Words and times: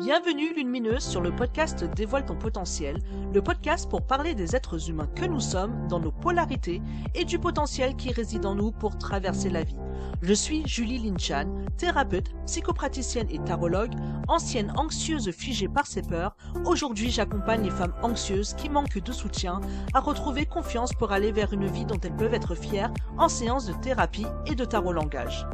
Bienvenue 0.00 0.54
Lumineuse 0.54 1.02
sur 1.02 1.20
le 1.20 1.30
podcast 1.30 1.84
Dévoile 1.84 2.24
ton 2.24 2.34
potentiel, 2.34 3.00
le 3.34 3.42
podcast 3.42 3.86
pour 3.86 4.00
parler 4.00 4.34
des 4.34 4.56
êtres 4.56 4.88
humains 4.88 5.10
que 5.14 5.26
nous 5.26 5.40
sommes, 5.40 5.86
dans 5.88 6.00
nos 6.00 6.10
polarités 6.10 6.80
et 7.14 7.26
du 7.26 7.38
potentiel 7.38 7.94
qui 7.96 8.10
réside 8.10 8.46
en 8.46 8.54
nous 8.54 8.72
pour 8.72 8.96
traverser 8.96 9.50
la 9.50 9.62
vie. 9.62 9.76
Je 10.22 10.32
suis 10.32 10.66
Julie 10.66 10.98
Linchan, 10.98 11.54
thérapeute, 11.76 12.32
psychopraticienne 12.46 13.28
et 13.28 13.40
tarologue, 13.40 13.92
ancienne 14.26 14.72
anxieuse 14.74 15.30
figée 15.32 15.68
par 15.68 15.86
ses 15.86 16.00
peurs. 16.00 16.34
Aujourd'hui, 16.64 17.10
j'accompagne 17.10 17.64
les 17.64 17.70
femmes 17.70 17.94
anxieuses 18.02 18.54
qui 18.54 18.70
manquent 18.70 19.02
de 19.02 19.12
soutien 19.12 19.60
à 19.92 20.00
retrouver 20.00 20.46
confiance 20.46 20.94
pour 20.94 21.12
aller 21.12 21.30
vers 21.30 21.52
une 21.52 21.66
vie 21.66 21.84
dont 21.84 22.00
elles 22.02 22.16
peuvent 22.16 22.32
être 22.32 22.54
fières 22.54 22.94
en 23.18 23.28
séance 23.28 23.66
de 23.66 23.74
thérapie 23.74 24.26
et 24.46 24.54
de 24.54 24.64
tarot 24.64 24.94
langage. 24.94 25.46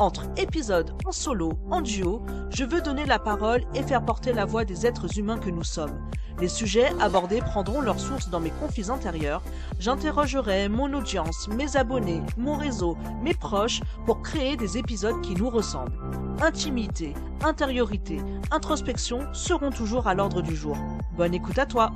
Entre 0.00 0.26
épisodes 0.36 0.90
en 1.04 1.12
solo, 1.12 1.52
en 1.70 1.80
duo, 1.80 2.20
je 2.50 2.64
veux 2.64 2.80
donner 2.80 3.06
la 3.06 3.20
parole 3.20 3.62
et 3.74 3.82
faire 3.84 4.04
porter 4.04 4.32
la 4.32 4.44
voix 4.44 4.64
des 4.64 4.86
êtres 4.86 5.18
humains 5.18 5.38
que 5.38 5.50
nous 5.50 5.62
sommes. 5.62 5.96
Les 6.40 6.48
sujets 6.48 6.90
abordés 7.00 7.40
prendront 7.40 7.80
leur 7.80 8.00
source 8.00 8.28
dans 8.28 8.40
mes 8.40 8.50
conflits 8.50 8.90
intérieurs. 8.90 9.42
J'interrogerai 9.78 10.68
mon 10.68 10.92
audience, 10.94 11.46
mes 11.46 11.76
abonnés, 11.76 12.22
mon 12.36 12.56
réseau, 12.56 12.96
mes 13.22 13.34
proches 13.34 13.82
pour 14.04 14.20
créer 14.20 14.56
des 14.56 14.78
épisodes 14.78 15.20
qui 15.20 15.36
nous 15.36 15.48
ressemblent. 15.48 15.96
Intimité, 16.42 17.14
intériorité, 17.44 18.18
introspection 18.50 19.32
seront 19.32 19.70
toujours 19.70 20.08
à 20.08 20.14
l'ordre 20.14 20.42
du 20.42 20.56
jour. 20.56 20.76
Bonne 21.16 21.34
écoute 21.34 21.58
à 21.58 21.66
toi. 21.66 21.92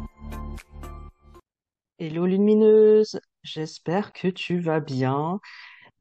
Hello 1.98 2.26
lumineuse, 2.26 3.18
j'espère 3.42 4.12
que 4.12 4.28
tu 4.28 4.60
vas 4.60 4.78
bien. 4.78 5.40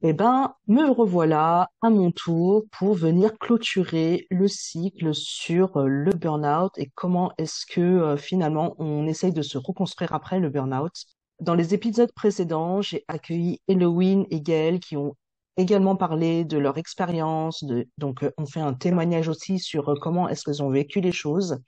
Eh 0.02 0.12
ben, 0.12 0.54
me 0.68 0.88
revoilà 0.92 1.70
à 1.82 1.90
mon 1.90 2.12
tour 2.12 2.66
pour 2.70 2.94
venir 2.94 3.36
clôturer 3.36 4.28
le 4.30 4.46
cycle 4.46 5.12
sur 5.12 5.76
euh, 5.76 5.88
le 5.88 6.12
burn-out 6.12 6.70
et 6.78 6.92
comment 6.94 7.32
est-ce 7.36 7.66
que 7.66 7.80
euh, 7.80 8.16
finalement 8.16 8.76
on 8.78 9.08
essaye 9.08 9.32
de 9.32 9.42
se 9.42 9.58
reconstruire 9.58 10.12
après 10.14 10.38
le 10.38 10.50
burn-out. 10.50 10.92
Dans 11.40 11.56
les 11.56 11.74
épisodes 11.74 12.12
précédents, 12.12 12.80
j'ai 12.80 13.04
accueilli 13.08 13.60
Eloïne 13.66 14.24
et 14.30 14.40
Gaëlle 14.40 14.78
qui 14.78 14.96
ont 14.96 15.16
également 15.56 15.96
parlé 15.96 16.44
de 16.44 16.58
leur 16.58 16.78
expérience. 16.78 17.64
Donc, 17.98 18.22
euh, 18.22 18.30
on 18.38 18.46
fait 18.46 18.60
un 18.60 18.74
témoignage 18.74 19.28
aussi 19.28 19.58
sur 19.58 19.92
comment 20.00 20.28
est-ce 20.28 20.44
qu'elles 20.44 20.62
ont 20.62 20.70
vécu 20.70 21.00
les 21.00 21.12
choses. 21.12 21.58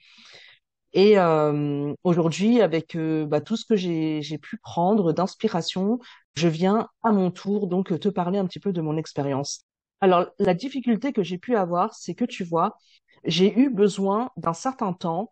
Et 0.93 1.17
euh, 1.17 1.93
aujourd'hui, 2.03 2.61
avec 2.61 2.95
euh, 2.95 3.25
bah, 3.25 3.39
tout 3.41 3.55
ce 3.55 3.65
que 3.65 3.75
j'ai 3.75 4.37
pu 4.37 4.57
prendre 4.57 5.13
d'inspiration, 5.13 5.99
je 6.35 6.47
viens 6.47 6.89
à 7.03 7.11
mon 7.11 7.31
tour 7.31 7.67
donc 7.67 7.97
te 7.99 8.09
parler 8.09 8.39
un 8.39 8.45
petit 8.45 8.59
peu 8.59 8.73
de 8.73 8.81
mon 8.81 8.97
expérience. 8.97 9.65
Alors, 10.01 10.27
la 10.39 10.53
difficulté 10.53 11.13
que 11.13 11.23
j'ai 11.23 11.37
pu 11.37 11.55
avoir, 11.55 11.93
c'est 11.93 12.15
que 12.15 12.25
tu 12.25 12.43
vois, 12.43 12.77
j'ai 13.23 13.57
eu 13.57 13.69
besoin 13.69 14.31
d'un 14.35 14.53
certain 14.53 14.93
temps 14.93 15.29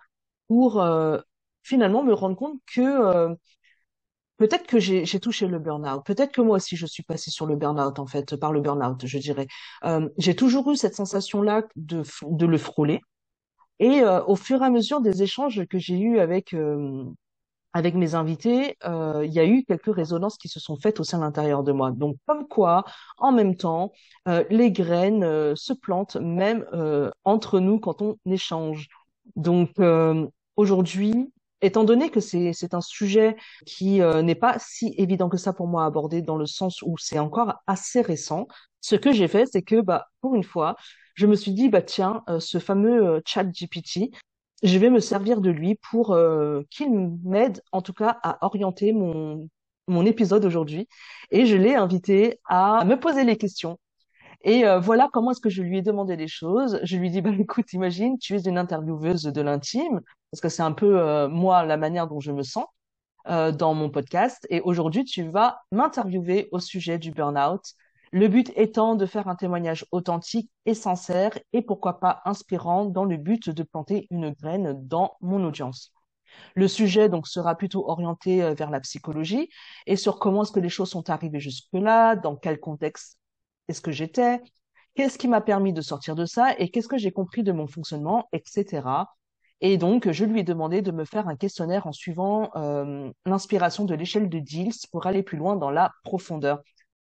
pour 0.48 0.82
euh, 0.82 1.20
finalement 1.64 2.04
me 2.04 2.14
rendre 2.14 2.36
compte 2.36 2.60
que 2.74 3.36
peut-être 4.38 4.68
que 4.68 4.80
j'ai 4.80 5.20
touché 5.20 5.48
le 5.48 5.60
burn-out, 5.60 6.06
peut-être 6.06 6.32
que 6.32 6.42
moi 6.42 6.56
aussi 6.58 6.78
je 6.78 6.86
suis 6.86 7.04
passée 7.04 7.32
sur 7.32 7.46
le 7.46 7.58
burn-out 7.58 8.00
en 8.00 8.08
fait, 8.08 8.36
par 8.38 8.54
le 8.54 8.62
burn-out, 8.62 9.06
je 9.06 9.18
dirais. 9.18 9.48
j'ai 10.18 10.36
toujours 10.36 10.72
eu 10.72 10.78
cette 10.78 10.96
sensation-là 10.96 11.64
de, 11.76 12.04
de 12.24 12.46
le 12.46 12.58
frôler, 12.58 13.02
et 13.80 14.02
euh, 14.02 14.24
au 14.26 14.36
fur 14.36 14.62
et 14.62 14.66
à 14.66 14.70
mesure 14.70 15.02
des 15.02 15.24
échanges 15.24 15.66
que 15.68 15.78
j'ai 15.80 15.98
eus 15.98 16.20
avec 16.20 16.54
euh, 16.54 17.04
avec 17.74 17.94
mes 17.94 18.16
invités, 18.16 18.78
euh, 18.86 19.24
il 19.26 19.32
y 19.32 19.40
a 19.40 19.46
eu 19.46 19.64
quelques 19.64 19.94
résonances 19.94 20.38
qui 20.38 20.48
se 20.50 20.60
sont 20.60 20.76
faites 20.76 21.00
au 21.00 21.04
sein 21.04 21.20
de 21.20 21.24
l'intérieur 21.24 21.64
de 21.64 21.72
moi. 21.72 21.92
Donc, 21.92 22.16
comme 22.26 22.48
quoi, 22.48 22.84
en 23.18 23.32
même 23.32 23.56
temps, 23.56 23.92
les 24.50 24.72
graines 24.72 25.56
se 25.56 25.74
plantent 25.74 26.16
même 26.16 26.66
entre 27.26 27.60
nous 27.60 27.80
quand 27.80 28.02
on 28.02 28.18
échange. 28.26 28.88
Donc, 29.36 29.76
aujourd'hui, 30.56 31.32
étant 31.62 31.84
donné 31.84 32.10
que 32.10 32.20
c'est 32.20 32.74
un 32.74 32.82
sujet 32.82 33.38
qui 33.68 34.00
n'est 34.00 34.34
pas 34.34 34.58
si 34.58 34.96
évident 34.98 35.30
que 35.30 35.38
ça 35.38 35.54
pour 35.54 35.68
moi 35.68 35.84
à 35.84 35.86
aborder 35.86 36.24
dans 36.24 36.38
le 36.38 36.48
sens 36.48 36.82
où 36.82 36.98
c'est 36.98 37.20
encore 37.20 37.54
assez 37.68 38.02
récent, 38.02 38.48
ce 38.82 38.96
que 38.96 39.12
j'ai 39.12 39.28
fait, 39.28 39.46
c'est 39.46 39.62
que, 39.62 39.82
bah, 39.82 40.08
pour 40.22 40.36
une 40.36 40.44
fois, 40.44 40.76
je 41.20 41.28
me 41.28 41.36
suis 41.36 41.52
dit, 41.52 41.68
bah 41.68 41.82
tiens, 41.82 42.24
euh, 42.30 42.40
ce 42.40 42.60
fameux 42.60 43.06
euh, 43.06 43.22
chat 43.26 43.44
GPT, 43.44 44.10
je 44.64 44.78
vais 44.80 44.90
me 44.90 45.02
servir 45.02 45.42
de 45.42 45.50
lui 45.50 45.76
pour 45.92 46.14
euh, 46.14 46.62
qu'il 46.70 46.90
m'aide 47.26 47.62
en 47.74 47.82
tout 47.82 47.92
cas 47.92 48.18
à 48.24 48.38
orienter 48.46 48.94
mon, 48.94 49.50
mon 49.88 50.06
épisode 50.06 50.46
aujourd'hui. 50.46 50.88
Et 51.32 51.46
je 51.46 51.58
l'ai 51.58 51.76
invité 51.76 52.40
à 52.46 52.86
me 52.86 52.98
poser 52.98 53.26
les 53.26 53.38
questions. 53.38 53.78
Et 54.44 54.64
voilà 54.82 55.10
comment 55.12 55.32
est-ce 55.32 55.42
que 55.42 55.50
je 55.50 55.62
lui 55.62 55.80
ai 55.80 55.82
demandé 55.82 56.16
les 56.16 56.30
choses. 56.30 56.80
Je 56.84 56.96
lui 56.96 57.08
ai 57.08 57.10
dit, 57.10 57.22
bah 57.22 57.32
écoute, 57.40 57.74
imagine, 57.74 58.18
tu 58.18 58.36
es 58.36 58.42
une 58.44 58.58
intervieweuse 58.58 59.24
de 59.24 59.42
l'intime, 59.42 60.00
parce 60.32 60.40
que 60.40 60.48
c'est 60.48 60.62
un 60.64 60.72
peu 60.72 61.28
moi 61.28 61.66
la 61.66 61.76
manière 61.76 62.08
dont 62.08 62.22
je 62.22 62.32
me 62.32 62.44
sens 62.44 62.66
dans 63.26 63.74
mon 63.74 63.90
podcast. 63.90 64.48
Et 64.50 64.62
aujourd'hui, 64.62 65.04
tu 65.04 65.24
vas 65.30 65.60
m'interviewer 65.74 66.48
au 66.54 66.60
sujet 66.60 66.98
du 66.98 67.12
burn-out, 67.12 67.64
le 68.12 68.28
but 68.28 68.52
étant 68.56 68.96
de 68.96 69.06
faire 69.06 69.28
un 69.28 69.36
témoignage 69.36 69.86
authentique 69.92 70.52
et 70.66 70.74
sincère 70.74 71.38
et 71.54 71.62
pourquoi 71.62 72.00
pas 72.00 72.22
inspirant 72.26 72.86
dans 72.86 73.06
le 73.06 73.18
but 73.18 73.50
de 73.50 73.64
planter 73.64 74.08
une 74.10 74.32
graine 74.32 74.76
dans 74.88 75.16
mon 75.22 75.44
audience. 75.44 75.94
Le 76.56 76.68
sujet 76.68 77.10
donc 77.10 77.28
sera 77.28 77.56
plutôt 77.56 77.90
orienté 77.90 78.44
euh, 78.44 78.54
vers 78.54 78.70
la 78.70 78.80
psychologie 78.80 79.50
et 79.88 79.96
sur 79.96 80.20
comment 80.20 80.44
est-ce 80.44 80.52
que 80.52 80.60
les 80.60 80.70
choses 80.70 80.90
sont 80.90 81.10
arrivées 81.10 81.40
jusque-là, 81.40 82.16
dans 82.16 82.36
quel 82.36 82.60
contexte 82.60 83.20
est-ce 83.68 83.82
que 83.82 83.92
j'étais, 83.92 84.42
qu'est-ce 84.96 85.18
qui 85.18 85.28
m'a 85.28 85.42
permis 85.42 85.74
de 85.74 85.82
sortir 85.82 86.16
de 86.16 86.26
ça 86.26 86.54
et 86.58 86.70
qu'est-ce 86.70 86.88
que 86.88 86.98
j'ai 86.98 87.12
compris 87.12 87.44
de 87.44 87.52
mon 87.52 87.68
fonctionnement, 87.68 88.28
etc. 88.32 89.06
Et 89.62 89.78
donc, 89.78 90.10
je 90.10 90.26
lui 90.26 90.40
ai 90.40 90.44
demandé 90.44 90.82
de 90.82 90.92
me 90.92 91.04
faire 91.04 91.28
un 91.28 91.36
questionnaire 91.36 91.86
en 91.86 91.92
suivant 91.92 92.50
euh, 92.56 93.12
l'inspiration 93.26 93.86
de 93.86 93.94
l'échelle 93.94 94.30
de 94.30 94.40
Diels 94.40 94.72
pour 94.92 95.06
aller 95.06 95.22
plus 95.22 95.38
loin 95.38 95.56
dans 95.56 95.70
la 95.70 95.92
profondeur. 96.04 96.62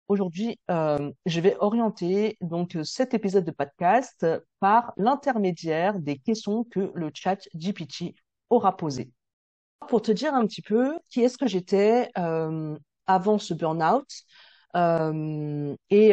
Aujourd'hui, 0.09 0.59
euh, 0.71 1.11
je 1.25 1.41
vais 1.41 1.57
orienter 1.61 2.37
donc 2.43 2.77
cet 2.85 3.15
épisode 3.15 3.45
de 3.45 3.51
podcast 3.51 4.27
par 4.61 4.93
l'intermédiaire 4.99 5.99
des 5.99 6.19
questions 6.19 6.65
que 6.65 6.93
le 6.95 7.11
chat 7.15 7.39
GPT 7.55 8.15
aura 8.51 8.77
posées. 8.77 9.11
Pour 9.89 10.03
te 10.03 10.13
dire 10.13 10.35
un 10.35 10.47
petit 10.47 10.61
peu 10.61 10.99
qui 11.09 11.23
est-ce 11.23 11.39
que 11.39 11.47
j'étais 11.47 12.11
euh, 12.19 12.77
avant 13.07 13.39
ce 13.39 13.55
burn-out 13.55 14.07
euh, 14.77 15.75
et 15.89 16.13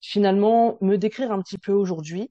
finalement 0.00 0.78
me 0.80 0.96
décrire 0.96 1.32
un 1.32 1.42
petit 1.42 1.58
peu 1.58 1.72
aujourd'hui. 1.72 2.30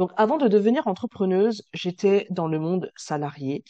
Donc 0.00 0.10
avant 0.16 0.38
de 0.38 0.48
devenir 0.48 0.88
entrepreneuse, 0.88 1.62
j'étais 1.72 2.26
dans 2.30 2.48
le 2.48 2.58
monde 2.58 2.90
salarié. 2.96 3.62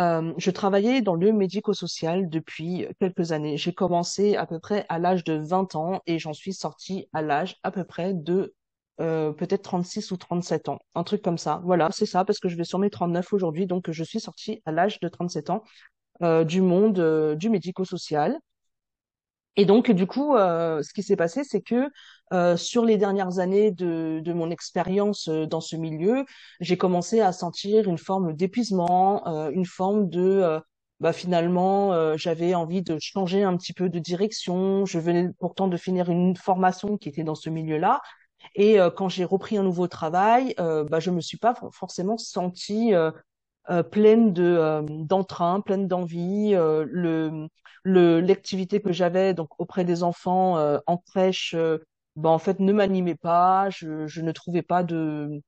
Euh, 0.00 0.32
je 0.38 0.50
travaillais 0.50 1.02
dans 1.02 1.14
le 1.14 1.32
médico-social 1.32 2.28
depuis 2.28 2.86
quelques 2.98 3.32
années. 3.32 3.56
J'ai 3.56 3.72
commencé 3.72 4.34
à 4.36 4.46
peu 4.46 4.58
près 4.58 4.86
à 4.88 4.98
l'âge 4.98 5.22
de 5.24 5.34
20 5.34 5.76
ans 5.76 6.02
et 6.06 6.18
j'en 6.18 6.32
suis 6.32 6.52
sortie 6.52 7.08
à 7.12 7.22
l'âge 7.22 7.56
à 7.62 7.70
peu 7.70 7.84
près 7.84 8.12
de 8.12 8.54
euh, 9.00 9.32
peut-être 9.32 9.62
36 9.62 10.10
ou 10.10 10.16
37 10.16 10.68
ans, 10.68 10.78
un 10.94 11.04
truc 11.04 11.22
comme 11.22 11.38
ça. 11.38 11.60
Voilà, 11.64 11.90
c'est 11.92 12.06
ça, 12.06 12.24
parce 12.24 12.38
que 12.40 12.48
je 12.48 12.56
vais 12.56 12.64
sur 12.64 12.78
mes 12.78 12.90
39 12.90 13.32
aujourd'hui, 13.32 13.66
donc 13.66 13.90
je 13.90 14.04
suis 14.04 14.20
sortie 14.20 14.62
à 14.66 14.72
l'âge 14.72 15.00
de 15.00 15.08
37 15.08 15.50
ans 15.50 15.62
euh, 16.22 16.44
du 16.44 16.60
monde 16.60 17.36
du 17.36 17.50
médico-social. 17.50 18.38
Et 19.56 19.66
donc, 19.66 19.90
du 19.90 20.06
coup, 20.06 20.34
euh, 20.36 20.82
ce 20.82 20.92
qui 20.92 21.02
s'est 21.02 21.16
passé, 21.16 21.44
c'est 21.44 21.60
que 21.60 21.88
euh, 22.32 22.56
sur 22.56 22.84
les 22.84 22.96
dernières 22.96 23.38
années 23.38 23.70
de, 23.70 24.20
de 24.22 24.32
mon 24.32 24.50
expérience 24.50 25.28
euh, 25.28 25.46
dans 25.46 25.60
ce 25.60 25.76
milieu, 25.76 26.24
j'ai 26.60 26.76
commencé 26.76 27.20
à 27.20 27.32
sentir 27.32 27.88
une 27.88 27.98
forme 27.98 28.34
d'épuisement, 28.34 29.26
euh, 29.28 29.50
une 29.50 29.66
forme 29.66 30.08
de, 30.08 30.20
euh, 30.20 30.60
bah, 31.00 31.12
finalement, 31.12 32.16
j'avais 32.16 32.54
envie 32.54 32.82
de 32.82 32.98
changer 33.00 33.42
un 33.42 33.56
petit 33.56 33.72
peu 33.72 33.88
de 33.88 33.98
direction. 33.98 34.86
Je 34.86 34.98
venais 34.98 35.30
pourtant 35.38 35.68
de 35.68 35.76
finir 35.76 36.08
une 36.10 36.36
formation 36.36 36.96
qui 36.96 37.08
était 37.08 37.24
dans 37.24 37.34
ce 37.34 37.50
milieu-là. 37.50 38.00
Et 38.54 38.78
quand 38.96 39.08
j'ai 39.08 39.24
repris 39.24 39.58
un 39.58 39.64
nouveau 39.64 39.88
travail, 39.88 40.54
bah, 40.56 41.00
je 41.00 41.10
me 41.10 41.20
suis 41.20 41.36
pas 41.36 41.54
forcément 41.72 42.16
sentie 42.16 42.92
pleine 43.90 44.32
de 44.32 44.84
d'entrain, 45.04 45.60
pleine 45.60 45.88
d'envie. 45.88 46.52
le 46.52 47.48
le 47.84 48.20
l'activité 48.20 48.80
que 48.80 48.92
j'avais 48.92 49.34
donc 49.34 49.48
auprès 49.60 49.84
des 49.84 50.02
enfants 50.02 50.58
euh, 50.58 50.78
en 50.86 50.96
crèche 50.96 51.54
euh, 51.54 51.78
ben 52.16 52.30
en 52.30 52.38
fait 52.38 52.58
ne 52.60 52.72
m'animait 52.72 53.14
pas 53.14 53.68
je, 53.70 54.06
je 54.06 54.22
ne 54.22 54.32
trouvais 54.32 54.62
pas 54.62 54.82
de 54.82 55.42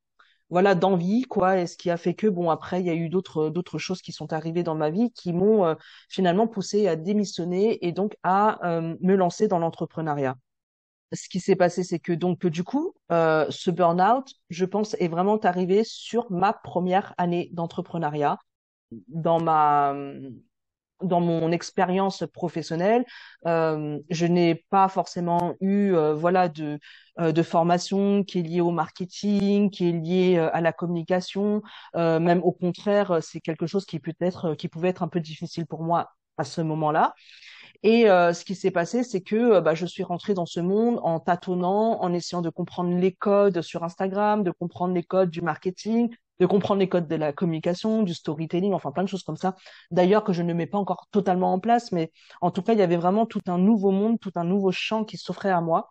voilà 0.50 0.74
d'envie 0.74 1.22
quoi 1.24 1.58
et 1.58 1.66
ce 1.66 1.76
qui 1.78 1.90
a 1.90 1.96
fait 1.98 2.14
que 2.14 2.26
bon 2.28 2.50
après 2.50 2.80
il 2.80 2.86
y 2.86 2.90
a 2.90 2.94
eu 2.94 3.08
d'autres 3.10 3.50
d'autres 3.50 3.78
choses 3.78 4.02
qui 4.02 4.12
sont 4.12 4.32
arrivées 4.32 4.62
dans 4.64 4.74
ma 4.76 4.90
vie 4.90 5.12
qui 5.12 5.32
m'ont 5.32 5.66
euh, 5.66 5.74
finalement 6.10 6.48
poussé 6.48 6.88
à 6.88 6.96
démissionner 6.96 7.86
et 7.86 7.92
donc 7.92 8.16
à 8.24 8.58
me 9.00 9.14
lancer 9.16 9.48
dans 9.48 9.58
l'entrepreneuriat 9.60 10.36
ce 11.12 11.28
qui 11.28 11.40
s'est 11.40 11.56
passé 11.56 11.84
c'est 11.84 11.98
que 11.98 12.12
donc 12.12 12.46
du 12.46 12.64
coup 12.64 12.94
ce 13.10 13.70
burn-out 13.70 14.28
je 14.50 14.64
pense 14.64 14.94
est 14.94 15.08
vraiment 15.08 15.38
arrivé 15.38 15.82
sur 15.84 16.30
ma 16.30 16.52
première 16.52 17.14
année 17.18 17.50
d'entrepreneuriat 17.52 18.38
dans 19.08 19.40
ma 19.40 19.94
dans 21.02 21.20
mon 21.20 21.52
expérience 21.52 22.24
professionnelle, 22.32 23.04
euh, 23.46 23.98
je 24.08 24.26
n'ai 24.26 24.64
pas 24.70 24.88
forcément 24.88 25.54
eu 25.60 25.92
euh, 25.92 26.14
voilà 26.14 26.48
de 26.48 26.78
euh, 27.20 27.32
de 27.32 27.42
formation 27.42 28.24
qui 28.24 28.38
est 28.38 28.42
liée 28.42 28.60
au 28.60 28.70
marketing, 28.70 29.70
qui 29.70 29.88
est 29.88 29.92
liée 29.92 30.38
à 30.38 30.60
la 30.60 30.72
communication. 30.72 31.62
même 31.94 32.40
au 32.42 32.52
contraire, 32.52 33.18
c'est 33.22 33.40
quelque 33.40 33.66
chose 33.66 33.84
qui 33.86 34.00
peut 34.00 34.14
être 34.20 34.54
qui 34.54 34.68
pouvait 34.68 34.88
être 34.88 35.02
un 35.02 35.08
peu 35.08 35.20
difficile 35.20 35.66
pour 35.66 35.82
moi 35.82 36.10
à 36.38 36.44
ce 36.44 36.60
moment-là. 36.60 37.14
Et 37.88 38.06
ce 38.06 38.44
qui 38.44 38.56
s'est 38.56 38.72
passé, 38.72 39.04
c'est 39.04 39.20
que 39.20 39.60
bah, 39.60 39.76
je 39.76 39.86
suis 39.86 40.02
rentrée 40.02 40.34
dans 40.34 40.44
ce 40.44 40.58
monde 40.58 40.98
en 41.04 41.20
tâtonnant, 41.20 42.02
en 42.02 42.12
essayant 42.12 42.42
de 42.42 42.50
comprendre 42.50 42.96
les 42.98 43.12
codes 43.12 43.62
sur 43.62 43.84
Instagram, 43.84 44.42
de 44.42 44.50
comprendre 44.50 44.92
les 44.92 45.04
codes 45.04 45.30
du 45.30 45.40
marketing, 45.40 46.12
de 46.40 46.46
comprendre 46.46 46.80
les 46.80 46.88
codes 46.88 47.06
de 47.06 47.14
la 47.14 47.32
communication, 47.32 48.02
du 48.02 48.12
storytelling, 48.12 48.72
enfin 48.72 48.90
plein 48.90 49.04
de 49.04 49.08
choses 49.08 49.22
comme 49.22 49.36
ça. 49.36 49.54
D'ailleurs 49.92 50.24
que 50.24 50.32
je 50.32 50.42
ne 50.42 50.52
mets 50.52 50.66
pas 50.66 50.78
encore 50.78 51.06
totalement 51.12 51.52
en 51.52 51.60
place, 51.60 51.92
mais 51.92 52.10
en 52.40 52.50
tout 52.50 52.60
cas, 52.62 52.72
il 52.72 52.80
y 52.80 52.82
avait 52.82 52.96
vraiment 52.96 53.24
tout 53.24 53.42
un 53.46 53.56
nouveau 53.58 53.92
monde, 53.92 54.18
tout 54.20 54.32
un 54.34 54.44
nouveau 54.44 54.72
champ 54.72 55.04
qui 55.04 55.16
s'offrait 55.16 55.50
à 55.50 55.60
moi. 55.60 55.88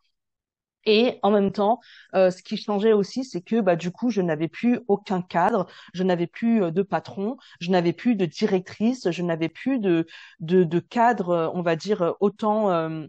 Et 0.85 1.19
en 1.23 1.31
même 1.31 1.51
temps, 1.51 1.79
euh, 2.15 2.31
ce 2.31 2.43
qui 2.43 2.57
changeait 2.57 2.93
aussi, 2.93 3.23
c'est 3.23 3.41
que 3.41 3.61
bah, 3.61 3.75
du 3.75 3.91
coup, 3.91 4.09
je 4.09 4.21
n'avais 4.21 4.47
plus 4.47 4.79
aucun 4.87 5.21
cadre, 5.21 5.67
je 5.93 6.03
n'avais 6.03 6.27
plus 6.27 6.63
euh, 6.63 6.71
de 6.71 6.83
patron, 6.83 7.37
je 7.59 7.71
n'avais 7.71 7.93
plus 7.93 8.15
de 8.15 8.25
directrice, 8.25 9.09
je 9.09 9.23
n'avais 9.23 9.49
plus 9.49 9.79
de, 9.79 10.05
de, 10.39 10.63
de 10.63 10.79
cadre, 10.79 11.51
on 11.55 11.61
va 11.61 11.75
dire, 11.75 12.15
autant 12.19 12.69
euh, 12.71 13.07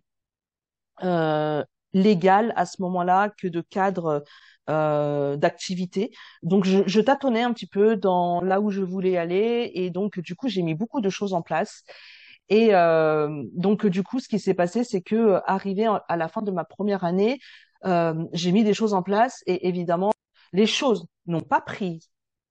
euh 1.03 1.65
légal 1.93 2.53
à 2.57 2.67
ce 2.67 2.83
moment-là 2.83 3.31
que 3.31 3.49
de 3.49 3.63
cadre 3.63 4.23
euh, 4.69 5.37
d'activité. 5.37 6.11
Donc 6.43 6.65
je, 6.65 6.81
je, 6.87 7.01
tâtonnais 7.01 7.43
un 7.43 7.53
petit 7.53 7.67
peu 7.67 7.97
dans 7.97 8.41
là 8.41 8.61
où 8.61 8.71
je 8.71 8.83
voulais 8.83 9.17
aller 9.17 9.71
et 9.75 9.91
donc 9.91 10.19
du 10.21 10.35
coup 10.35 10.49
j'ai 10.49 10.63
mis 10.63 10.75
beaucoup 10.75 11.01
de 11.01 11.09
choses 11.09 11.35
en 11.35 11.43
place. 11.43 11.85
Et 12.49 12.75
euh, 12.75 13.45
donc 13.55 13.87
du 13.87 14.03
coup 14.03 14.21
ce 14.21 14.29
qui 14.29 14.39
s'est 14.39 14.55
passé 14.55 14.85
c'est 14.85 15.03
que 15.03 15.17
euh, 15.17 15.41
arrivé 15.47 15.87
à 16.09 16.17
la 16.17 16.29
fin 16.29 16.43
de 16.43 16.51
ma 16.51 16.65
première 16.65 17.05
année, 17.05 17.39
j'ai 18.33 18.53
mis 18.53 18.65
des 18.65 18.75
choses 18.75 18.95
en 18.95 19.03
place 19.03 19.43
et 19.47 19.69
évidemment 19.69 20.13
les 20.53 20.67
choses 20.67 21.07
n'ont 21.27 21.41
pas 21.41 21.61
pris 21.61 22.01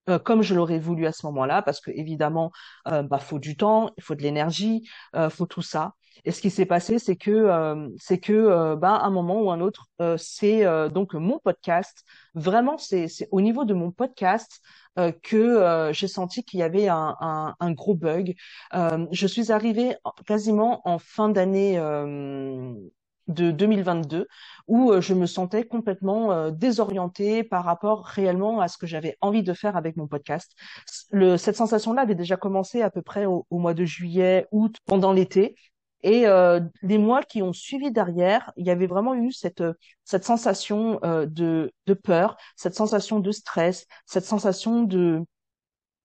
euh, 0.08 0.18
comme 0.18 0.42
je 0.42 0.54
l'aurais 0.54 0.78
voulu 0.78 1.06
à 1.06 1.12
ce 1.12 1.26
moment-là, 1.26 1.62
parce 1.62 1.80
que 1.80 1.90
évidemment, 1.90 2.52
euh, 2.88 3.02
bah, 3.02 3.18
faut 3.18 3.38
du 3.38 3.56
temps, 3.56 3.90
il 3.96 4.02
faut 4.04 4.14
de 4.14 4.22
l'énergie, 4.22 4.88
euh, 5.16 5.30
faut 5.30 5.46
tout 5.46 5.62
ça. 5.62 5.94
Et 6.24 6.30
ce 6.30 6.40
qui 6.40 6.50
s'est 6.50 6.66
passé, 6.66 6.98
c'est 6.98 7.16
que 7.16 7.30
euh, 7.30 7.88
c'est 7.98 8.18
que 8.18 8.32
euh, 8.32 8.76
bah, 8.76 9.00
un 9.02 9.10
moment 9.10 9.40
ou 9.42 9.50
un 9.50 9.60
autre, 9.60 9.86
c'est 10.16 10.64
donc 10.90 11.14
mon 11.14 11.38
podcast. 11.38 12.04
Vraiment, 12.34 12.78
c'est 12.78 13.08
c'est 13.08 13.28
au 13.32 13.40
niveau 13.40 13.64
de 13.64 13.74
mon 13.74 13.90
podcast 13.90 14.60
que 15.22 15.90
j'ai 15.92 16.08
senti 16.08 16.42
qu'il 16.42 16.60
y 16.60 16.62
avait 16.62 16.88
un, 16.88 17.16
un, 17.20 17.54
un 17.60 17.72
gros 17.72 17.94
bug. 17.94 18.34
je 18.72 19.26
suis 19.26 19.52
arrivée 19.52 19.96
quasiment 20.26 20.80
en 20.88 20.98
fin 20.98 21.28
d'année 21.28 21.78
de 23.28 23.50
2022 23.50 24.26
où 24.66 24.92
euh, 24.92 25.00
je 25.00 25.14
me 25.14 25.26
sentais 25.26 25.64
complètement 25.64 26.32
euh, 26.32 26.50
désorientée 26.50 27.44
par 27.44 27.64
rapport 27.64 28.04
réellement 28.04 28.60
à 28.60 28.68
ce 28.68 28.78
que 28.78 28.86
j'avais 28.86 29.16
envie 29.20 29.42
de 29.42 29.52
faire 29.52 29.76
avec 29.76 29.96
mon 29.96 30.06
podcast. 30.06 30.52
Le, 31.10 31.36
cette 31.36 31.56
sensation-là 31.56 32.02
avait 32.02 32.14
déjà 32.14 32.36
commencé 32.36 32.82
à 32.82 32.90
peu 32.90 33.02
près 33.02 33.26
au, 33.26 33.46
mois 33.50 33.74
de 33.74 33.84
juillet, 33.84 34.46
août, 34.52 34.76
pendant 34.86 35.12
l'été. 35.12 35.56
Et 36.02 36.26
euh, 36.26 36.60
les 36.82 36.98
mois 36.98 37.22
qui 37.22 37.42
ont 37.42 37.52
suivi 37.52 37.90
derrière, 37.90 38.52
il 38.56 38.66
y 38.66 38.70
avait 38.70 38.86
vraiment 38.86 39.14
eu 39.14 39.32
cette 39.32 39.64
cette 40.04 40.24
sensation 40.24 41.00
euh, 41.04 41.26
de 41.26 41.72
de 41.86 41.94
peur, 41.94 42.36
cette 42.54 42.74
sensation 42.74 43.18
de 43.18 43.32
stress, 43.32 43.86
cette 44.04 44.24
sensation 44.24 44.82
de 44.84 45.24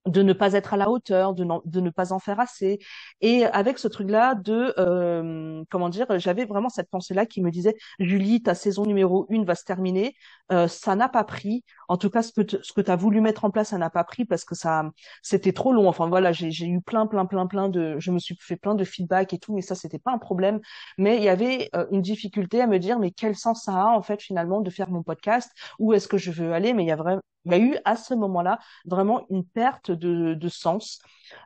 de 0.06 0.22
ne 0.24 0.34
pas 0.34 0.54
être 0.54 0.74
à 0.74 0.78
la 0.78 0.90
hauteur, 0.90 1.34
de, 1.34 1.44
ne 1.44 1.90
pas 1.90 2.12
en 2.14 2.20
faire 2.20 2.40
assez. 2.40 2.80
Et 3.22 3.46
avec 3.46 3.78
ce 3.78 3.88
truc-là 3.88 4.36
de, 4.36 4.74
euh, 4.78 5.64
comment 5.70 5.90
dire, 5.90 6.08
j'avais 6.18 6.46
vraiment 6.46 6.70
cette 6.70 6.90
pensée-là 6.90 7.26
qui 7.26 7.42
me 7.42 7.52
disait, 7.52 7.76
Julie, 8.00 8.42
ta 8.42 8.56
saison 8.56 8.86
numéro 8.86 9.28
une 9.30 9.46
va 9.46 9.56
se 9.56 9.64
terminer, 9.64 10.16
euh, 10.52 10.68
ça 10.68 10.96
n'a 10.96 11.10
pas 11.10 11.24
pris. 11.24 11.64
En 11.88 11.98
tout 11.98 12.10
cas, 12.10 12.22
ce 12.24 12.32
que 12.32 12.42
tu 12.82 12.92
as 12.92 12.96
voulu 12.96 13.22
mettre 13.22 13.46
en 13.46 13.52
place, 13.52 13.70
ça 13.70 13.78
n'a 13.78 13.90
pas 13.90 14.04
pris 14.04 14.26
parce 14.26 14.46
que 14.46 14.56
ça, 14.56 14.90
c'était 15.22 15.54
trop 15.54 15.74
long. 15.74 15.88
Enfin 15.88 16.08
voilà, 16.08 16.32
j'ai 16.32 16.68
eu 16.68 16.82
plein, 16.82 17.08
plein, 17.08 17.26
plein, 17.26 17.48
plein 17.48 17.70
de, 17.70 17.98
je 18.00 18.12
me 18.12 18.20
suis 18.20 18.36
fait 18.40 18.56
plein 18.58 18.76
de 18.76 18.84
feedback 18.84 19.34
et 19.34 19.40
tout, 19.40 19.54
mais 19.54 19.62
ça, 19.62 19.76
c'était 19.76 20.00
pas 20.00 20.12
un 20.12 20.18
problème. 20.18 20.60
Mais 20.98 21.18
il 21.18 21.24
y 21.24 21.30
avait 21.30 21.70
euh, 21.76 21.86
une 21.92 22.02
difficulté 22.02 22.62
à 22.62 22.68
me 22.68 22.80
dire, 22.80 23.00
mais 23.00 23.12
quel 23.12 23.36
sens 23.36 23.64
ça 23.64 23.74
a 23.74 23.86
en 23.88 24.02
fait 24.02 24.22
finalement 24.22 24.62
de 24.62 24.70
faire 24.70 24.90
mon 24.90 25.04
podcast? 25.04 25.52
Où 25.80 25.94
est-ce 25.94 26.08
que 26.08 26.18
je 26.18 26.32
veux 26.32 26.54
aller? 26.54 26.74
Mais 26.74 26.84
il 26.84 26.88
y 26.88 26.92
a 26.92 26.96
vraiment 26.96 27.22
il 27.46 27.52
y 27.54 27.56
a 27.56 27.60
eu 27.60 27.76
à 27.86 27.96
ce 27.96 28.14
moment-là 28.14 28.60
vraiment 28.86 29.26
une 29.32 29.44
perte 29.44 29.90
de, 29.90 30.36
de 30.36 30.50
sens. 30.50 31.00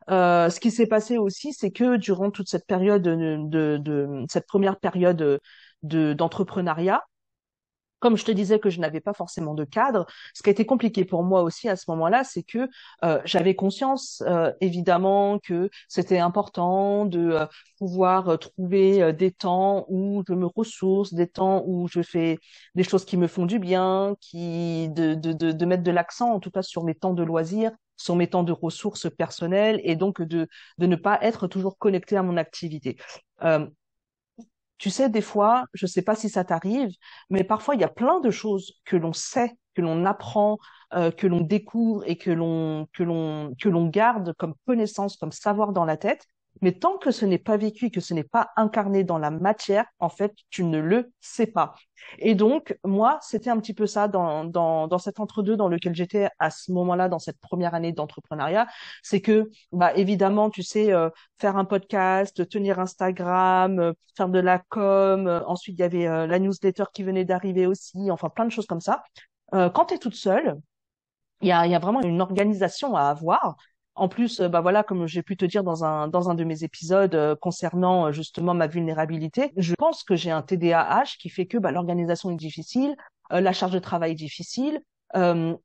Euh, 0.09 0.49
ce 0.49 0.59
qui 0.59 0.71
s'est 0.71 0.87
passé 0.87 1.17
aussi, 1.17 1.53
c'est 1.53 1.71
que 1.71 1.95
durant 1.97 2.31
toute 2.31 2.49
cette 2.49 2.67
période 2.67 3.01
de, 3.01 3.37
de, 3.47 3.77
de 3.77 4.25
cette 4.29 4.47
première 4.47 4.77
période 4.79 5.39
de 5.83 6.13
d'entrepreneuriat, 6.13 7.03
comme 8.05 8.17
je 8.17 8.23
te 8.23 8.31
disais 8.31 8.59
que 8.59 8.69
je 8.69 8.79
n'avais 8.79 8.99
pas 8.99 9.13
forcément 9.13 9.55
de 9.55 9.63
cadre, 9.63 10.05
ce 10.35 10.43
qui 10.43 10.49
a 10.49 10.51
été 10.51 10.63
compliqué 10.63 11.05
pour 11.05 11.23
moi 11.23 11.41
aussi 11.41 11.67
à 11.69 11.75
ce 11.75 11.89
moment-là, 11.89 12.23
c'est 12.23 12.43
que 12.43 12.69
euh, 13.03 13.19
j'avais 13.25 13.55
conscience 13.55 14.21
euh, 14.27 14.53
évidemment 14.61 15.39
que 15.39 15.71
c'était 15.87 16.19
important 16.19 17.05
de 17.07 17.31
euh, 17.31 17.45
pouvoir 17.79 18.29
euh, 18.29 18.37
trouver 18.37 19.01
euh, 19.01 19.11
des 19.11 19.31
temps 19.31 19.87
où 19.89 20.23
je 20.27 20.35
me 20.35 20.45
ressource, 20.45 21.15
des 21.15 21.25
temps 21.25 21.63
où 21.65 21.87
je 21.87 22.03
fais 22.03 22.37
des 22.75 22.83
choses 22.83 23.05
qui 23.05 23.17
me 23.17 23.25
font 23.25 23.47
du 23.47 23.57
bien, 23.57 24.15
qui 24.21 24.87
de, 24.89 25.15
de, 25.15 25.33
de, 25.33 25.51
de 25.51 25.65
mettre 25.65 25.81
de 25.81 25.89
l'accent 25.89 26.31
en 26.31 26.39
tout 26.39 26.51
cas 26.51 26.61
sur 26.61 26.83
mes 26.83 26.93
temps 26.93 27.15
de 27.15 27.23
loisirs, 27.23 27.71
sur 27.97 28.15
mes 28.15 28.27
temps 28.27 28.43
de 28.43 28.51
ressources 28.51 29.09
personnelles 29.09 29.81
et 29.83 29.95
donc 29.95 30.21
de, 30.21 30.47
de 30.77 30.85
ne 30.85 30.95
pas 30.95 31.17
être 31.23 31.47
toujours 31.47 31.79
connecté 31.79 32.17
à 32.17 32.21
mon 32.21 32.37
activité. 32.37 32.97
Tu 34.77 34.89
sais, 34.89 35.09
des 35.09 35.21
fois, 35.21 35.65
je 35.73 35.85
ne 35.85 35.89
sais 35.89 36.01
pas 36.01 36.15
si 36.15 36.29
ça 36.29 36.43
t'arrive, 36.43 36.91
mais 37.29 37.43
parfois 37.43 37.75
il 37.75 37.81
y 37.81 37.83
a 37.83 37.89
plein 37.89 38.19
de 38.19 38.31
choses 38.31 38.73
que 38.85 38.95
l'on 38.97 39.13
sait, 39.13 39.57
que 39.73 39.81
l'on 39.81 40.05
apprend, 40.05 40.57
euh, 40.93 41.11
que 41.11 41.27
l'on 41.27 41.41
découvre 41.41 42.03
et 42.07 42.17
que 42.17 42.31
l'on 42.31 42.87
que 42.93 43.03
l'on 43.03 43.53
que 43.59 43.69
l'on 43.69 43.87
garde 43.87 44.33
comme 44.37 44.55
connaissance, 44.65 45.17
comme 45.17 45.31
savoir 45.31 45.71
dans 45.71 45.85
la 45.85 45.97
tête, 45.97 46.27
mais 46.61 46.73
tant 46.73 46.97
que 46.97 47.11
ce 47.11 47.25
n'est 47.25 47.37
pas 47.37 47.57
vécu, 47.57 47.91
que 47.91 48.01
ce 48.01 48.13
n'est 48.13 48.23
pas 48.23 48.51
incarné 48.55 49.03
dans 49.03 49.17
la 49.17 49.31
matière, 49.31 49.85
en 49.99 50.09
fait, 50.09 50.33
tu 50.49 50.63
ne 50.63 50.79
le 50.79 51.11
sais 51.19 51.47
pas. 51.47 51.75
Et 52.19 52.35
donc, 52.35 52.77
moi, 52.83 53.19
c'était 53.21 53.49
un 53.49 53.59
petit 53.59 53.73
peu 53.73 53.87
ça 53.87 54.07
dans, 54.07 54.45
dans, 54.45 54.87
dans 54.87 54.97
cet 54.97 55.19
entre-deux 55.19 55.57
dans 55.57 55.67
lequel 55.67 55.95
j'étais 55.95 56.29
à 56.39 56.49
ce 56.49 56.71
moment-là, 56.71 57.09
dans 57.09 57.19
cette 57.19 57.39
première 57.39 57.73
année 57.73 57.91
d'entrepreneuriat. 57.91 58.67
C'est 59.03 59.21
que, 59.21 59.49
bah, 59.71 59.93
évidemment, 59.95 60.49
tu 60.49 60.63
sais, 60.63 60.93
euh, 60.93 61.09
faire 61.39 61.57
un 61.57 61.65
podcast, 61.65 62.47
tenir 62.47 62.79
Instagram, 62.79 63.79
euh, 63.79 63.93
faire 64.15 64.29
de 64.29 64.39
la 64.39 64.59
com, 64.59 65.27
euh, 65.27 65.41
ensuite 65.45 65.77
il 65.77 65.81
y 65.81 65.83
avait 65.83 66.27
la 66.27 66.39
newsletter 66.39 66.85
qui 66.93 67.03
venait 67.03 67.25
d'arriver 67.25 67.67
aussi, 67.67 68.09
enfin 68.11 68.29
plein 68.29 68.45
de 68.45 68.51
choses 68.51 68.65
comme 68.65 68.81
ça. 68.81 69.03
quand 69.51 69.85
tu 69.85 69.95
es 69.95 69.97
toute 69.97 70.15
seule, 70.15 70.57
il 71.41 71.47
y 71.49 71.51
a, 71.51 71.67
y 71.67 71.75
a 71.75 71.79
vraiment 71.79 72.01
une 72.01 72.21
organisation 72.21 72.95
à 72.95 73.03
avoir 73.03 73.55
en 73.95 74.09
plus, 74.09 74.41
euh, 74.41 74.49
bah 74.49 74.61
voilà, 74.61 74.83
comme 74.83 75.07
j'ai 75.07 75.23
pu 75.23 75.37
te 75.37 75.45
dire 75.45 75.63
dans 75.63 75.85
un 75.85 76.07
dans 76.07 76.29
un 76.29 76.35
de 76.35 76.43
mes 76.43 76.63
épisodes 76.63 77.15
euh, 77.15 77.35
concernant 77.35 78.07
euh, 78.07 78.11
justement 78.11 78.53
ma 78.53 78.67
vulnérabilité, 78.67 79.51
je 79.57 79.73
pense 79.77 80.03
que 80.03 80.15
j'ai 80.15 80.31
un 80.31 80.41
TDAH 80.41 81.15
qui 81.19 81.29
fait 81.29 81.45
que 81.45 81.57
bah, 81.57 81.71
l'organisation 81.71 82.29
est 82.31 82.35
difficile, 82.35 82.95
la 83.31 83.53
charge 83.53 83.71
de 83.71 83.79
travail 83.79 84.11
est 84.11 84.15
difficile. 84.15 84.79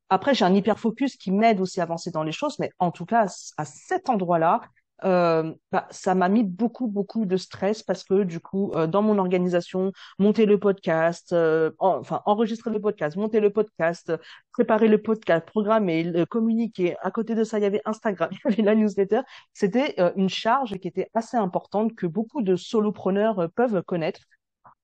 après, 0.08 0.34
j'ai 0.34 0.44
un 0.44 0.54
hyper 0.54 0.78
focus 0.78 1.16
qui 1.16 1.30
m'aide 1.32 1.60
aussi 1.60 1.80
à 1.80 1.82
avancer 1.82 2.10
dans 2.10 2.22
les 2.22 2.32
choses, 2.32 2.58
mais 2.58 2.70
en 2.78 2.90
tout 2.90 3.04
cas, 3.04 3.26
à 3.58 3.64
cet 3.64 4.08
endroit-là, 4.08 4.60
euh, 5.04 5.54
bah, 5.72 5.86
ça 5.90 6.14
m'a 6.14 6.28
mis 6.28 6.44
beaucoup 6.44 6.86
beaucoup 6.86 7.24
de 7.26 7.36
stress 7.36 7.82
parce 7.82 8.04
que 8.04 8.22
du 8.24 8.40
coup 8.40 8.72
euh, 8.74 8.86
dans 8.86 9.02
mon 9.02 9.18
organisation 9.18 9.92
monter 10.18 10.46
le 10.46 10.58
podcast 10.58 11.32
euh, 11.32 11.70
enfin 11.78 12.22
enregistrer 12.26 12.70
le 12.70 12.80
podcast 12.80 13.16
monter 13.16 13.40
le 13.40 13.50
podcast 13.50 14.12
préparer 14.52 14.88
le 14.88 15.00
podcast 15.00 15.46
programmer 15.46 16.02
le 16.02 16.26
communiquer. 16.26 16.96
À 17.02 17.10
côté 17.10 17.34
de 17.34 17.44
ça 17.44 17.58
il 17.58 17.62
y 17.62 17.66
avait 17.66 17.82
Instagram 17.84 18.30
il 18.44 18.50
y 18.50 18.52
avait 18.52 18.62
la 18.62 18.74
newsletter. 18.74 19.20
C'était 19.54 19.96
une 20.16 20.28
charge 20.28 20.78
qui 20.78 20.88
était 20.88 21.10
assez 21.14 21.36
importante 21.36 21.94
que 21.94 22.06
beaucoup 22.06 22.42
de 22.42 22.56
solopreneurs 22.56 23.48
peuvent 23.54 23.82
connaître. 23.82 24.20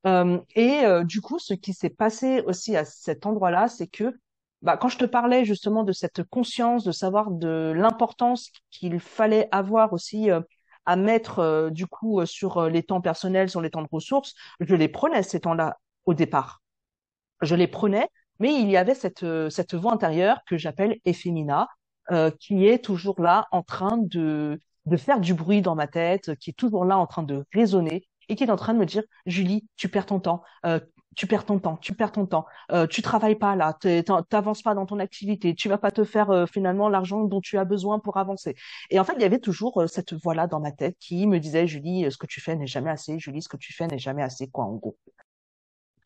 Et 0.05 0.83
du 1.05 1.21
coup 1.21 1.39
ce 1.39 1.55
qui 1.55 1.73
s'est 1.73 1.91
passé 1.91 2.43
aussi 2.47 2.77
à 2.77 2.85
cet 2.85 3.27
endroit-là 3.27 3.69
c'est 3.69 3.89
que 3.89 4.15
bah, 4.67 4.77
quand 4.77 4.89
je 4.89 4.99
te 4.99 5.05
parlais 5.05 5.45
justement 5.45 5.85
de 5.85 5.93
cette 5.93 6.25
conscience, 6.25 6.83
de 6.83 6.91
savoir 6.91 7.31
de 7.31 7.73
l'importance 7.77 8.51
qu'il 8.73 8.99
fallait 8.99 9.49
avoir 9.53 9.93
aussi 9.93 10.29
euh, 10.29 10.41
à 10.87 10.97
mettre 10.97 11.39
euh, 11.39 11.71
du 11.71 11.87
coup 11.87 12.21
euh, 12.21 12.27
sur 12.27 12.69
les 12.69 12.83
temps 12.83 13.01
personnels, 13.01 13.49
sur 13.49 13.61
les 13.61 13.71
temps 13.71 13.83
de 13.83 13.89
ressources, 13.93 14.35
je 14.59 14.75
les 14.75 14.89
prenais 14.89 15.23
ces 15.23 15.39
temps-là 15.39 15.79
au 16.05 16.15
départ. 16.15 16.63
Je 17.43 17.55
les 17.55 17.69
prenais, 17.69 18.09
mais 18.41 18.61
il 18.61 18.69
y 18.69 18.77
avait 18.77 18.97
cette 18.97 19.25
cette 19.51 19.75
voix 19.75 19.93
intérieure 19.93 20.41
que 20.49 20.57
j'appelle 20.57 20.97
Ephémina, 21.05 21.69
qui 22.41 22.67
est 22.67 22.85
toujours 22.85 23.21
là 23.21 23.47
en 23.53 23.63
train 23.63 23.99
de 23.99 24.61
de 24.87 24.97
faire 24.97 25.21
du 25.21 25.35
bruit 25.35 25.63
dans 25.63 25.77
ma 25.77 25.87
tête, 25.87 26.35
qui 26.37 26.51
est 26.51 26.55
toujours 26.55 26.85
là 26.85 26.99
en 26.99 27.07
train 27.07 27.23
de 27.23 27.45
résonner 27.53 28.09
et 28.29 28.35
qui 28.35 28.43
est 28.45 28.51
en 28.51 28.57
train 28.57 28.75
de 28.75 28.79
me 28.79 28.87
dire 28.87 29.05
Julie, 29.27 29.69
tu 29.77 29.89
perds 29.89 30.07
ton 30.07 30.19
temps, 30.19 30.43
tu 31.17 31.27
perds 31.27 31.47
ton 31.47 31.59
temps, 31.59 31.79
tu 31.79 31.95
perds 31.95 32.13
ton 32.13 32.27
temps, 32.27 32.47
euh, 32.71 32.87
tu 32.87 33.03
travailles 33.03 33.37
pas 33.37 33.57
là, 33.57 33.77
t'avances 34.29 34.63
pas 34.63 34.75
dans 34.75 34.87
ton 34.87 34.99
activité, 35.01 35.55
tu 35.55 35.69
vas 35.69 35.79
pas 35.79 35.91
te 35.91 36.05
faire 36.05 36.31
euh, 36.31 36.47
finalement 36.47 36.89
l'argent 36.89 37.25
dont 37.25 37.41
tu 37.41 37.59
as 37.59 37.65
besoin 37.65 37.99
pour 37.99 38.19
avancer. 38.19 38.55
Et 38.91 39.01
en 39.01 39.05
fait, 39.05 39.15
il 39.17 39.23
y 39.23 39.25
avait 39.25 39.41
toujours 39.41 39.83
euh, 39.83 39.87
cette 39.87 40.13
voix-là 40.13 40.47
dans 40.47 40.61
ma 40.61 40.73
tête 40.73 40.97
qui 41.01 41.27
me 41.27 41.41
disait, 41.41 41.67
Julie, 41.67 42.05
euh, 42.05 42.11
ce 42.11 42.19
que 42.19 42.27
tu 42.27 42.41
fais 42.41 42.55
n'est 42.55 42.67
jamais 42.67 42.91
assez, 42.91 43.19
Julie, 43.19 43.43
ce 43.43 43.49
que 43.49 43.57
tu 43.57 43.73
fais 43.73 43.87
n'est 43.87 43.99
jamais 43.99 44.23
assez, 44.23 44.49
quoi, 44.49 44.65
en 44.65 44.75
gros. 44.75 44.97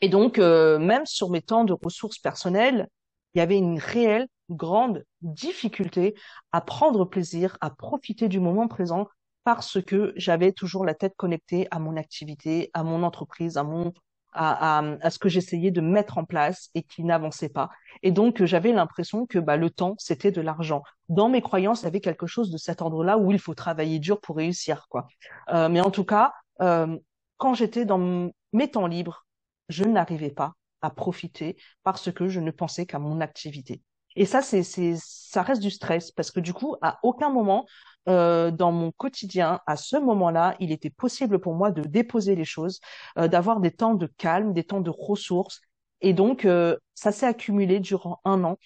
Et 0.00 0.08
donc, 0.08 0.38
même 0.38 1.04
sur 1.04 1.28
mes 1.28 1.42
temps 1.42 1.64
de 1.64 1.74
ressources 1.74 2.18
personnelles, 2.18 2.88
il 3.34 3.38
y 3.38 3.42
avait 3.42 3.58
une 3.58 3.78
réelle 3.78 4.28
grande 4.48 5.04
difficulté 5.20 6.14
à 6.52 6.62
prendre 6.62 7.04
plaisir, 7.04 7.58
à 7.60 7.68
profiter 7.68 8.26
du 8.28 8.40
moment 8.40 8.66
présent 8.66 9.08
parce 9.44 9.82
que 9.82 10.14
j'avais 10.16 10.52
toujours 10.52 10.86
la 10.86 10.94
tête 10.94 11.14
connectée 11.16 11.68
à 11.70 11.78
mon 11.78 11.98
activité, 11.98 12.70
à 12.72 12.82
mon 12.82 13.02
entreprise, 13.02 13.58
à 13.58 13.62
mon 13.62 13.92
à, 14.32 14.78
à, 14.78 14.96
à 15.00 15.10
ce 15.10 15.18
que 15.18 15.28
j'essayais 15.28 15.70
de 15.70 15.80
mettre 15.80 16.18
en 16.18 16.24
place 16.24 16.70
et 16.74 16.82
qui 16.82 17.04
n'avançait 17.04 17.48
pas. 17.48 17.70
Et 18.02 18.10
donc 18.10 18.44
j'avais 18.44 18.72
l'impression 18.72 19.26
que 19.26 19.38
bah, 19.38 19.56
le 19.56 19.70
temps 19.70 19.94
c'était 19.98 20.30
de 20.30 20.40
l'argent. 20.40 20.82
Dans 21.08 21.28
mes 21.28 21.42
croyances, 21.42 21.82
il 21.82 21.84
y 21.84 21.88
avait 21.88 22.00
quelque 22.00 22.26
chose 22.26 22.50
de 22.50 22.58
cet 22.58 22.82
ordre-là 22.82 23.18
où 23.18 23.32
il 23.32 23.38
faut 23.38 23.54
travailler 23.54 23.98
dur 23.98 24.20
pour 24.20 24.36
réussir, 24.36 24.86
quoi. 24.88 25.08
Euh, 25.50 25.68
mais 25.68 25.80
en 25.80 25.90
tout 25.90 26.04
cas, 26.04 26.32
euh, 26.60 26.96
quand 27.36 27.54
j'étais 27.54 27.84
dans 27.84 28.30
mes 28.52 28.70
temps 28.70 28.86
libres, 28.86 29.26
je 29.68 29.84
n'arrivais 29.84 30.30
pas 30.30 30.54
à 30.82 30.90
profiter 30.90 31.56
parce 31.82 32.12
que 32.12 32.28
je 32.28 32.40
ne 32.40 32.50
pensais 32.50 32.86
qu'à 32.86 32.98
mon 32.98 33.20
activité. 33.20 33.82
Et 34.16 34.26
ça, 34.26 34.42
c'est, 34.42 34.62
c'est, 34.62 34.94
ça 34.98 35.42
reste 35.42 35.62
du 35.62 35.70
stress 35.70 36.10
parce 36.10 36.30
que 36.30 36.40
du 36.40 36.52
coup, 36.52 36.76
à 36.82 36.98
aucun 37.02 37.30
moment 37.30 37.66
euh, 38.08 38.50
dans 38.50 38.72
mon 38.72 38.92
quotidien, 38.92 39.60
à 39.66 39.76
ce 39.76 39.96
moment-là, 39.96 40.56
il 40.60 40.72
était 40.72 40.90
possible 40.90 41.38
pour 41.38 41.54
moi 41.54 41.70
de 41.70 41.82
déposer 41.82 42.34
les 42.34 42.44
choses, 42.44 42.80
euh, 43.18 43.28
d'avoir 43.28 43.60
des 43.60 43.70
temps 43.70 43.94
de 43.94 44.06
calme, 44.06 44.52
des 44.52 44.64
temps 44.64 44.80
de 44.80 44.90
ressources. 44.90 45.60
Et 46.00 46.12
donc, 46.12 46.44
euh, 46.44 46.76
ça 46.94 47.12
s'est 47.12 47.26
accumulé 47.26 47.78
durant 47.80 48.20
un 48.24 48.44
an 48.44 48.58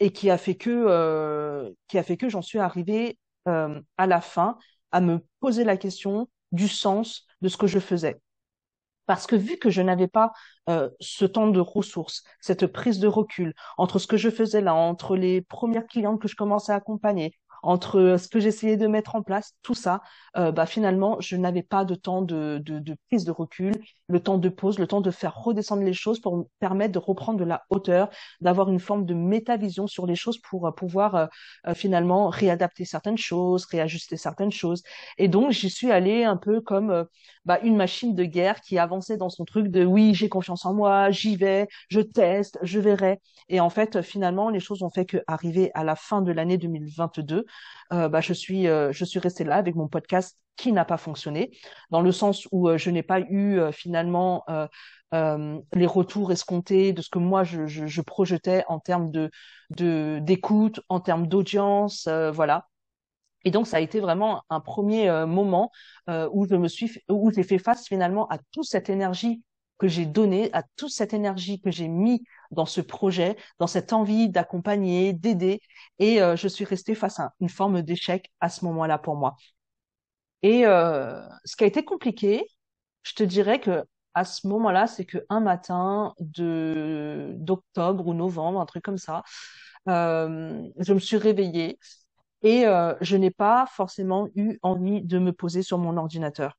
et 0.00 0.12
qui 0.12 0.30
a 0.30 0.38
fait 0.38 0.56
que, 0.56 1.72
qui 1.86 1.96
a 1.98 2.02
fait 2.02 2.16
que 2.16 2.28
j'en 2.28 2.42
suis 2.42 2.58
arrivée 2.58 3.18
à 3.46 4.06
la 4.06 4.20
fin 4.20 4.58
à 4.92 5.00
me 5.00 5.24
poser 5.40 5.62
la 5.64 5.76
question 5.76 6.28
du 6.52 6.66
sens 6.68 7.26
de 7.40 7.48
ce 7.48 7.56
que 7.56 7.66
je 7.68 7.78
faisais. 7.78 8.20
Parce 9.10 9.26
que 9.26 9.34
vu 9.34 9.56
que 9.56 9.70
je 9.70 9.82
n'avais 9.82 10.06
pas 10.06 10.30
euh, 10.68 10.88
ce 11.00 11.24
temps 11.24 11.48
de 11.48 11.58
ressources, 11.58 12.22
cette 12.40 12.68
prise 12.68 13.00
de 13.00 13.08
recul 13.08 13.54
entre 13.76 13.98
ce 13.98 14.06
que 14.06 14.16
je 14.16 14.30
faisais 14.30 14.60
là, 14.60 14.72
entre 14.72 15.16
les 15.16 15.42
premières 15.42 15.88
clientes 15.88 16.22
que 16.22 16.28
je 16.28 16.36
commençais 16.36 16.70
à 16.70 16.76
accompagner, 16.76 17.34
entre 17.62 17.98
euh, 17.98 18.18
ce 18.18 18.28
que 18.28 18.40
j'essayais 18.40 18.76
de 18.76 18.86
mettre 18.86 19.14
en 19.14 19.22
place, 19.22 19.54
tout 19.62 19.74
ça, 19.74 20.00
euh, 20.36 20.52
bah 20.52 20.66
finalement, 20.66 21.20
je 21.20 21.36
n'avais 21.36 21.62
pas 21.62 21.84
de 21.84 21.94
temps 21.94 22.22
de, 22.22 22.60
de, 22.64 22.78
de, 22.78 22.96
prise 23.08 23.24
de 23.24 23.32
recul, 23.32 23.74
le 24.08 24.20
temps 24.20 24.38
de 24.38 24.48
pause, 24.48 24.78
le 24.78 24.86
temps 24.86 25.00
de 25.00 25.10
faire 25.10 25.34
redescendre 25.36 25.82
les 25.82 25.92
choses 25.92 26.20
pour 26.20 26.36
me 26.36 26.44
permettre 26.58 26.92
de 26.92 26.98
reprendre 26.98 27.38
de 27.38 27.44
la 27.44 27.64
hauteur, 27.70 28.10
d'avoir 28.40 28.68
une 28.70 28.80
forme 28.80 29.06
de 29.06 29.14
métavision 29.14 29.86
sur 29.86 30.06
les 30.06 30.14
choses 30.16 30.38
pour 30.38 30.66
euh, 30.66 30.70
pouvoir 30.72 31.14
euh, 31.14 31.74
finalement 31.74 32.28
réadapter 32.28 32.84
certaines 32.84 33.18
choses, 33.18 33.64
réajuster 33.66 34.16
certaines 34.16 34.52
choses. 34.52 34.82
Et 35.18 35.28
donc, 35.28 35.52
j'y 35.52 35.70
suis 35.70 35.90
allée 35.90 36.24
un 36.24 36.36
peu 36.36 36.60
comme 36.60 37.06
bah, 37.44 37.58
une 37.62 37.76
machine 37.76 38.14
de 38.14 38.24
guerre 38.24 38.60
qui 38.60 38.78
avançait 38.78 39.16
dans 39.16 39.30
son 39.30 39.44
truc 39.44 39.68
de 39.68 39.84
oui, 39.84 40.14
j'ai 40.14 40.28
confiance 40.28 40.66
en 40.66 40.74
moi, 40.74 41.10
j'y 41.10 41.36
vais, 41.36 41.68
je 41.88 42.00
teste, 42.00 42.58
je 42.62 42.78
verrai. 42.78 43.20
Et 43.48 43.60
en 43.60 43.70
fait, 43.70 44.02
finalement, 44.02 44.50
les 44.50 44.60
choses 44.60 44.82
ont 44.82 44.90
fait 44.90 45.06
que 45.06 45.18
arrivé 45.26 45.70
à 45.74 45.84
la 45.84 45.96
fin 45.96 46.22
de 46.22 46.32
l'année 46.32 46.58
2022, 46.58 47.46
euh, 47.92 48.08
bah, 48.08 48.20
je 48.20 48.32
suis 48.32 48.68
euh, 48.68 48.92
je 48.92 49.04
suis 49.04 49.18
restée 49.18 49.44
là 49.44 49.56
avec 49.56 49.74
mon 49.74 49.88
podcast 49.88 50.38
qui 50.56 50.72
n'a 50.72 50.84
pas 50.84 50.96
fonctionné 50.96 51.50
dans 51.90 52.02
le 52.02 52.12
sens 52.12 52.46
où 52.52 52.68
euh, 52.68 52.78
je 52.78 52.90
n'ai 52.90 53.02
pas 53.02 53.20
eu 53.20 53.60
finalement 53.72 54.44
les 55.12 55.86
retours 55.86 56.30
escomptés 56.30 56.92
de 56.92 57.02
ce 57.02 57.10
que 57.10 57.18
moi 57.18 57.42
je 57.44 58.00
projetais 58.00 58.64
en 58.68 58.78
termes 58.78 59.10
de 59.10 59.30
d'écoute, 60.20 60.80
en 60.88 61.00
termes 61.00 61.26
d'audience, 61.26 62.08
voilà. 62.32 62.68
Et 63.44 63.50
donc 63.50 63.66
ça 63.66 63.78
a 63.78 63.80
été 63.80 64.00
vraiment 64.00 64.42
un 64.50 64.60
premier 64.60 65.10
moment 65.26 65.72
où 66.08 66.46
je 66.48 66.54
me 66.56 66.68
suis 66.68 66.92
où 67.08 67.32
j'ai 67.32 67.42
fait 67.42 67.58
face 67.58 67.86
finalement 67.88 68.28
à 68.28 68.38
toute 68.52 68.66
cette 68.66 68.90
énergie 68.90 69.42
que 69.80 69.88
j'ai 69.88 70.06
donné, 70.06 70.52
à 70.52 70.62
toute 70.76 70.90
cette 70.90 71.14
énergie 71.14 71.60
que 71.60 71.70
j'ai 71.70 71.88
mis 71.88 72.22
dans 72.50 72.66
ce 72.66 72.82
projet, 72.82 73.36
dans 73.58 73.66
cette 73.66 73.92
envie 73.92 74.28
d'accompagner, 74.28 75.14
d'aider. 75.14 75.60
Et 75.98 76.22
euh, 76.22 76.36
je 76.36 76.48
suis 76.48 76.66
restée 76.66 76.94
face 76.94 77.18
à 77.18 77.32
une 77.40 77.48
forme 77.48 77.82
d'échec 77.82 78.30
à 78.40 78.50
ce 78.50 78.64
moment-là 78.66 78.98
pour 78.98 79.16
moi. 79.16 79.36
Et 80.42 80.66
euh, 80.66 81.20
ce 81.44 81.56
qui 81.56 81.64
a 81.64 81.66
été 81.66 81.84
compliqué, 81.84 82.44
je 83.02 83.14
te 83.14 83.22
dirais 83.22 83.60
que 83.60 83.84
à 84.14 84.24
ce 84.24 84.46
moment-là, 84.48 84.86
c'est 84.86 85.04
que 85.06 85.18
un 85.28 85.40
matin 85.40 86.14
de 86.18 87.32
d'octobre 87.36 88.06
ou 88.06 88.14
novembre, 88.14 88.60
un 88.60 88.66
truc 88.66 88.82
comme 88.84 88.98
ça, 88.98 89.22
euh, 89.88 90.62
je 90.78 90.92
me 90.92 90.98
suis 90.98 91.16
réveillée 91.16 91.78
et 92.42 92.64
je 93.00 93.16
n'ai 93.16 93.30
pas 93.30 93.66
forcément 93.66 94.28
eu 94.34 94.58
envie 94.62 95.02
de 95.02 95.18
me 95.18 95.32
poser 95.32 95.62
sur 95.62 95.78
mon 95.78 95.96
ordinateur 95.96 96.56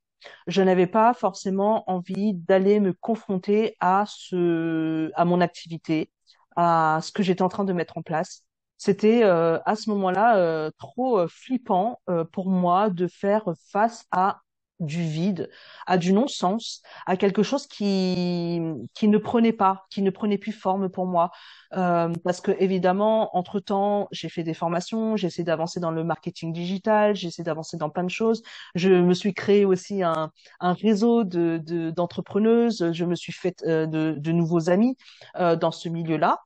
je 0.48 0.62
n'avais 0.62 0.88
pas 0.88 1.13
forcément 1.13 1.90
envie 1.90 2.34
d'aller 2.34 2.80
me 2.80 2.94
confronter 2.94 3.75
à 3.80 4.06
ce, 4.08 5.12
à 5.16 5.25
mon 5.25 5.42
activité, 5.42 6.12
à 6.56 7.00
ce 7.01 7.12
que 7.12 7.24
j'étais 7.24 7.42
en 7.42 7.50
train 7.50 7.63
de 7.66 7.74
mettre 7.74 7.98
en 7.98 8.01
place. 8.01 8.44
C'était 8.78 9.24
euh, 9.24 9.60
à 9.66 9.75
ce 9.75 9.90
moment-là 9.92 10.38
euh, 10.38 10.72
trop 10.78 11.20
euh, 11.20 11.28
flippant 11.28 12.01
pour 12.32 12.50
moi 12.50 12.90
de 12.90 13.08
faire 13.08 13.46
face 13.72 14.06
à 14.12 14.42
du 14.82 15.02
vide, 15.04 15.50
à 15.88 15.98
du 15.98 16.12
non-sens, 16.14 16.82
à 17.06 17.16
quelque 17.18 17.44
chose 17.44 17.68
qui 17.68 18.62
qui 18.94 19.08
ne 19.08 19.18
prenait 19.18 19.54
pas, 19.54 19.86
qui 19.90 20.02
ne 20.02 20.10
prenait 20.10 20.38
plus 20.38 20.52
forme 20.52 20.90
pour 20.90 21.06
moi. 21.06 21.32
Euh, 21.74 22.12
parce 22.24 22.42
que 22.42 22.52
évidemment, 22.60 23.36
entre 23.38 23.60
temps, 23.60 24.08
j'ai 24.12 24.28
fait 24.28 24.44
des 24.44 24.54
formations, 24.54 25.16
j'ai 25.16 25.28
essayé 25.28 25.46
d'avancer 25.46 25.80
dans 25.80 25.92
le 25.92 26.04
marketing 26.04 26.52
digital, 26.52 27.16
j'ai 27.16 27.28
essayé 27.30 27.46
d'avancer 27.46 27.78
dans 27.78 27.90
plein 27.90 28.04
de 28.04 28.10
choses. 28.10 28.42
Je 28.76 28.90
me 28.90 29.14
suis 29.14 29.34
créé 29.34 29.66
aussi 29.66 30.04
un 30.04 30.32
un 30.60 30.74
réseau 30.74 31.24
de 31.24 31.58
d'entrepreneuses. 31.92 32.92
je 32.92 33.06
me 33.06 33.16
suis 33.16 33.34
fait 33.34 33.62
euh, 33.66 33.86
de 33.86 34.16
de 34.18 34.32
nouveaux 34.32 34.70
amis 34.70 34.98
euh, 35.38 35.56
dans 35.56 35.72
ce 35.72 35.90
milieu-là. 35.90 36.40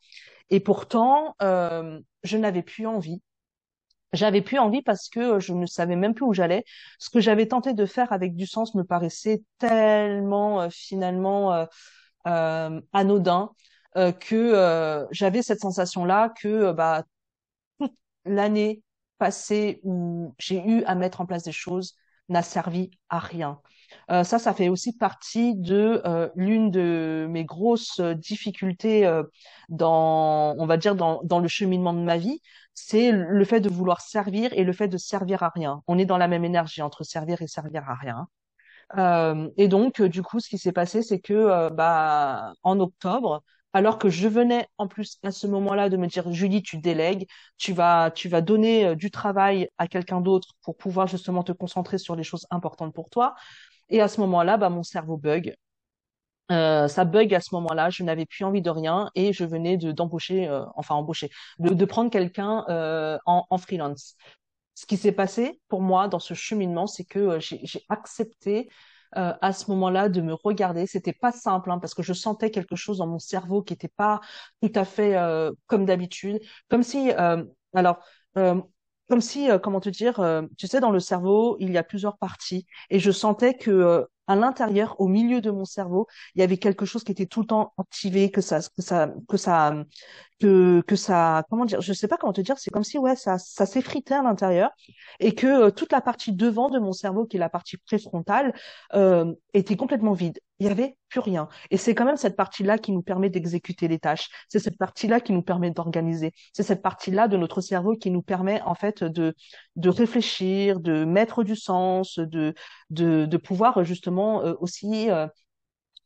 Et 0.50 0.60
pourtant, 0.60 1.36
euh, 1.42 2.00
je 2.24 2.38
n'avais 2.38 2.64
plus 2.64 2.86
envie 2.88 3.22
j'avais 4.16 4.42
plus 4.42 4.60
envie 4.60 4.82
parce 4.82 5.10
que 5.10 5.40
je 5.40 5.54
ne 5.54 5.66
savais 5.66 5.96
même 5.96 6.14
plus 6.14 6.26
où 6.26 6.34
j'allais. 6.34 6.64
Ce 7.00 7.10
que 7.10 7.20
j'avais 7.20 7.48
tenté 7.48 7.74
de 7.74 7.86
faire 7.86 8.12
avec 8.14 8.36
du 8.36 8.46
sens 8.48 8.76
me 8.76 8.84
paraissait 8.84 9.44
tellement 9.60 10.62
euh, 10.62 10.70
finalement 10.72 11.54
euh, 11.54 11.66
euh, 12.28 12.82
anodin 12.94 13.52
que 14.20 15.08
j'avais 15.12 15.42
cette 15.42 15.62
sensation-là 15.62 16.34
que 16.42 16.74
bah 16.74 17.04
toute 17.80 17.94
l'année 18.26 18.82
passée 19.18 19.80
où 19.84 20.34
j'ai 20.40 20.62
eu 20.66 20.84
à 20.86 20.96
mettre 20.96 21.22
en 21.22 21.26
place 21.26 21.44
des 21.44 21.52
choses 21.52 21.96
n'a 22.30 22.42
servi 22.42 22.92
à 23.10 23.20
rien. 23.20 23.60
Euh, 24.12 24.24
ça, 24.24 24.40
ça 24.40 24.54
fait 24.54 24.68
aussi 24.70 24.98
partie 24.98 25.56
de 25.56 26.02
euh, 26.06 26.30
l'une 26.36 26.72
de 26.72 27.28
mes 27.30 27.46
grosses 27.46 28.00
difficultés 28.02 29.06
euh, 29.06 29.24
dans, 29.70 30.56
on 30.58 30.66
va 30.66 30.78
dire, 30.78 30.96
dans, 30.96 31.22
dans 31.24 31.40
le 31.40 31.48
cheminement 31.48 31.94
de 31.94 32.00
ma 32.00 32.18
vie, 32.18 32.42
c'est 32.76 33.12
le 33.12 33.46
fait 33.46 33.62
de 33.62 33.70
vouloir 33.70 34.02
servir 34.02 34.52
et 34.54 34.64
le 34.64 34.74
fait 34.74 34.88
de 34.88 34.98
servir 34.98 35.44
à 35.44 35.50
rien. 35.50 35.82
On 35.88 35.98
est 35.98 36.06
dans 36.06 36.18
la 36.18 36.28
même 36.28 36.46
énergie 36.46 36.82
entre 36.82 37.04
servir 37.04 37.42
et 37.42 37.48
servir 37.48 37.90
à 37.90 37.96
rien. 37.96 38.28
Euh, 38.98 39.50
et 39.58 39.68
donc, 39.68 40.02
du 40.02 40.22
coup, 40.22 40.40
ce 40.40 40.50
qui 40.50 40.58
s'est 40.58 40.72
passé, 40.72 41.02
c'est 41.02 41.20
que, 41.20 41.70
bah, 41.72 42.54
en 42.64 42.80
octobre, 42.80 43.44
alors 43.74 43.98
que 44.00 44.10
je 44.10 44.28
venais 44.28 44.68
en 44.78 44.88
plus 44.88 45.18
à 45.24 45.32
ce 45.32 45.48
moment-là 45.48 45.90
de 45.90 45.98
me 45.98 46.08
dire 46.08 46.32
Julie, 46.32 46.64
tu 46.64 46.78
délègues, 46.78 47.28
tu 47.58 47.74
vas 47.74 48.12
tu 48.12 48.30
vas 48.30 48.42
donner 48.42 48.96
du 48.96 49.12
travail 49.12 49.70
à 49.78 49.88
quelqu'un 49.88 50.22
d'autre 50.22 50.50
pour 50.62 50.78
pouvoir 50.78 51.08
justement 51.08 51.44
te 51.44 51.52
concentrer 51.52 51.98
sur 51.98 52.16
les 52.16 52.24
choses 52.24 52.48
importantes 52.52 52.94
pour 52.94 53.10
toi. 53.10 53.36
Et 53.90 54.02
à 54.02 54.08
ce 54.08 54.22
moment-là, 54.22 54.58
bah, 54.58 54.70
mon 54.70 54.84
cerveau 54.84 55.18
bug. 55.18 55.56
Euh, 56.52 56.88
ça 56.88 57.06
bug 57.06 57.34
à 57.34 57.42
ce 57.42 57.56
moment-là, 57.56 57.90
je 57.90 58.04
n'avais 58.04 58.26
plus 58.28 58.46
envie 58.46 58.62
de 58.62 58.70
rien 58.70 59.10
et 59.16 59.34
je 59.34 59.44
venais 59.46 59.78
de 59.78 59.92
d'embaucher, 59.92 60.48
euh, 60.48 60.64
enfin 60.76 60.94
embaucher, 60.96 61.30
de, 61.58 61.74
de 61.74 61.86
prendre 61.86 62.12
quelqu'un 62.12 62.64
euh, 62.70 63.18
en, 63.26 63.46
en 63.50 63.58
freelance. 63.58 64.16
Ce 64.76 64.86
qui 64.86 64.98
s'est 64.98 65.12
passé 65.12 65.60
pour 65.70 65.82
moi 65.82 66.08
dans 66.08 66.20
ce 66.20 66.34
cheminement, 66.36 66.86
c'est 66.86 67.06
que 67.06 67.20
euh, 67.20 67.40
j'ai 67.40 67.84
accepté 67.90 68.70
euh, 69.18 69.34
à 69.42 69.54
ce 69.54 69.72
moment-là 69.72 70.08
de 70.10 70.22
me 70.22 70.34
regarder. 70.34 70.86
C'était 70.86 71.14
pas 71.14 71.32
simple 71.32 71.72
hein, 71.72 71.80
parce 71.80 71.96
que 71.96 72.04
je 72.04 72.14
sentais 72.14 72.52
quelque 72.52 72.76
chose 72.76 73.00
dans 73.00 73.08
mon 73.08 73.20
cerveau 73.20 73.64
qui 73.64 73.74
n'était 73.74 73.88
pas 73.88 74.22
tout 74.62 74.72
à 74.76 74.86
fait 74.86 75.16
euh, 75.18 75.52
comme 75.66 75.86
d'habitude, 75.86 76.40
comme 76.70 76.84
si, 76.84 77.12
alors 77.74 78.00
comme 79.10 79.22
si, 79.22 79.50
euh, 79.52 79.60
comment 79.60 79.80
te 79.80 79.90
dire, 79.90 80.20
euh, 80.20 80.42
tu 80.58 80.68
sais, 80.68 80.80
dans 80.80 80.92
le 80.92 81.00
cerveau, 81.00 81.58
il 81.60 81.72
y 81.72 81.78
a 81.78 81.84
plusieurs 81.84 82.18
parties, 82.18 82.66
et 82.90 83.00
je 83.00 83.12
sentais 83.12 83.56
que 83.56 83.70
euh, 83.72 84.04
à 84.28 84.36
l'intérieur, 84.36 85.00
au 85.00 85.08
milieu 85.08 85.42
de 85.42 85.52
mon 85.52 85.66
cerveau, 85.66 86.08
il 86.36 86.40
y 86.40 86.44
avait 86.44 86.58
quelque 86.58 86.86
chose 86.86 87.04
qui 87.04 87.12
était 87.12 87.26
tout 87.26 87.42
le 87.42 87.48
temps 87.48 87.74
activé, 87.78 88.32
que 88.32 88.42
ça, 88.42 88.60
que 88.60 88.82
ça, 88.82 89.14
que 89.28 89.38
ça, 89.38 89.76
que, 90.40 90.82
que 90.82 90.96
ça, 90.96 91.44
comment 91.50 91.66
dire, 91.66 91.82
je 91.82 91.94
sais 91.94 92.08
pas 92.08 92.18
comment 92.18 92.34
te 92.34 92.42
dire, 92.42 92.58
c'est 92.58 92.72
comme 92.72 92.84
si 92.84 92.98
ouais, 92.98 93.16
ça, 93.16 93.38
ça 93.38 93.66
s'effritait 93.66 94.16
à 94.16 94.24
l'intérieur 94.24 94.72
et 95.20 95.34
que 95.34 95.48
euh, 95.48 95.72
toute 95.72 95.92
la 95.92 96.02
partie 96.02 96.34
devant 96.34 96.70
de 96.70 96.80
mon 96.80 96.92
cerveau, 96.92 97.26
qui 97.26 97.38
est 97.38 97.40
la 97.40 97.50
partie 97.50 97.78
préfrontale, 97.78 98.54
euh, 98.94 99.34
était 99.54 99.78
complètement 99.78 100.14
vide. 100.14 100.40
Il 100.60 100.68
y 100.68 100.70
avait 100.70 100.98
plus 101.10 101.20
rien. 101.20 101.50
Et 101.70 101.78
c'est 101.78 101.94
quand 101.96 102.06
même 102.06 102.16
cette 102.16 102.38
partie-là 102.38 102.78
qui 102.78 102.94
nous 102.94 103.02
permet 103.02 103.30
d'exécuter 103.30 103.88
les 103.90 104.00
tâches. 104.00 104.30
C'est 104.48 104.60
cette 104.60 104.78
partie-là 104.78 105.20
qui 105.20 105.34
nous 105.34 105.42
permet 105.42 105.72
d'organiser. 105.72 106.32
C'est 106.54 106.64
cette 106.64 106.82
partie-là 106.82 107.28
de 107.28 107.36
notre 107.36 107.60
cerveau 107.60 107.96
qui 107.96 108.10
nous 108.10 108.22
permet 108.22 108.62
en 108.62 108.76
fait 108.76 109.04
de 109.04 109.36
de 109.76 109.90
réfléchir, 109.90 110.80
de 110.80 111.04
mettre 111.04 111.44
du 111.44 111.56
sens, 111.56 112.18
de 112.20 112.54
de, 112.90 113.26
de 113.26 113.38
pouvoir 113.38 113.84
justement 113.84 114.44
euh, 114.44 114.54
aussi 114.60 115.10
euh, 115.12 115.28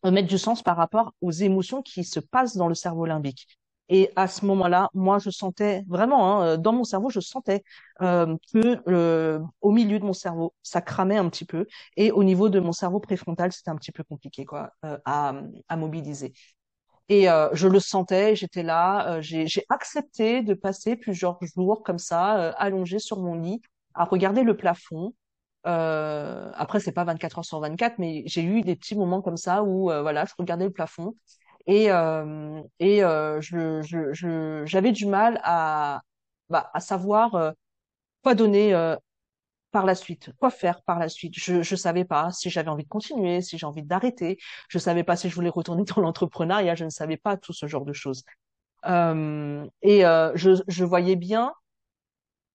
mettre 0.04 0.28
du 0.28 0.38
sens 0.38 0.64
par 0.64 0.78
rapport 0.78 1.14
aux 1.22 1.32
émotions 1.32 1.82
qui 1.82 2.04
se 2.04 2.20
passent 2.20 2.56
dans 2.56 2.68
le 2.68 2.76
cerveau 2.76 3.06
limbique. 3.06 3.48
Et 3.92 4.12
à 4.16 4.28
ce 4.28 4.46
moment-là, 4.46 4.90
moi, 4.94 5.18
je 5.18 5.32
sentais 5.32 5.84
vraiment, 5.88 6.42
hein, 6.42 6.46
euh, 6.46 6.58
dans 6.58 6.74
mon 6.74 6.84
cerveau, 6.84 7.10
je 7.10 7.20
sentais 7.20 7.64
euh, 8.02 8.36
que 8.54 8.78
euh, 8.88 9.40
au 9.62 9.72
milieu 9.72 9.98
de 10.00 10.06
mon 10.06 10.14
cerveau, 10.14 10.54
ça 10.62 10.80
cramait 10.82 11.18
un 11.18 11.28
petit 11.28 11.46
peu, 11.46 11.66
et 11.98 12.12
au 12.12 12.24
niveau 12.24 12.50
de 12.50 12.60
mon 12.60 12.72
cerveau 12.72 13.00
préfrontal, 13.00 13.52
c'était 13.52 13.72
un 13.72 13.76
petit 13.76 13.92
peu 13.92 14.04
compliqué, 14.04 14.46
quoi, 14.46 14.72
euh, 14.86 14.98
à, 15.06 15.34
à 15.70 15.76
mobiliser. 15.76 16.34
Et 17.10 17.30
euh, 17.30 17.50
je 17.54 17.68
le 17.68 17.80
sentais, 17.80 18.36
j'étais 18.36 18.64
là, 18.64 19.16
euh, 19.18 19.22
j'ai 19.22 19.66
accepté 19.70 20.44
de 20.44 20.54
passer 20.54 20.96
plusieurs 20.96 21.40
jours 21.56 21.84
comme 21.84 21.98
ça, 21.98 22.40
euh, 22.40 22.54
allongé 22.58 23.00
sur 23.00 23.20
mon 23.20 23.36
lit, 23.36 23.62
à 23.96 24.06
regarder 24.06 24.44
le 24.44 24.56
plafond. 24.56 25.14
Euh, 25.68 26.52
après, 26.56 26.80
c'est 26.80 26.92
pas 26.94 27.04
24 27.04 27.40
heures 27.40 27.46
sur 27.46 27.60
24, 27.60 28.00
mais 28.00 28.24
j'ai 28.26 28.44
eu 28.44 28.62
des 28.62 28.76
petits 28.76 28.96
moments 28.96 29.22
comme 29.22 29.38
ça 29.38 29.64
où, 29.64 29.86
voilà, 29.86 30.26
je 30.26 30.34
regardais 30.38 30.66
le 30.66 30.72
plafond 30.72 31.16
et, 31.68 31.92
euh, 31.92 32.62
et 32.80 33.04
euh, 33.04 33.42
je, 33.42 33.82
je, 33.84 34.14
je, 34.14 34.64
j'avais 34.66 34.92
du 34.92 35.06
mal 35.06 35.40
à, 35.44 36.02
bah, 36.50 36.70
à 36.74 36.80
savoir 36.80 37.36
euh, 37.36 37.52
quoi 38.24 38.36
donner 38.36 38.74
euh, 38.74 38.96
par 39.72 39.86
la 39.86 39.96
suite, 39.96 40.32
quoi 40.40 40.50
faire 40.52 40.82
par 40.84 41.00
la 41.00 41.10
suite. 41.10 41.34
Je 41.38 41.62
je 41.64 41.76
savais 41.76 42.06
pas 42.06 42.32
si 42.32 42.50
j'avais 42.50 42.70
envie 42.70 42.84
de 42.84 42.90
continuer, 42.90 43.42
si 43.42 43.58
j'ai 43.58 43.66
envie 43.68 43.84
d'arrêter. 43.84 44.38
Je 44.70 44.80
savais 44.80 45.04
pas 45.04 45.16
si 45.18 45.30
je 45.30 45.36
voulais 45.36 45.50
retourner 45.50 45.84
dans 45.86 46.02
l'entrepreneuriat. 46.02 46.76
Je 46.76 46.86
ne 46.86 46.90
savais 46.90 47.18
pas 47.18 47.38
tout 47.38 47.54
ce 47.54 47.68
genre 47.68 47.86
de 47.86 47.94
choses. 47.94 48.24
Euh, 48.88 49.68
et 49.84 50.06
euh, 50.06 50.32
je, 50.36 50.52
je 50.68 50.86
voyais 50.86 51.16
bien 51.18 51.54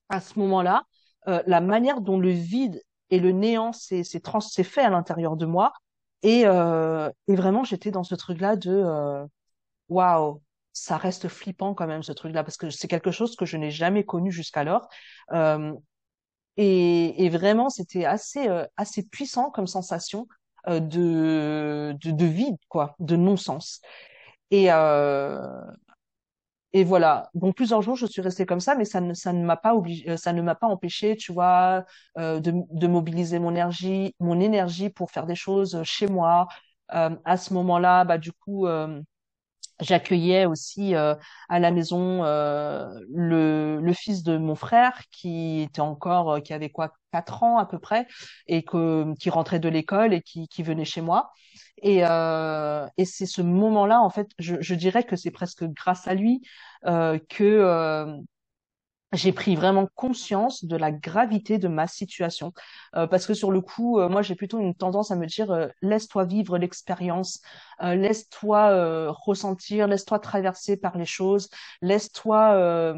à 0.09 0.21
ce 0.21 0.39
moment-là 0.39 0.85
euh, 1.29 1.43
la 1.47 1.61
manière 1.61 2.01
dont 2.01 2.19
le 2.19 2.31
vide 2.31 2.83
et 3.11 3.21
le 3.21 3.33
néant 3.33 3.73
s'est 3.73 4.05
trans- 4.23 4.41
s'est 4.41 4.65
fait 4.65 4.83
à 4.83 4.91
l'intérieur 4.91 5.37
de 5.37 5.47
moi. 5.47 5.73
Et, 6.23 6.45
euh, 6.47 7.11
et 7.29 7.37
vraiment, 7.37 7.65
j'étais 7.65 7.91
dans 7.91 8.05
ce 8.05 8.15
truc-là 8.15 8.57
de 8.57 8.71
euh, 8.73 9.27
Waouh, 9.89 10.43
ça 10.73 10.97
reste 10.97 11.29
flippant 11.29 11.75
quand 11.75 11.87
même 11.87 12.03
ce 12.03 12.13
truc-là 12.13 12.45
parce 12.45 12.57
que 12.57 12.71
c'est 12.71 12.89
quelque 12.89 13.11
chose 13.13 13.37
que 13.37 13.47
je 13.47 13.57
n'ai 13.57 13.71
jamais 13.71 14.05
connu 14.05 14.33
jusqu'alors. 14.33 14.89
Euh, 15.33 15.73
et, 16.57 17.25
et 17.25 17.29
vraiment, 17.31 17.69
c'était 17.71 18.05
assez 18.05 18.49
euh, 18.49 18.65
assez 18.77 19.03
puissant 19.05 19.51
comme 19.51 19.67
sensation 19.67 20.29
euh, 20.69 20.81
de, 20.81 21.97
de 22.03 22.11
de 22.13 22.25
vide 22.27 22.57
quoi, 22.69 22.95
de 23.01 23.17
non-sens. 23.17 23.81
Et 24.51 24.73
euh, 24.73 25.41
et 26.75 26.85
voilà. 26.85 27.31
Donc 27.35 27.57
plusieurs 27.57 27.83
jours, 27.83 27.97
je 27.97 28.07
suis 28.07 28.23
restée 28.23 28.47
comme 28.47 28.61
ça, 28.61 28.77
mais 28.77 28.85
ça 28.85 29.01
ne 29.01 29.45
m'a 29.45 29.57
pas 29.57 29.75
obligé, 29.77 30.11
euh, 30.11 30.17
ça 30.19 30.33
ne 30.35 30.43
m'a 30.43 30.57
pas 30.57 30.67
empêché, 30.69 31.17
tu 31.17 31.33
vois, 31.33 31.85
euh, 32.19 32.41
de 32.41 32.53
de 32.73 32.87
mobiliser 32.89 33.39
mon 33.41 33.53
énergie, 33.53 34.15
mon 34.21 34.41
énergie 34.41 34.91
pour 34.91 35.11
faire 35.13 35.27
des 35.27 35.37
choses 35.37 35.81
chez 35.85 36.09
moi. 36.09 36.49
Euh, 36.95 37.11
à 37.25 37.37
ce 37.39 37.55
moment-là, 37.55 38.05
bah 38.05 38.19
du 38.19 38.33
coup. 38.33 38.67
euh, 38.67 39.01
J'accueillais 39.81 40.47
aussi 40.47 40.95
euh, 40.95 41.15
à 41.49 41.59
la 41.59 41.71
maison 41.73 42.25
euh, 42.25 42.89
le, 43.13 43.81
le 43.81 43.93
fils 43.93 44.23
de 44.23 44.37
mon 44.37 44.55
frère 44.55 44.93
qui 45.11 45.63
était 45.63 45.81
encore, 45.81 46.31
euh, 46.35 46.41
qui 46.41 46.53
avait 46.53 46.71
quoi, 46.71 46.93
quatre 47.13 47.43
ans 47.43 47.59
à 47.59 47.67
peu 47.67 47.79
près, 47.81 48.07
et 48.47 48.63
que 48.65 49.13
qui 49.19 49.31
rentrait 49.31 49.59
de 49.59 49.69
l'école 49.69 50.15
et 50.15 50.23
qui, 50.23 50.47
qui 50.49 50.63
venait 50.63 50.85
chez 50.85 51.01
moi. 51.01 51.33
Et, 51.83 52.01
euh, 52.05 52.87
et 52.97 53.05
c'est 53.05 53.27
ce 53.27 53.43
moment-là, 53.43 54.01
en 54.01 54.11
fait, 54.11 54.29
je, 54.39 54.57
je 54.61 54.75
dirais 54.75 55.03
que 55.05 55.17
c'est 55.17 55.31
presque 55.33 55.65
grâce 55.65 56.07
à 56.09 56.15
lui 56.15 56.43
euh, 56.87 57.19
que 57.29 57.45
euh, 57.45 58.17
j'ai 59.15 59.33
pris 59.33 59.57
vraiment 59.57 59.89
conscience 59.95 60.65
de 60.65 60.77
la 60.77 60.93
gravité 60.93 61.59
de 61.59 61.69
ma 61.69 61.87
situation. 61.87 62.53
Euh, 62.97 63.07
parce 63.07 63.27
que 63.27 63.35
sur 63.35 63.51
le 63.51 63.61
coup, 63.61 63.99
euh, 63.99 64.09
moi, 64.09 64.23
j'ai 64.23 64.35
plutôt 64.35 64.59
une 64.59 64.75
tendance 64.75 65.11
à 65.11 65.17
me 65.17 65.27
dire, 65.27 65.51
euh, 65.51 65.69
laisse-toi 65.83 66.25
vivre 66.25 66.59
l'expérience, 66.59 67.41
laisse-toi 67.81 69.11
ressentir, 69.11 69.89
laisse-toi 69.89 70.19
traverser 70.19 70.77
par 70.77 70.97
les 70.97 71.07
choses, 71.07 71.49
laisse-toi 71.83 72.95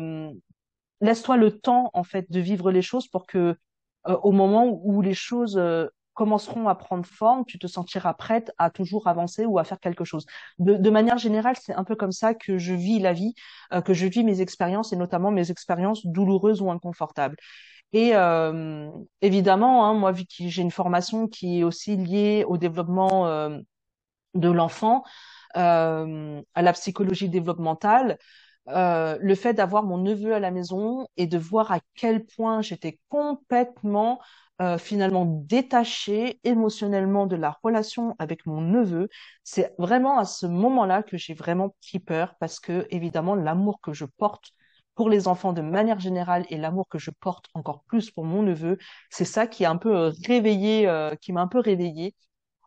laisse-toi 1.01 1.37
le 1.37 1.59
temps, 1.59 1.91
en 1.95 2.05
fait, 2.05 2.31
de 2.31 2.41
vivre 2.41 2.71
les 2.71 2.83
choses 2.83 3.09
pour 3.09 3.27
que 3.27 3.57
au 4.05 4.33
moment 4.33 4.67
où 4.67 5.03
les 5.03 5.15
choses 5.15 5.61
commenceront 6.17 6.69
à 6.69 6.75
prendre 6.75 7.07
forme, 7.07 7.45
tu 7.47 7.59
te 7.61 7.69
sentiras 7.69 8.15
prête 8.15 8.51
à 8.59 8.71
toujours 8.71 9.07
avancer 9.07 9.47
ou 9.47 9.59
à 9.61 9.65
faire 9.65 9.81
quelque 9.81 10.05
chose. 10.05 10.27
De, 10.59 10.75
de 10.75 10.91
manière 10.91 11.19
générale, 11.19 11.57
c'est 11.63 11.75
un 11.75 11.85
peu 11.85 11.97
comme 11.97 12.13
ça 12.13 12.35
que 12.35 12.59
je 12.59 12.75
vis 12.75 12.99
la 12.99 13.13
vie, 13.13 13.35
euh, 13.73 13.83
que 13.83 13.95
je 13.95 14.07
vis 14.07 14.25
mes 14.25 14.41
expériences 14.41 14.93
et 14.93 14.97
notamment 14.97 15.31
mes 15.31 15.51
expériences 15.53 16.05
douloureuses 16.07 16.63
ou 16.63 16.71
inconfortables. 16.71 17.37
Et 17.93 18.15
euh, 18.15 18.91
évidemment, 19.23 19.87
hein, 19.87 19.95
moi, 19.95 20.13
vu 20.13 20.25
que 20.25 20.49
j'ai 20.49 20.63
une 20.63 20.71
formation 20.71 21.29
qui 21.29 21.61
est 21.61 21.65
aussi 21.65 21.97
liée 21.97 22.45
au 22.47 22.59
développement 22.59 23.27
euh, 23.29 23.59
de 24.35 24.51
l'enfant, 24.51 25.05
euh, 25.57 26.43
à 26.55 26.63
la 26.63 26.73
psychologie 26.73 27.29
développementale, 27.29 28.19
euh, 28.69 29.17
le 29.21 29.35
fait 29.35 29.55
d'avoir 29.55 29.85
mon 29.85 29.99
neveu 29.99 30.35
à 30.35 30.41
la 30.41 30.51
maison 30.51 31.07
et 31.17 31.27
de 31.27 31.39
voir 31.39 31.73
à 31.73 31.81
quel 31.95 32.25
point 32.27 32.63
j'étais 32.63 32.99
complètement 33.09 34.21
euh, 34.63 34.79
finalement 34.79 35.27
détachée 35.27 36.41
émotionnellement 36.45 37.27
de 37.27 37.37
la 37.37 37.57
relation 37.63 38.17
avec 38.19 38.47
mon 38.47 38.61
neveu, 38.61 39.09
c'est 39.45 39.75
vraiment 39.79 40.19
à 40.19 40.25
ce 40.25 40.47
moment-là 40.47 41.03
que 41.03 41.17
j'ai 41.19 41.35
vraiment 41.35 41.77
pris 41.83 41.99
peur 42.01 42.35
parce 42.41 42.59
que 42.59 42.87
évidemment 42.91 43.35
l'amour 43.35 43.81
que 43.83 43.93
je 43.93 44.07
porte 44.07 44.53
pour 44.95 45.11
les 45.11 45.29
enfants 45.29 45.53
de 45.53 45.61
manière 45.63 46.01
générale 46.01 46.47
et 46.51 46.57
l'amour 46.57 46.89
que 46.89 46.99
je 46.99 47.11
porte 47.11 47.47
encore 47.55 47.85
plus 47.85 48.11
pour 48.11 48.25
mon 48.25 48.43
neveu, 48.43 48.79
c'est 49.11 49.25
ça 49.27 49.47
qui 49.47 49.65
a 49.65 49.71
un 49.71 49.77
peu 49.77 49.95
euh, 49.95 50.13
réveillé, 50.27 50.89
euh, 50.89 51.15
qui 51.17 51.33
m'a 51.33 51.43
un 51.43 51.49
peu 51.49 51.61
réveillée. 51.61 52.15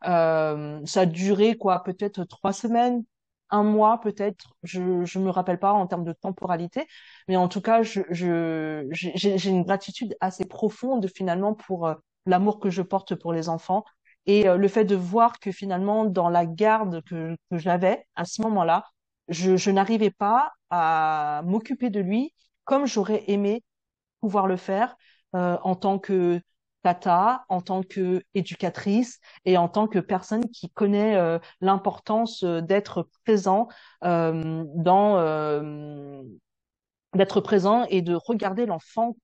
Euh, 0.05 0.81
ça 0.85 1.01
a 1.01 1.05
duré 1.05 1.57
quoi, 1.57 1.83
peut-être 1.83 2.23
trois 2.25 2.53
semaines, 2.53 3.03
un 3.51 3.63
mois 3.63 3.99
peut-être. 4.01 4.53
Je 4.63 5.05
je 5.05 5.19
me 5.19 5.29
rappelle 5.29 5.59
pas 5.59 5.73
en 5.73 5.87
termes 5.87 6.03
de 6.05 6.13
temporalité, 6.13 6.87
mais 7.27 7.37
en 7.37 7.47
tout 7.47 7.61
cas, 7.61 7.83
je 7.83 8.01
je 8.11 8.87
j'ai 8.91 9.49
une 9.49 9.63
gratitude 9.63 10.15
assez 10.21 10.45
profonde 10.45 11.07
finalement 11.15 11.53
pour 11.53 11.87
euh, 11.87 11.95
l'amour 12.25 12.59
que 12.59 12.69
je 12.69 12.81
porte 12.81 13.15
pour 13.15 13.33
les 13.33 13.49
enfants 13.49 13.83
et 14.25 14.47
euh, 14.47 14.57
le 14.57 14.67
fait 14.67 14.85
de 14.85 14.95
voir 14.95 15.39
que 15.39 15.51
finalement 15.51 16.05
dans 16.05 16.29
la 16.29 16.45
garde 16.45 17.01
que 17.03 17.35
que 17.51 17.57
j'avais 17.57 18.05
à 18.15 18.25
ce 18.25 18.41
moment-là, 18.43 18.85
je 19.29 19.57
je 19.57 19.71
n'arrivais 19.71 20.11
pas 20.11 20.51
à 20.69 21.41
m'occuper 21.45 21.89
de 21.89 21.99
lui 21.99 22.33
comme 22.65 22.85
j'aurais 22.85 23.23
aimé 23.27 23.63
pouvoir 24.21 24.47
le 24.47 24.57
faire 24.57 24.95
euh, 25.35 25.57
en 25.63 25.75
tant 25.75 25.99
que 25.99 26.41
tata, 26.83 27.45
en 27.49 27.61
tant 27.61 27.83
que 27.83 28.23
éducatrice 28.35 29.19
et 29.45 29.57
en 29.57 29.67
tant 29.69 29.87
que 29.87 29.99
personne 29.99 30.49
qui 30.51 30.69
connaît 30.69 31.15
euh, 31.17 31.39
l'importance 31.61 32.43
euh, 32.43 32.61
d'être 32.61 33.09
présent 33.25 33.67
euh, 34.03 34.63
dans 34.75 35.17
euh, 35.17 36.23
d'être 37.15 37.41
présent 37.41 37.85
et 37.89 38.01
de 38.01 38.15
regarder 38.15 38.65
l'enfant 38.65 39.15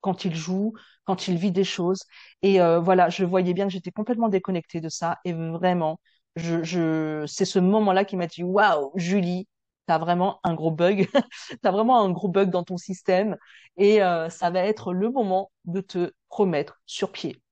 quand 0.00 0.24
il 0.24 0.34
joue, 0.36 0.74
quand 1.04 1.28
il 1.28 1.38
vit 1.38 1.52
des 1.52 1.64
choses. 1.64 2.02
Et 2.42 2.60
euh, 2.60 2.80
voilà, 2.80 3.10
je 3.10 3.24
voyais 3.24 3.54
bien 3.54 3.66
que 3.66 3.72
j'étais 3.72 3.90
complètement 3.92 4.28
déconnectée 4.28 4.80
de 4.80 4.88
ça. 4.88 5.18
Et 5.24 5.32
vraiment, 5.32 6.00
je, 6.36 6.62
je, 6.62 7.24
c'est 7.26 7.44
ce 7.44 7.58
moment-là 7.58 8.04
qui 8.04 8.16
m'a 8.16 8.26
dit, 8.26 8.44
waouh, 8.44 8.92
Julie, 8.96 9.48
t'as 9.88 9.98
vraiment 9.98 10.40
un 10.44 10.54
gros 10.54 10.70
bug, 10.72 11.08
t'as 11.62 11.72
vraiment 11.72 12.02
un 12.04 12.10
gros 12.12 12.28
bug 12.28 12.50
dans 12.50 12.64
ton 12.64 12.78
système. 12.78 13.36
Et 13.78 14.02
euh, 14.04 14.30
ça 14.30 14.50
va 14.50 14.60
être 14.60 14.92
le 14.94 15.10
moment 15.10 15.50
de 15.66 15.80
te 15.82 16.12
remettre 16.30 16.80
sur 16.86 17.12
pied. 17.12 17.42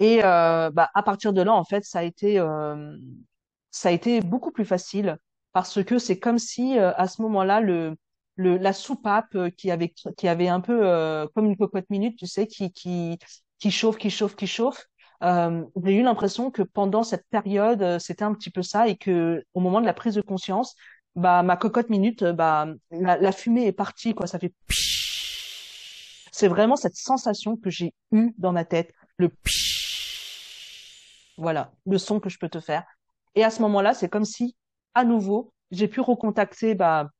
Et 0.00 0.20
euh, 0.24 0.70
bah, 0.70 0.90
à 0.94 1.02
partir 1.02 1.32
de 1.32 1.42
là, 1.42 1.52
en 1.54 1.64
fait, 1.64 1.84
ça 1.84 2.00
a 2.00 2.02
été, 2.04 2.38
euh, 2.38 2.96
ça 3.70 3.88
a 3.90 3.92
été 3.92 4.20
beaucoup 4.20 4.52
plus 4.52 4.64
facile 4.64 5.18
parce 5.52 5.82
que 5.84 5.98
c'est 5.98 6.18
comme 6.18 6.38
si 6.38 6.78
euh, 6.78 6.92
à 6.96 7.08
ce 7.08 7.22
moment-là, 7.22 7.60
le, 7.60 7.96
le, 8.36 8.56
la 8.58 8.72
soupape 8.72 9.34
euh, 9.34 9.50
qui 9.50 9.70
avait, 9.70 9.92
qui 10.16 10.28
avait 10.28 10.48
un 10.48 10.60
peu 10.60 10.80
euh, 10.86 11.26
comme 11.34 11.46
une 11.46 11.56
cocotte 11.56 11.88
minute, 11.90 12.16
tu 12.18 12.26
sais, 12.26 12.46
qui, 12.46 12.72
qui, 12.72 13.18
qui 13.58 13.70
chauffe, 13.70 13.98
qui 13.98 14.10
chauffe, 14.10 14.36
qui 14.36 14.46
chauffe. 14.46 14.84
Euh, 15.24 15.64
j'ai 15.84 15.94
eu 15.96 16.02
l'impression 16.02 16.50
que 16.52 16.62
pendant 16.62 17.02
cette 17.02 17.26
période, 17.30 17.98
c'était 17.98 18.22
un 18.24 18.34
petit 18.34 18.50
peu 18.50 18.62
ça 18.62 18.86
et 18.88 18.96
que 18.96 19.44
au 19.54 19.60
moment 19.60 19.80
de 19.80 19.86
la 19.86 19.94
prise 19.94 20.14
de 20.14 20.20
conscience, 20.20 20.74
bah 21.18 21.42
ma 21.42 21.56
cocotte 21.56 21.90
minute, 21.90 22.22
euh, 22.22 22.32
bah 22.32 22.66
la, 22.90 23.32
fumée 23.32 23.66
est 23.66 23.72
partie, 23.72 24.14
quoi. 24.14 24.26
Ça 24.26 24.38
fait 24.38 24.54
c'est 26.32 26.48
vraiment 26.48 26.76
cette 26.76 26.94
sensation 26.94 27.56
que 27.56 27.68
j'ai 27.68 27.92
eue 28.12 28.32
dans 28.38 28.52
ma 28.52 28.64
tête, 28.64 28.92
le 29.16 29.30
Voilà, 31.36 31.72
le 31.86 31.98
son 31.98 32.20
que 32.20 32.28
je 32.28 32.38
peux 32.38 32.48
te 32.48 32.60
faire. 32.60 32.84
Et 33.34 33.42
à 33.42 33.50
ce 33.50 33.60
moment-là, 33.62 33.92
c'est 33.92 34.08
comme 34.08 34.24
si, 34.24 34.56
à 34.94 35.04
nouveau, 35.04 35.52
j'ai 35.72 35.88
pu 35.88 36.00
recontacter 36.00 36.76
bah, 36.76 37.10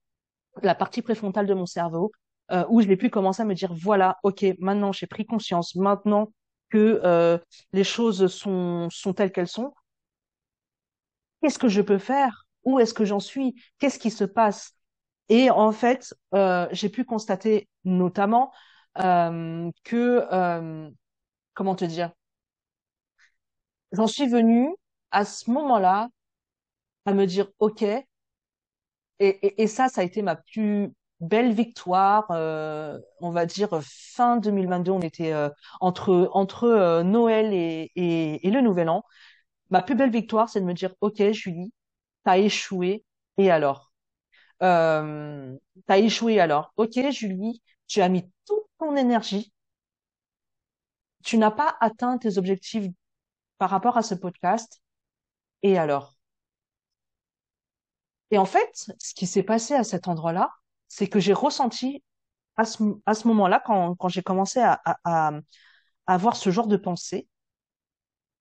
la 0.62 0.76
partie 0.76 1.02
préfrontale 1.02 1.46
de 1.46 1.54
mon 1.54 1.66
cerveau, 1.66 2.12
euh, 2.52 2.64
où 2.68 2.80
je 2.80 2.87
l'ai 2.87 2.96
pu 2.96 3.11
commencer 3.11 3.42
à 3.42 3.44
me 3.44 3.54
dire, 3.54 3.74
voilà, 3.74 4.18
ok, 4.22 4.44
maintenant 4.61 4.92
j'ai 4.92 5.08
pris 5.08 5.26
conscience, 5.26 5.74
maintenant 5.74 6.32
que 6.70 7.00
euh, 7.02 7.38
les 7.72 7.84
choses 7.84 8.28
sont, 8.28 8.88
sont 8.90 9.14
telles 9.14 9.32
qu'elles 9.32 9.48
sont, 9.48 9.74
qu'est-ce 11.42 11.58
que 11.58 11.68
je 11.68 11.82
peux 11.82 11.98
faire? 11.98 12.47
Où 12.64 12.78
est-ce 12.80 12.94
que 12.94 13.04
j'en 13.04 13.20
suis? 13.20 13.54
Qu'est-ce 13.78 13.98
qui 13.98 14.10
se 14.10 14.24
passe? 14.24 14.74
Et 15.28 15.50
en 15.50 15.72
fait, 15.72 16.14
euh, 16.34 16.68
j'ai 16.72 16.88
pu 16.88 17.04
constater 17.04 17.68
notamment 17.84 18.52
euh, 18.98 19.70
que, 19.84 20.26
euh, 20.32 20.90
comment 21.54 21.74
te 21.76 21.84
dire, 21.86 22.12
j'en 23.92 24.06
suis 24.06 24.26
venue 24.28 24.74
à 25.10 25.24
ce 25.26 25.50
moment-là 25.50 26.08
à 27.06 27.14
me 27.14 27.26
dire, 27.26 27.48
OK, 27.60 27.82
et, 27.82 28.06
et, 29.20 29.62
et 29.62 29.66
ça, 29.66 29.88
ça 29.88 30.00
a 30.02 30.04
été 30.04 30.22
ma 30.22 30.36
plus 30.36 30.92
belle 31.20 31.52
victoire, 31.52 32.26
on 33.20 33.30
va 33.30 33.46
dire 33.46 33.68
fin 33.82 34.36
2022, 34.36 34.92
on 34.92 35.00
était 35.00 35.34
entre 35.80 36.30
entre 36.32 37.02
Noël 37.02 37.52
et, 37.52 37.90
et, 37.96 38.46
et 38.46 38.50
le 38.50 38.60
Nouvel 38.60 38.88
An. 38.88 39.02
Ma 39.70 39.82
plus 39.82 39.96
belle 39.96 40.10
victoire, 40.12 40.48
c'est 40.50 40.60
de 40.60 40.66
me 40.66 40.74
dire, 40.74 40.94
OK, 41.02 41.22
Julie, 41.32 41.72
t'as 42.24 42.38
échoué, 42.38 43.04
et 43.38 43.50
alors? 43.50 43.92
Euh, 44.62 45.57
t'as 45.87 45.98
échoué 45.98 46.40
alors. 46.40 46.72
Ok, 46.76 46.98
Julie, 47.11 47.62
tu 47.87 48.00
as 48.02 48.09
mis 48.09 48.31
toute 48.46 48.64
ton 48.78 48.96
énergie. 48.96 49.52
Tu 51.24 51.38
n'as 51.38 51.50
pas 51.52 51.76
atteint 51.81 52.18
tes 52.18 52.38
objectifs 52.38 52.87
par 53.59 53.70
rapport 53.70 53.96
à 53.96 54.02
ce 54.02 54.14
podcast. 54.14 54.81
Et 55.62 55.78
alors? 55.78 56.16
Et 58.31 58.38
en 58.38 58.44
fait, 58.44 58.90
ce 58.98 59.14
qui 59.14 59.26
s'est 59.26 59.42
passé 59.42 59.74
à 59.74 59.85
cet 59.85 60.09
endroit-là, 60.09 60.50
c'est 60.88 61.09
que 61.09 61.20
j'ai 61.20 61.33
ressenti 61.33 62.02
à 62.57 62.64
ce, 62.64 63.28
moment-là, 63.28 63.62
quand, 63.64 64.09
j'ai 64.09 64.22
commencé 64.22 64.61
à, 64.61 64.81
avoir 66.07 66.37
ce 66.37 66.50
genre 66.50 66.66
de 66.66 66.76
pensée, 66.76 67.28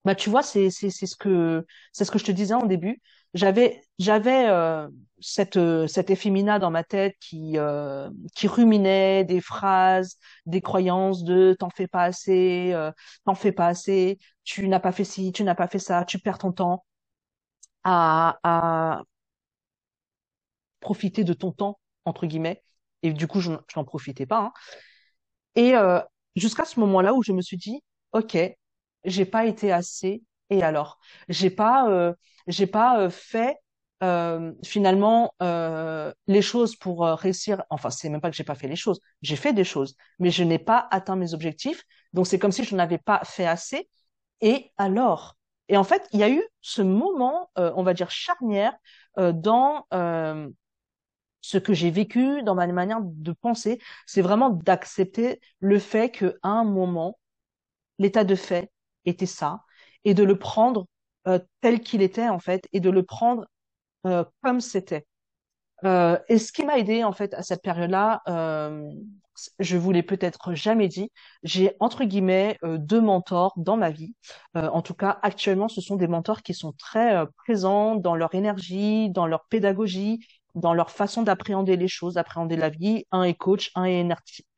Bah, 0.05 0.15
tu 0.15 0.29
vois, 0.29 0.41
c'est 0.43 0.69
ce 0.69 1.15
que 1.15 1.65
c'est 1.91 2.05
ce 2.05 2.11
que 2.11 2.19
je 2.19 2.25
te 2.25 2.31
disais 2.31 2.53
en 2.53 2.65
début. 2.65 3.01
J'avais 3.33 3.83
j'avais 3.99 4.47
euh, 4.49 4.87
cette 5.19 5.57
euh, 5.57 5.87
cette 5.87 6.09
effémina 6.09 6.59
dans 6.59 6.71
ma 6.71 6.83
tête 6.83 7.15
qui 7.19 7.57
euh, 7.57 8.09
qui 8.35 8.47
ruminait 8.47 9.23
des 9.25 9.41
phrases, 9.41 10.17
des 10.45 10.61
croyances 10.61 11.23
de 11.23 11.55
t'en 11.59 11.69
fais 11.69 11.87
pas 11.87 12.03
assez, 12.03 12.71
euh, 12.73 12.91
t'en 13.25 13.35
fais 13.35 13.51
pas 13.51 13.67
assez, 13.67 14.17
tu 14.43 14.67
n'as 14.67 14.79
pas 14.79 14.91
fait 14.91 15.03
ci, 15.03 15.31
tu 15.33 15.43
n'as 15.43 15.55
pas 15.55 15.67
fait 15.67 15.79
ça, 15.79 16.05
tu 16.05 16.19
perds 16.19 16.37
ton 16.39 16.51
temps 16.51 16.85
à 17.83 18.37
à 18.43 19.03
profiter 20.79 21.23
de 21.23 21.33
ton 21.33 21.51
temps 21.51 21.79
entre 22.05 22.25
guillemets. 22.27 22.63
Et 23.03 23.13
du 23.13 23.27
coup, 23.27 23.41
je, 23.41 23.51
je 23.51 23.79
n'en 23.79 23.85
profitais 23.85 24.25
pas. 24.25 24.39
hein. 24.39 24.51
Et 25.55 25.75
euh, 25.75 25.99
jusqu'à 26.35 26.65
ce 26.65 26.79
moment-là 26.79 27.13
où 27.13 27.23
je 27.23 27.31
me 27.31 27.41
suis 27.41 27.57
dit, 27.57 27.81
ok, 28.13 28.37
j'ai 29.03 29.25
pas 29.25 29.45
été 29.45 29.71
assez. 29.71 30.23
Et 30.49 30.63
alors, 30.63 30.99
j'ai 31.29 31.49
pas, 31.49 31.89
euh, 31.89 32.13
j'ai 32.47 32.67
pas 32.67 32.99
euh, 33.01 33.09
fait 33.09 33.57
euh, 34.03 34.53
finalement 34.63 35.33
euh, 35.41 36.13
les 36.27 36.41
choses 36.41 36.75
pour 36.75 37.05
euh, 37.05 37.15
réussir. 37.15 37.63
Enfin, 37.69 37.89
c'est 37.89 38.09
même 38.09 38.21
pas 38.21 38.29
que 38.29 38.35
j'ai 38.37 38.43
pas 38.43 38.55
fait 38.55 38.67
les 38.67 38.75
choses. 38.75 38.99
J'ai 39.21 39.35
fait 39.35 39.53
des 39.53 39.63
choses, 39.63 39.95
mais 40.19 40.29
je 40.31 40.43
n'ai 40.43 40.59
pas 40.59 40.87
atteint 40.91 41.15
mes 41.15 41.33
objectifs. 41.33 41.83
Donc 42.13 42.27
c'est 42.27 42.39
comme 42.39 42.51
si 42.51 42.63
je 42.63 42.75
n'avais 42.75 42.97
pas 42.97 43.21
fait 43.25 43.45
assez. 43.45 43.89
Et 44.41 44.71
alors? 44.77 45.35
Et 45.69 45.77
en 45.77 45.83
fait, 45.83 46.07
il 46.13 46.19
y 46.19 46.23
a 46.23 46.29
eu 46.29 46.41
ce 46.61 46.81
moment, 46.81 47.51
euh, 47.57 47.73
on 47.75 47.83
va 47.83 47.93
dire 47.93 48.09
charnière, 48.11 48.73
dans 49.17 49.85
ce 51.41 51.57
que 51.57 51.73
j'ai 51.73 51.91
vécu 51.91 52.43
dans 52.43 52.55
ma 52.55 52.67
manière 52.67 52.99
de 53.01 53.31
penser, 53.31 53.79
c'est 54.05 54.21
vraiment 54.21 54.49
d'accepter 54.49 55.39
le 55.59 55.79
fait 55.79 56.09
qu'à 56.11 56.33
un 56.43 56.63
moment, 56.63 57.19
l'état 57.99 58.23
de 58.25 58.35
fait 58.35 58.71
était 59.05 59.25
ça, 59.27 59.63
et 60.07 60.13
de 60.13 60.23
le 60.23 60.39
prendre 60.39 60.87
euh, 61.27 61.37
tel 61.59 61.81
qu'il 61.81 62.01
était 62.01 62.29
en 62.29 62.39
fait, 62.39 62.65
et 62.71 62.79
de 62.79 62.89
le 62.89 63.03
prendre 63.03 63.45
euh, 64.05 64.23
comme 64.41 64.61
c'était. 64.61 65.05
Euh, 65.83 66.17
et 66.29 66.37
ce 66.39 66.53
qui 66.53 66.63
m'a 66.63 66.77
aidé 66.77 67.03
en 67.03 67.11
fait 67.11 67.33
à 67.33 67.43
cette 67.43 67.61
période-là, 67.61 68.21
je 69.59 69.77
vous 69.77 69.91
l'ai 69.91 70.01
peut-être 70.01 70.55
jamais 70.55 70.87
dit, 70.87 71.11
j'ai 71.43 71.75
entre 71.79 72.05
guillemets 72.05 72.57
deux 72.63 73.01
mentors 73.01 73.53
dans 73.57 73.77
ma 73.77 73.91
vie. 73.91 74.15
En 74.55 74.81
tout 74.81 74.95
cas, 74.95 75.19
actuellement, 75.21 75.67
ce 75.67 75.81
sont 75.81 75.95
des 75.95 76.07
mentors 76.07 76.41
qui 76.41 76.55
sont 76.55 76.71
très 76.71 77.23
présents 77.35 77.95
dans 77.95 78.15
leur 78.15 78.33
énergie, 78.33 79.11
dans 79.11 79.27
leur 79.27 79.45
pédagogie, 79.45 80.25
dans 80.57 80.73
leur 80.73 80.91
façon 80.91 81.21
d'appréhender 81.23 81.77
les 81.77 81.87
choses, 81.87 82.15
d'appréhender 82.15 82.55
la 82.57 82.69
vie. 82.69 83.05
Un 83.11 83.23
est 83.23 83.35
coach, 83.35 83.71
un 83.75 83.85
est 83.85 84.07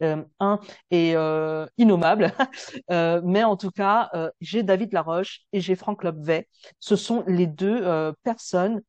euh, 0.01 0.23
un 0.39 0.59
est 0.91 1.15
euh, 1.15 1.65
innommable. 1.77 2.33
Euh, 2.91 3.21
mais 3.23 3.43
en 3.43 3.55
tout 3.55 3.71
cas, 3.71 4.09
euh, 4.13 4.29
j'ai 4.41 4.63
David 4.63 4.93
Laroche 4.93 5.41
et 5.53 5.61
j'ai 5.61 5.75
Franck 5.75 6.03
Lobvet. 6.03 6.47
Ce 6.79 6.95
sont 6.95 7.23
les 7.27 7.45
deux 7.47 7.81
euh, 7.85 8.13
personnes 8.23 8.81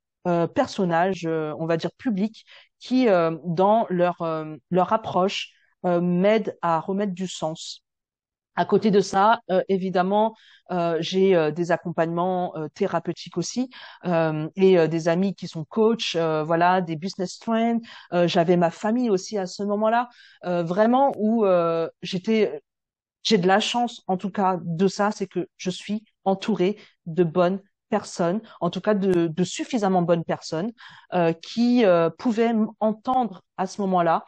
personnages, 0.54 1.26
on 1.26 1.64
va 1.66 1.78
dire 1.78 1.90
publics, 1.96 2.44
qui, 2.78 3.06
dans 3.06 3.86
leur, 3.88 4.16
leur 4.70 4.92
approche, 4.92 5.50
m'aident 5.82 6.56
à 6.60 6.78
remettre 6.78 7.14
du 7.14 7.26
sens. 7.26 7.82
À 8.56 8.64
côté 8.66 8.90
de 8.90 9.00
ça, 9.00 9.40
euh, 9.50 9.62
évidemment, 9.68 10.34
euh, 10.70 10.96
j'ai 11.00 11.34
euh, 11.34 11.50
des 11.50 11.70
accompagnements 11.72 12.54
euh, 12.56 12.68
thérapeutiques 12.74 13.38
aussi 13.38 13.70
et 14.04 14.88
des 14.88 15.08
amis 15.08 15.34
qui 15.34 15.48
sont 15.48 15.64
coachs, 15.64 16.16
voilà, 16.16 16.80
des 16.80 16.96
business 16.96 17.38
friends. 17.42 17.80
Euh, 18.12 18.26
j'avais 18.28 18.56
ma 18.56 18.70
famille 18.70 19.08
aussi 19.10 19.38
à 19.38 19.46
ce 19.46 19.62
moment-là, 19.62 20.08
vraiment 20.42 21.12
où 21.18 21.44
j'étais 22.02 22.60
j'ai 23.22 23.38
de 23.38 23.46
la 23.48 23.60
chance, 23.60 24.02
en 24.08 24.16
tout 24.16 24.30
cas, 24.30 24.58
de 24.62 24.88
ça, 24.88 25.10
c'est 25.12 25.26
que 25.28 25.48
je 25.58 25.70
suis 25.70 26.04
entourée 26.24 26.78
de 27.06 27.24
bonnes 27.24 27.60
personnes, 27.90 28.40
en 28.60 28.70
tout 28.70 28.80
cas 28.80 28.94
de, 28.94 29.26
de 29.28 29.44
suffisamment 29.44 30.02
bonnes 30.02 30.24
personnes, 30.24 30.72
qui 31.42 31.84
pouvaient 32.18 32.52
entendre 32.80 33.42
à 33.58 33.66
ce 33.66 33.80
moment-là 33.82 34.24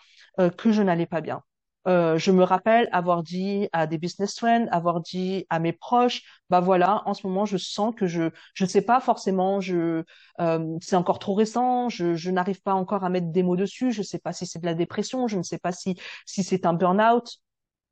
que 0.58 0.72
je 0.72 0.82
n'allais 0.82 1.06
pas 1.06 1.20
bien. 1.22 1.42
Euh, 1.88 2.16
je 2.16 2.30
me 2.30 2.44
rappelle 2.44 2.88
avoir 2.92 3.24
dit 3.24 3.68
à 3.72 3.88
des 3.88 3.98
business 3.98 4.38
friends, 4.38 4.68
avoir 4.70 5.00
dit 5.00 5.46
à 5.50 5.58
mes 5.58 5.72
proches, 5.72 6.22
bah 6.48 6.60
voilà, 6.60 7.02
en 7.06 7.14
ce 7.14 7.26
moment 7.26 7.44
je 7.44 7.56
sens 7.56 7.92
que 7.96 8.06
je 8.06 8.30
je 8.54 8.64
sais 8.64 8.82
pas 8.82 9.00
forcément, 9.00 9.60
je 9.60 10.04
euh, 10.40 10.78
c'est 10.80 10.94
encore 10.96 11.18
trop 11.18 11.34
récent, 11.34 11.88
je 11.88 12.14
je 12.14 12.30
n'arrive 12.30 12.62
pas 12.62 12.74
encore 12.74 13.02
à 13.04 13.08
mettre 13.10 13.32
des 13.32 13.42
mots 13.42 13.56
dessus, 13.56 13.90
je 13.90 14.02
sais 14.02 14.20
pas 14.20 14.32
si 14.32 14.46
c'est 14.46 14.60
de 14.60 14.66
la 14.66 14.74
dépression, 14.74 15.26
je 15.26 15.36
ne 15.38 15.42
sais 15.42 15.58
pas 15.58 15.72
si 15.72 15.96
si 16.24 16.44
c'est 16.44 16.66
un 16.66 16.72
burn-out, 16.74 17.38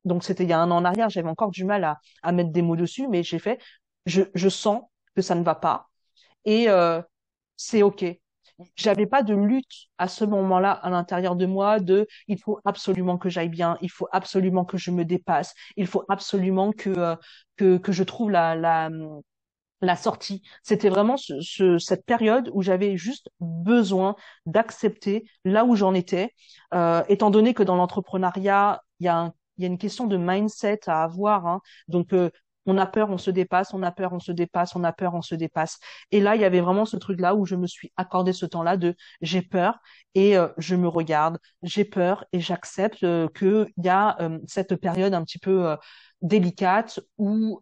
donc 0.05 0.23
c'était 0.23 0.43
il 0.43 0.49
y 0.49 0.53
a 0.53 0.59
un 0.59 0.71
an 0.71 0.77
en 0.77 0.85
arrière, 0.85 1.09
j'avais 1.09 1.29
encore 1.29 1.51
du 1.51 1.65
mal 1.65 1.83
à, 1.83 1.99
à 2.23 2.31
mettre 2.31 2.51
des 2.51 2.61
mots 2.61 2.75
dessus, 2.75 3.07
mais 3.07 3.23
j'ai 3.23 3.39
fait, 3.39 3.61
je, 4.05 4.23
je 4.35 4.49
sens 4.49 4.83
que 5.15 5.21
ça 5.21 5.35
ne 5.35 5.43
va 5.43 5.55
pas 5.55 5.89
et 6.45 6.69
euh, 6.69 7.01
c'est 7.57 7.83
OK. 7.83 8.05
J'avais 8.75 9.05
pas 9.07 9.23
de 9.23 9.33
lutte 9.35 9.87
à 9.97 10.07
ce 10.07 10.25
moment-là 10.25 10.71
à 10.71 10.89
l'intérieur 10.89 11.35
de 11.35 11.45
moi 11.45 11.79
de 11.79 12.07
il 12.27 12.39
faut 12.39 12.59
absolument 12.65 13.17
que 13.17 13.29
j'aille 13.29 13.49
bien, 13.49 13.77
il 13.81 13.89
faut 13.91 14.07
absolument 14.11 14.65
que 14.65 14.77
je 14.77 14.91
me 14.91 15.05
dépasse, 15.05 15.53
il 15.77 15.87
faut 15.87 16.03
absolument 16.09 16.71
que 16.71 16.89
euh, 16.89 17.15
que 17.57 17.77
que 17.77 17.91
je 17.91 18.03
trouve 18.03 18.31
la 18.31 18.55
la 18.55 18.89
la 19.81 19.95
sortie. 19.95 20.43
C'était 20.63 20.89
vraiment 20.89 21.17
ce, 21.17 21.41
ce- 21.41 21.77
cette 21.79 22.05
période 22.05 22.49
où 22.53 22.61
j'avais 22.61 22.97
juste 22.97 23.29
besoin 23.39 24.15
d'accepter 24.45 25.25
là 25.43 25.65
où 25.65 25.75
j'en 25.75 25.93
étais, 25.95 26.33
euh, 26.73 27.03
étant 27.09 27.31
donné 27.31 27.53
que 27.55 27.63
dans 27.63 27.75
l'entrepreneuriat, 27.75 28.81
il 28.99 29.05
y 29.05 29.09
a 29.09 29.17
un- 29.17 29.33
il 29.57 29.63
y 29.63 29.65
a 29.65 29.67
une 29.67 29.77
question 29.77 30.07
de 30.07 30.17
mindset 30.17 30.81
à 30.87 31.03
avoir. 31.03 31.45
hein. 31.47 31.61
Donc, 31.87 32.13
euh, 32.13 32.29
on 32.65 32.77
a 32.77 32.85
peur, 32.85 33.09
on 33.09 33.17
se 33.17 33.31
dépasse, 33.31 33.73
on 33.73 33.83
a 33.83 33.91
peur, 33.91 34.13
on 34.13 34.19
se 34.19 34.31
dépasse, 34.31 34.75
on 34.75 34.83
a 34.83 34.93
peur, 34.93 35.13
on 35.13 35.21
se 35.21 35.35
dépasse. 35.35 35.79
Et 36.11 36.19
là, 36.19 36.35
il 36.35 36.41
y 36.41 36.45
avait 36.45 36.61
vraiment 36.61 36.85
ce 36.85 36.97
truc-là 36.97 37.35
où 37.35 37.45
je 37.45 37.55
me 37.55 37.67
suis 37.67 37.91
accordé 37.97 38.33
ce 38.33 38.45
temps-là 38.45 38.77
de 38.77 38.95
j'ai 39.21 39.41
peur 39.41 39.79
et 40.15 40.37
euh, 40.37 40.47
je 40.57 40.75
me 40.75 40.87
regarde, 40.87 41.39
j'ai 41.63 41.85
peur 41.85 42.25
et 42.33 42.39
j'accepte 42.39 43.03
euh, 43.03 43.27
qu'il 43.29 43.67
y 43.77 43.89
a 43.89 44.21
euh, 44.21 44.39
cette 44.47 44.75
période 44.75 45.13
un 45.13 45.23
petit 45.23 45.39
peu 45.39 45.75
délicate 46.21 46.99
où 47.17 47.59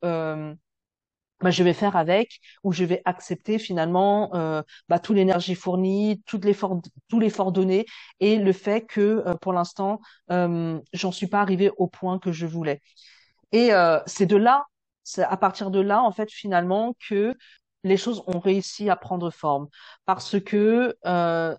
bah, 1.41 1.51
je 1.51 1.63
vais 1.63 1.73
faire 1.73 1.95
avec, 1.95 2.41
où 2.63 2.73
je 2.73 2.83
vais 2.83 3.01
accepter 3.05 3.59
finalement 3.59 4.31
bah, 4.89 4.99
toute 4.99 5.15
l'énergie 5.15 5.55
fournie, 5.55 6.21
tout 6.25 6.39
l'effort, 6.43 7.51
donné, 7.51 7.85
et 8.19 8.37
le 8.37 8.51
fait 8.51 8.81
que 8.85 9.23
pour 9.37 9.53
l'instant, 9.53 10.01
euh, 10.31 10.79
j'en 10.93 11.11
suis 11.11 11.27
pas 11.27 11.39
arrivée 11.41 11.71
au 11.77 11.87
point 11.87 12.19
que 12.19 12.31
je 12.33 12.45
voulais. 12.45 12.81
Et 13.51 13.71
c'est 14.05 14.25
de 14.25 14.35
là, 14.35 14.65
c'est 15.09 15.23
à 15.23 15.37
partir 15.37 15.71
de 15.71 15.79
là, 15.79 16.01
en 16.03 16.11
fait, 16.11 16.31
finalement, 16.31 16.95
que 17.09 17.35
les 17.83 17.97
choses 17.97 18.23
ont 18.27 18.39
réussi 18.39 18.89
à 18.89 18.95
prendre 18.95 19.31
forme, 19.31 19.67
parce 20.05 20.39
que 20.39 20.95
euh, 21.05 21.55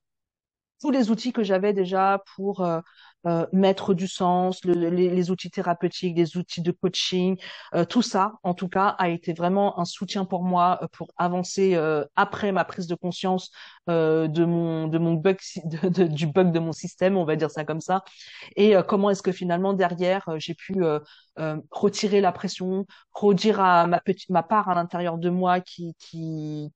tous 0.80 0.90
les 0.90 1.10
outils 1.10 1.32
que 1.32 1.42
j'avais 1.42 1.72
déjà 1.72 2.22
pour 2.36 2.62
euh, 2.62 2.80
euh, 3.26 3.46
mettre 3.52 3.92
du 3.94 4.08
sens, 4.08 4.64
le, 4.64 4.72
les, 4.88 5.30
outils 5.30 5.50
thérapeutiques, 5.50 6.16
les 6.16 6.36
outils 6.38 6.62
de 6.62 6.70
coaching, 6.72 7.36
euh, 7.74 7.84
tout 7.84 8.02
ça, 8.02 8.32
en 8.42 8.54
tout 8.54 8.68
cas, 8.68 8.88
a 8.98 9.10
été 9.10 9.34
vraiment 9.34 9.78
un 9.78 9.84
soutien 9.84 10.24
pour 10.24 10.42
moi 10.42 10.78
euh, 10.82 10.86
pour 10.92 11.08
avancer 11.18 11.74
euh, 11.74 12.04
après 12.16 12.50
ma 12.52 12.64
prise 12.64 12.86
de 12.86 12.94
conscience 12.94 13.50
de 13.88 14.44
mon 14.44 14.86
de 14.86 14.98
mon 14.98 15.14
bug 15.14 15.38
de, 15.64 16.04
du 16.04 16.26
bug 16.26 16.52
de 16.52 16.60
mon 16.60 16.72
système, 16.72 17.16
on 17.16 17.24
va 17.24 17.36
dire 17.36 17.50
ça 17.50 17.64
comme 17.64 17.80
ça. 17.80 18.04
Et 18.56 18.74
comment 18.86 19.10
est-ce 19.10 19.22
que 19.22 19.32
finalement 19.32 19.72
derrière 19.72 20.24
j'ai 20.38 20.54
pu 20.54 20.76
retirer 21.70 22.20
la 22.20 22.32
pression, 22.32 22.86
redire 23.12 23.60
à 23.60 23.86
ma 23.86 24.00
petite 24.00 24.30
ma 24.30 24.42
part 24.44 24.68
à 24.68 24.74
l'intérieur 24.74 25.18
de 25.18 25.28
moi 25.30 25.60
qui, 25.60 25.94
qui 25.98 26.72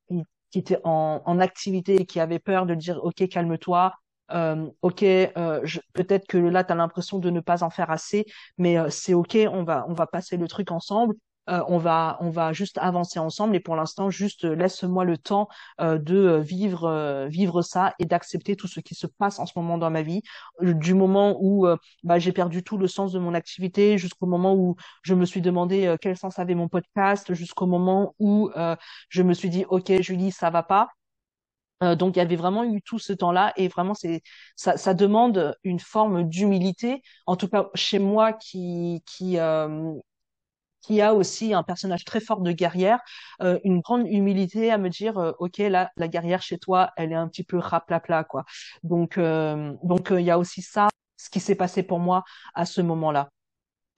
qui 0.54 0.60
était 0.60 0.78
en, 0.84 1.40
activité 1.40 1.96
et 1.96 2.06
qui 2.06 2.20
avait 2.20 2.38
peur 2.38 2.64
de 2.64 2.76
dire 2.76 3.02
ok 3.02 3.26
calme-toi 3.28 3.92
euh, 4.30 4.70
ok, 4.82 5.02
euh, 5.02 5.66
peut-être 5.94 6.28
que 6.28 6.38
là, 6.38 6.62
tu 6.62 6.72
as 6.72 6.76
l'impression 6.76 7.18
de 7.18 7.28
ne 7.28 7.40
pas 7.40 7.64
en 7.64 7.70
faire 7.70 7.90
assez, 7.90 8.24
mais 8.56 8.78
euh, 8.78 8.88
c'est 8.88 9.14
ok, 9.14 9.36
on 9.50 9.64
va, 9.64 9.84
on 9.88 9.92
va 9.94 10.06
passer 10.06 10.36
le 10.36 10.46
truc 10.48 10.70
ensemble, 10.70 11.14
euh, 11.50 11.62
on 11.68 11.78
va, 11.78 12.16
on 12.20 12.30
va 12.30 12.52
juste 12.52 12.78
avancer 12.78 13.18
ensemble 13.18 13.56
et 13.56 13.60
pour 13.60 13.76
l'instant, 13.76 14.10
juste 14.10 14.44
euh, 14.44 14.54
laisse-moi 14.54 15.04
le 15.04 15.18
temps 15.18 15.48
de 15.80 16.38
vivre, 16.38 17.26
vivre 17.28 17.62
ça 17.62 17.94
et 17.98 18.04
d'accepter 18.06 18.56
tout 18.56 18.68
ce 18.68 18.80
qui 18.80 18.94
se 18.94 19.06
passe 19.06 19.38
en 19.38 19.46
ce 19.46 19.52
moment 19.56 19.78
dans 19.78 19.90
ma 19.90 20.02
vie, 20.02 20.22
du 20.60 20.94
moment 20.94 21.36
où 21.40 21.66
bah, 22.02 22.18
j'ai 22.18 22.32
perdu 22.32 22.62
tout 22.62 22.78
le 22.78 22.86
sens 22.86 23.12
de 23.12 23.18
mon 23.18 23.34
activité, 23.34 23.98
jusqu'au 23.98 24.26
moment 24.26 24.54
où 24.54 24.76
je 25.02 25.14
me 25.14 25.24
suis 25.24 25.40
demandé 25.40 25.94
quel 26.00 26.16
sens 26.16 26.38
avait 26.38 26.54
mon 26.54 26.68
podcast, 26.68 27.34
jusqu'au 27.34 27.66
moment 27.66 28.14
où 28.18 28.50
je 29.08 29.22
me 29.22 29.34
suis 29.34 29.50
dit, 29.50 29.64
ok, 29.68 29.92
Julie, 30.00 30.32
ça 30.32 30.50
va 30.50 30.62
pas. 30.62 30.88
Euh, 31.82 31.96
donc 31.96 32.16
il 32.16 32.18
y 32.18 32.22
avait 32.22 32.36
vraiment 32.36 32.64
eu 32.64 32.82
tout 32.82 32.98
ce 32.98 33.12
temps-là 33.12 33.52
et 33.56 33.68
vraiment 33.68 33.94
c'est 33.94 34.22
ça, 34.56 34.76
ça 34.76 34.94
demande 34.94 35.56
une 35.64 35.80
forme 35.80 36.24
d'humilité, 36.24 37.02
en 37.26 37.36
tout 37.36 37.48
cas 37.48 37.68
chez 37.74 37.98
moi 37.98 38.32
qui 38.32 39.02
qui 39.06 39.38
euh, 39.38 39.92
qui 40.86 41.00
a 41.00 41.14
aussi 41.14 41.54
un 41.54 41.62
personnage 41.62 42.04
très 42.04 42.20
fort 42.20 42.40
de 42.40 42.52
guerrière, 42.52 43.00
euh, 43.42 43.58
une 43.64 43.80
grande 43.80 44.06
humilité 44.08 44.70
à 44.70 44.78
me 44.78 44.88
dire 44.90 45.18
euh, 45.18 45.32
ok 45.38 45.58
là 45.58 45.90
la 45.96 46.08
guerrière 46.08 46.42
chez 46.42 46.58
toi 46.58 46.92
elle 46.96 47.12
est 47.12 47.14
un 47.16 47.28
petit 47.28 47.44
peu 47.44 47.58
raplapla 47.58 48.24
quoi. 48.24 48.44
Donc 48.82 49.18
euh, 49.18 49.72
donc 49.82 50.08
il 50.10 50.20
y 50.22 50.30
a 50.30 50.38
aussi 50.38 50.62
ça, 50.62 50.88
ce 51.16 51.30
qui 51.30 51.40
s'est 51.40 51.54
passé 51.56 51.82
pour 51.82 51.98
moi 51.98 52.24
à 52.54 52.66
ce 52.66 52.80
moment-là. 52.80 53.30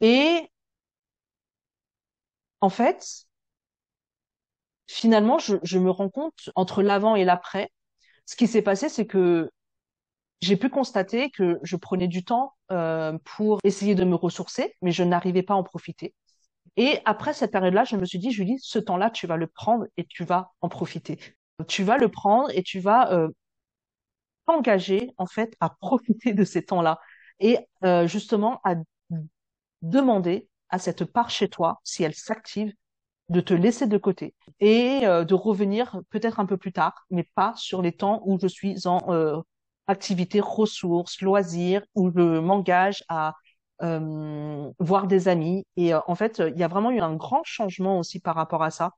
Et 0.01 0.51
en 2.61 2.69
fait 2.71 3.27
finalement 4.87 5.39
je, 5.39 5.57
je 5.63 5.79
me 5.79 5.91
rends 5.91 6.09
compte 6.11 6.51
entre 6.55 6.83
l'avant 6.83 7.17
et 7.17 7.25
l'après 7.25 7.71
ce 8.27 8.37
qui 8.37 8.47
s'est 8.49 8.63
passé, 8.63 8.89
c'est 8.91 9.07
que 9.07 9.51
j'ai 10.43 10.57
pu 10.57 10.69
constater 10.71 11.31
que 11.31 11.59
je 11.63 11.77
prenais 11.77 12.09
du 12.09 12.25
temps 12.25 12.55
euh, 12.73 13.19
pour 13.25 13.59
essayer 13.65 13.95
de 13.95 14.05
me 14.05 14.15
ressourcer, 14.17 14.75
mais 14.83 14.93
je 14.93 15.03
n'arrivais 15.03 15.43
pas 15.43 15.55
à 15.55 15.57
en 15.59 15.65
profiter. 15.65 16.15
Et 16.77 17.01
après 17.05 17.33
cette 17.33 17.53
période-là, 17.53 17.85
je 17.85 17.97
me 17.97 18.05
suis 18.05 18.19
dit, 18.19 18.31
Julie, 18.31 18.59
ce 18.61 18.79
temps-là, 18.79 19.11
tu 19.11 19.27
vas 19.27 19.37
le 19.37 19.47
prendre 19.47 19.87
et 19.97 20.05
tu 20.05 20.25
vas 20.25 20.53
en 20.61 20.69
profiter. 20.69 21.19
Tu 21.69 21.85
vas 21.85 21.97
le 21.97 22.11
prendre 22.11 22.51
et 22.51 22.63
tu 22.63 22.81
vas 22.81 23.13
euh, 23.13 23.29
t'engager 24.47 25.13
en 25.17 25.27
fait 25.27 25.55
à 25.61 25.71
profiter 25.71 26.35
de 26.35 26.45
ces 26.45 26.65
temps-là 26.65 27.01
et 27.41 27.59
euh, 27.85 28.07
justement 28.07 28.61
à 28.65 28.75
demander 29.83 30.49
à 30.69 30.79
cette 30.79 31.05
part 31.05 31.31
chez 31.31 31.49
toi, 31.49 31.81
si 31.83 32.03
elle 32.03 32.15
s'active, 32.15 32.73
de 33.29 33.41
te 33.41 33.55
laisser 33.55 33.87
de 33.87 33.99
côté 33.99 34.35
et 34.61 35.01
euh, 35.05 35.25
de 35.25 35.35
revenir 35.35 36.01
peut-être 36.11 36.41
un 36.41 36.47
peu 36.47 36.57
plus 36.57 36.73
tard, 36.73 37.07
mais 37.11 37.29
pas 37.35 37.55
sur 37.57 37.83
les 37.83 37.93
temps 37.93 38.23
où 38.25 38.39
je 38.41 38.47
suis 38.47 38.87
en 38.87 39.43
activité 39.87 40.41
ressources, 40.41 41.21
loisirs, 41.23 41.83
où 41.95 42.11
je 42.11 42.39
m'engage 42.39 43.05
à 43.09 43.35
voir 43.81 45.07
des 45.07 45.29
amis. 45.29 45.67
Et 45.77 45.95
en 45.95 46.15
fait, 46.15 46.43
il 46.47 46.59
y 46.59 46.63
a 46.63 46.69
vraiment 46.69 46.91
eu 46.91 47.01
un 47.01 47.15
grand 47.15 47.43
changement 47.45 47.99
aussi 47.99 48.21
par 48.21 48.35
rapport 48.35 48.63
à 48.63 48.71
ça. 48.71 48.93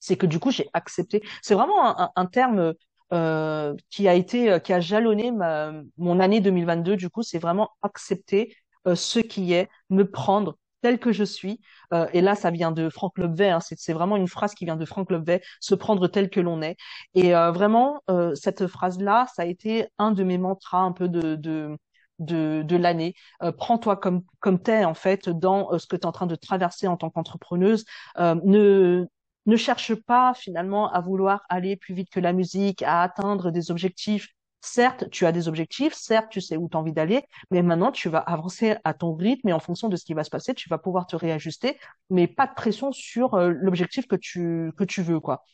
C'est 0.00 0.16
que 0.16 0.26
du 0.26 0.38
coup, 0.38 0.50
j'ai 0.50 0.68
accepté. 0.74 1.22
C'est 1.42 1.54
vraiment 1.54 1.98
un, 2.00 2.10
un, 2.14 2.26
terme 2.26 2.74
qui 3.10 4.08
a 4.08 4.14
été, 4.14 4.58
qui 4.62 4.72
a 4.72 4.80
jalonné 4.80 5.32
ma, 5.32 5.72
mon 5.96 6.20
année 6.20 6.40
2022. 6.40 6.96
Du 6.96 7.10
coup, 7.10 7.22
c'est 7.22 7.38
vraiment 7.38 7.70
accepter 7.82 8.54
ce 8.94 9.18
qui 9.18 9.52
est, 9.52 9.68
me 9.90 10.04
prendre 10.04 10.56
tel 10.82 10.98
que 10.98 11.12
je 11.12 11.24
suis. 11.24 11.60
Euh, 11.92 12.06
et 12.12 12.20
là, 12.20 12.34
ça 12.34 12.50
vient 12.50 12.72
de 12.72 12.88
Franck 12.88 13.18
Lobvet. 13.18 13.50
Hein, 13.50 13.60
c'est 13.60 13.92
vraiment 13.92 14.16
une 14.16 14.28
phrase 14.28 14.54
qui 14.54 14.64
vient 14.64 14.76
de 14.76 14.84
Franck 14.84 15.10
Lobvet, 15.10 15.42
se 15.60 15.74
prendre 15.74 16.06
tel 16.08 16.30
que 16.30 16.40
l'on 16.40 16.62
est. 16.62 16.76
Et 17.14 17.34
euh, 17.34 17.50
vraiment, 17.50 18.02
euh, 18.10 18.34
cette 18.34 18.66
phrase-là, 18.66 19.26
ça 19.34 19.42
a 19.42 19.46
été 19.46 19.86
un 19.98 20.12
de 20.12 20.24
mes 20.24 20.38
mantras 20.38 20.80
un 20.80 20.92
peu 20.92 21.08
de, 21.08 21.36
de 21.36 21.76
de, 22.18 22.62
de 22.66 22.76
l'année. 22.76 23.14
Euh, 23.42 23.52
prends-toi 23.52 23.96
comme 23.96 24.22
comme 24.40 24.60
t'es 24.62 24.84
en 24.84 24.94
fait 24.94 25.28
dans 25.28 25.72
euh, 25.72 25.78
ce 25.78 25.86
que 25.86 25.96
tu 25.96 26.02
es 26.02 26.06
en 26.06 26.12
train 26.12 26.26
de 26.26 26.34
traverser 26.36 26.86
en 26.88 26.96
tant 26.96 27.10
qu'entrepreneuse. 27.10 27.84
ne 28.18 29.06
ne 29.46 29.56
cherche 29.56 29.94
pas 29.94 30.34
finalement 30.34 30.92
à 30.92 31.00
vouloir 31.00 31.42
aller 31.48 31.76
plus 31.76 31.94
vite 31.94 32.10
que 32.10 32.20
la 32.20 32.32
musique, 32.34 32.82
à 32.82 33.02
atteindre 33.02 33.50
des 33.50 33.70
objectifs 33.70 34.28
Certes, 34.60 35.08
tu 35.10 35.24
as 35.24 35.30
des 35.30 35.46
objectifs, 35.46 35.94
certes, 35.94 36.26
tu 36.30 36.40
sais 36.40 36.56
où 36.56 36.68
tu 36.68 36.76
as 36.76 36.80
envie 36.80 36.92
d'aller, 36.92 37.22
mais 37.52 37.62
maintenant, 37.62 37.92
tu 37.92 38.08
vas 38.08 38.18
avancer 38.18 38.74
à 38.82 38.92
ton 38.92 39.14
rythme 39.14 39.48
et 39.48 39.52
en 39.52 39.60
fonction 39.60 39.88
de 39.88 39.94
ce 39.96 40.04
qui 40.04 40.14
va 40.14 40.24
se 40.24 40.30
passer, 40.30 40.52
tu 40.52 40.68
vas 40.68 40.78
pouvoir 40.78 41.06
te 41.06 41.14
réajuster, 41.14 41.78
mais 42.10 42.26
pas 42.26 42.48
de 42.48 42.54
pression 42.54 42.90
sur 42.90 43.34
euh, 43.34 43.50
l'objectif 43.50 44.08
que 44.08 44.16
tu, 44.16 44.72
que 44.76 44.82
tu 44.82 45.00
veux, 45.02 45.20
quoi. 45.20 45.44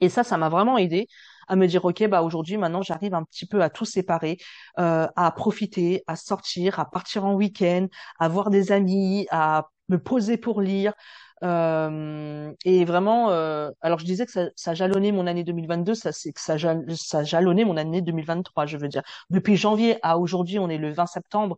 Et 0.00 0.08
ça, 0.08 0.24
ça 0.24 0.36
m'a 0.38 0.48
vraiment 0.48 0.78
aidé 0.78 1.08
à 1.48 1.56
me 1.56 1.66
dire, 1.66 1.84
OK, 1.84 2.06
bah 2.08 2.22
aujourd'hui, 2.22 2.56
maintenant, 2.56 2.82
j'arrive 2.82 3.14
un 3.14 3.24
petit 3.24 3.46
peu 3.46 3.62
à 3.62 3.70
tout 3.70 3.84
séparer, 3.84 4.38
euh, 4.78 5.08
à 5.16 5.30
profiter, 5.32 6.04
à 6.06 6.16
sortir, 6.16 6.78
à 6.78 6.88
partir 6.88 7.24
en 7.24 7.34
week-end, 7.34 7.88
à 8.20 8.28
voir 8.28 8.50
des 8.50 8.72
amis, 8.72 9.26
à 9.30 9.68
me 9.88 9.98
poser 9.98 10.36
pour 10.36 10.60
lire, 10.60 10.92
euh, 11.42 12.52
et 12.64 12.84
vraiment, 12.84 13.30
euh, 13.30 13.70
alors 13.80 13.98
je 13.98 14.04
disais 14.04 14.26
que 14.26 14.32
ça, 14.32 14.48
ça, 14.56 14.74
jalonnait 14.74 15.10
mon 15.12 15.26
année 15.26 15.42
2022, 15.42 15.94
ça 15.94 16.12
c'est 16.12 16.32
que 16.32 16.40
ça, 16.40 16.56
ça 16.94 17.24
jalonnait 17.24 17.64
mon 17.64 17.76
année 17.78 18.02
2023, 18.02 18.66
je 18.66 18.76
veux 18.76 18.88
dire. 18.88 19.02
Depuis 19.30 19.56
janvier 19.56 19.98
à 20.02 20.18
aujourd'hui, 20.18 20.58
on 20.58 20.68
est 20.68 20.78
le 20.78 20.92
20 20.92 21.06
septembre, 21.06 21.56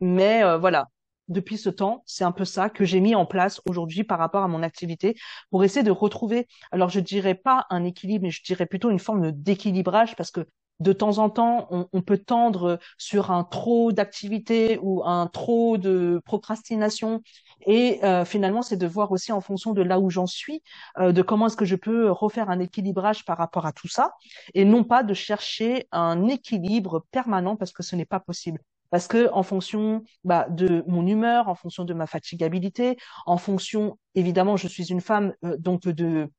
mais 0.00 0.44
euh, 0.44 0.58
voilà, 0.58 0.86
depuis 1.28 1.58
ce 1.58 1.70
temps, 1.70 2.02
c'est 2.06 2.24
un 2.24 2.32
peu 2.32 2.44
ça 2.44 2.70
que 2.70 2.84
j'ai 2.84 3.00
mis 3.00 3.14
en 3.14 3.26
place 3.26 3.60
aujourd'hui 3.68 4.04
par 4.04 4.18
rapport 4.18 4.42
à 4.42 4.48
mon 4.48 4.62
activité 4.62 5.16
pour 5.50 5.64
essayer 5.64 5.82
de 5.82 5.90
retrouver, 5.90 6.46
alors 6.72 6.88
je 6.90 7.00
dirais 7.00 7.34
pas 7.34 7.66
un 7.70 7.84
équilibre, 7.84 8.24
mais 8.24 8.30
je 8.30 8.42
dirais 8.42 8.66
plutôt 8.66 8.90
une 8.90 8.98
forme 8.98 9.32
d'équilibrage 9.32 10.16
parce 10.16 10.30
que 10.30 10.46
de 10.80 10.92
temps 10.92 11.18
en 11.18 11.30
temps, 11.30 11.68
on, 11.70 12.02
peut 12.02 12.18
tendre 12.18 12.80
sur 12.98 13.30
un 13.30 13.44
trop 13.44 13.92
d'activité 13.92 14.78
ou 14.82 15.04
un 15.04 15.28
trop 15.28 15.78
de 15.78 16.20
procrastination 16.24 17.22
et 17.66 18.04
euh, 18.04 18.24
finalement, 18.24 18.62
c'est 18.62 18.76
de 18.76 18.86
voir 18.86 19.12
aussi 19.12 19.32
en 19.32 19.40
fonction 19.40 19.72
de 19.72 19.82
là 19.82 20.00
où 20.00 20.10
j'en 20.10 20.26
suis, 20.26 20.62
euh, 20.98 21.12
de 21.12 21.22
comment 21.22 21.46
est-ce 21.46 21.56
que 21.56 21.64
je 21.64 21.76
peux 21.76 22.10
refaire 22.10 22.50
un 22.50 22.58
équilibrage 22.58 23.24
par 23.24 23.38
rapport 23.38 23.66
à 23.66 23.72
tout 23.72 23.88
ça, 23.88 24.14
et 24.54 24.64
non 24.64 24.84
pas 24.84 25.02
de 25.02 25.14
chercher 25.14 25.86
un 25.92 26.26
équilibre 26.26 27.06
permanent 27.12 27.56
parce 27.56 27.72
que 27.72 27.82
ce 27.82 27.94
n'est 27.96 28.04
pas 28.04 28.20
possible. 28.20 28.60
Parce 28.94 29.08
que 29.08 29.28
en 29.32 29.42
fonction 29.42 30.04
bah, 30.22 30.46
de 30.48 30.84
mon 30.86 31.04
humeur, 31.04 31.48
en 31.48 31.56
fonction 31.56 31.84
de 31.84 31.92
ma 31.94 32.06
fatigabilité, 32.06 32.96
en 33.26 33.38
fonction, 33.38 33.98
évidemment, 34.14 34.56
je 34.56 34.68
suis 34.68 34.86
une 34.92 35.00
femme, 35.00 35.34
euh, 35.44 35.56
donc 35.58 35.82
de 35.88 36.30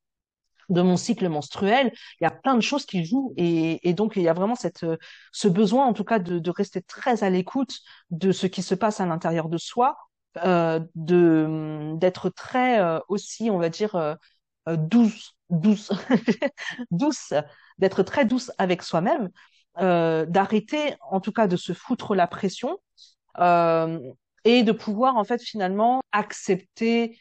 de 0.69 0.81
mon 0.81 0.97
cycle 0.97 1.29
menstruel, 1.29 1.91
il 2.19 2.23
y 2.23 2.27
a 2.27 2.31
plein 2.31 2.55
de 2.55 2.61
choses 2.61 2.85
qui 2.87 3.05
jouent 3.05 3.33
et, 3.37 3.87
et 3.87 3.93
donc 3.93 4.13
il 4.15 4.23
y 4.23 4.27
a 4.27 4.33
vraiment 4.33 4.55
cette 4.55 4.85
ce 5.31 5.47
besoin 5.47 5.85
en 5.85 5.93
tout 5.93 6.03
cas 6.03 6.19
de, 6.19 6.39
de 6.39 6.49
rester 6.51 6.81
très 6.81 7.23
à 7.23 7.29
l'écoute 7.29 7.79
de 8.09 8.31
ce 8.31 8.47
qui 8.47 8.63
se 8.63 8.73
passe 8.73 8.99
à 8.99 9.05
l'intérieur 9.05 9.49
de 9.49 9.57
soi 9.57 9.95
euh, 10.43 10.79
de 10.95 11.93
d'être 11.97 12.29
très 12.29 12.79
euh, 12.81 12.99
aussi, 13.07 13.49
on 13.51 13.57
va 13.59 13.69
dire, 13.69 13.95
euh, 13.95 14.15
douce, 14.77 15.35
douce, 15.49 15.91
douce, 16.91 17.33
d'être 17.77 18.03
très 18.03 18.25
douce 18.25 18.51
avec 18.57 18.83
soi-même, 18.83 19.29
d'arrêter, 19.77 20.95
en 21.09 21.19
tout 21.19 21.31
cas, 21.31 21.47
de 21.47 21.57
se 21.57 21.73
foutre 21.73 22.15
la 22.15 22.27
pression 22.27 22.77
et 23.37 24.63
de 24.63 24.71
pouvoir 24.71 25.17
en 25.17 25.23
fait 25.23 25.41
finalement 25.41 26.01
accepter 26.11 27.19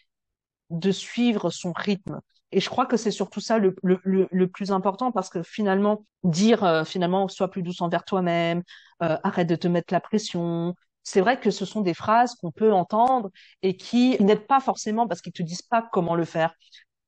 de 0.70 0.90
suivre 0.92 1.50
son 1.50 1.72
rythme. 1.72 2.20
Et 2.52 2.60
je 2.60 2.68
crois 2.68 2.86
que 2.86 2.96
c'est 2.96 3.10
surtout 3.10 3.40
ça 3.40 3.58
le, 3.58 3.74
le, 3.82 4.28
le, 4.30 4.48
plus 4.48 4.70
important 4.70 5.10
parce 5.10 5.28
que 5.28 5.42
finalement, 5.42 6.04
dire 6.22 6.84
finalement, 6.86 7.26
sois 7.28 7.50
plus 7.50 7.62
douce 7.62 7.80
envers 7.80 8.04
toi-même, 8.04 8.62
arrête 9.00 9.48
de 9.48 9.56
te 9.56 9.66
mettre 9.66 9.92
la 9.92 10.00
pression, 10.00 10.74
c'est 11.04 11.20
vrai 11.20 11.38
que 11.38 11.50
ce 11.50 11.64
sont 11.64 11.82
des 11.82 11.94
phrases 11.94 12.34
qu'on 12.34 12.50
peut 12.50 12.72
entendre 12.72 13.30
et 13.62 13.76
qui 13.76 14.16
n'aident 14.20 14.46
pas 14.46 14.60
forcément 14.60 15.06
parce 15.06 15.20
qu'ils 15.20 15.32
te 15.32 15.42
disent 15.42 15.62
pas 15.62 15.86
comment 15.92 16.14
le 16.16 16.24
faire. 16.24 16.54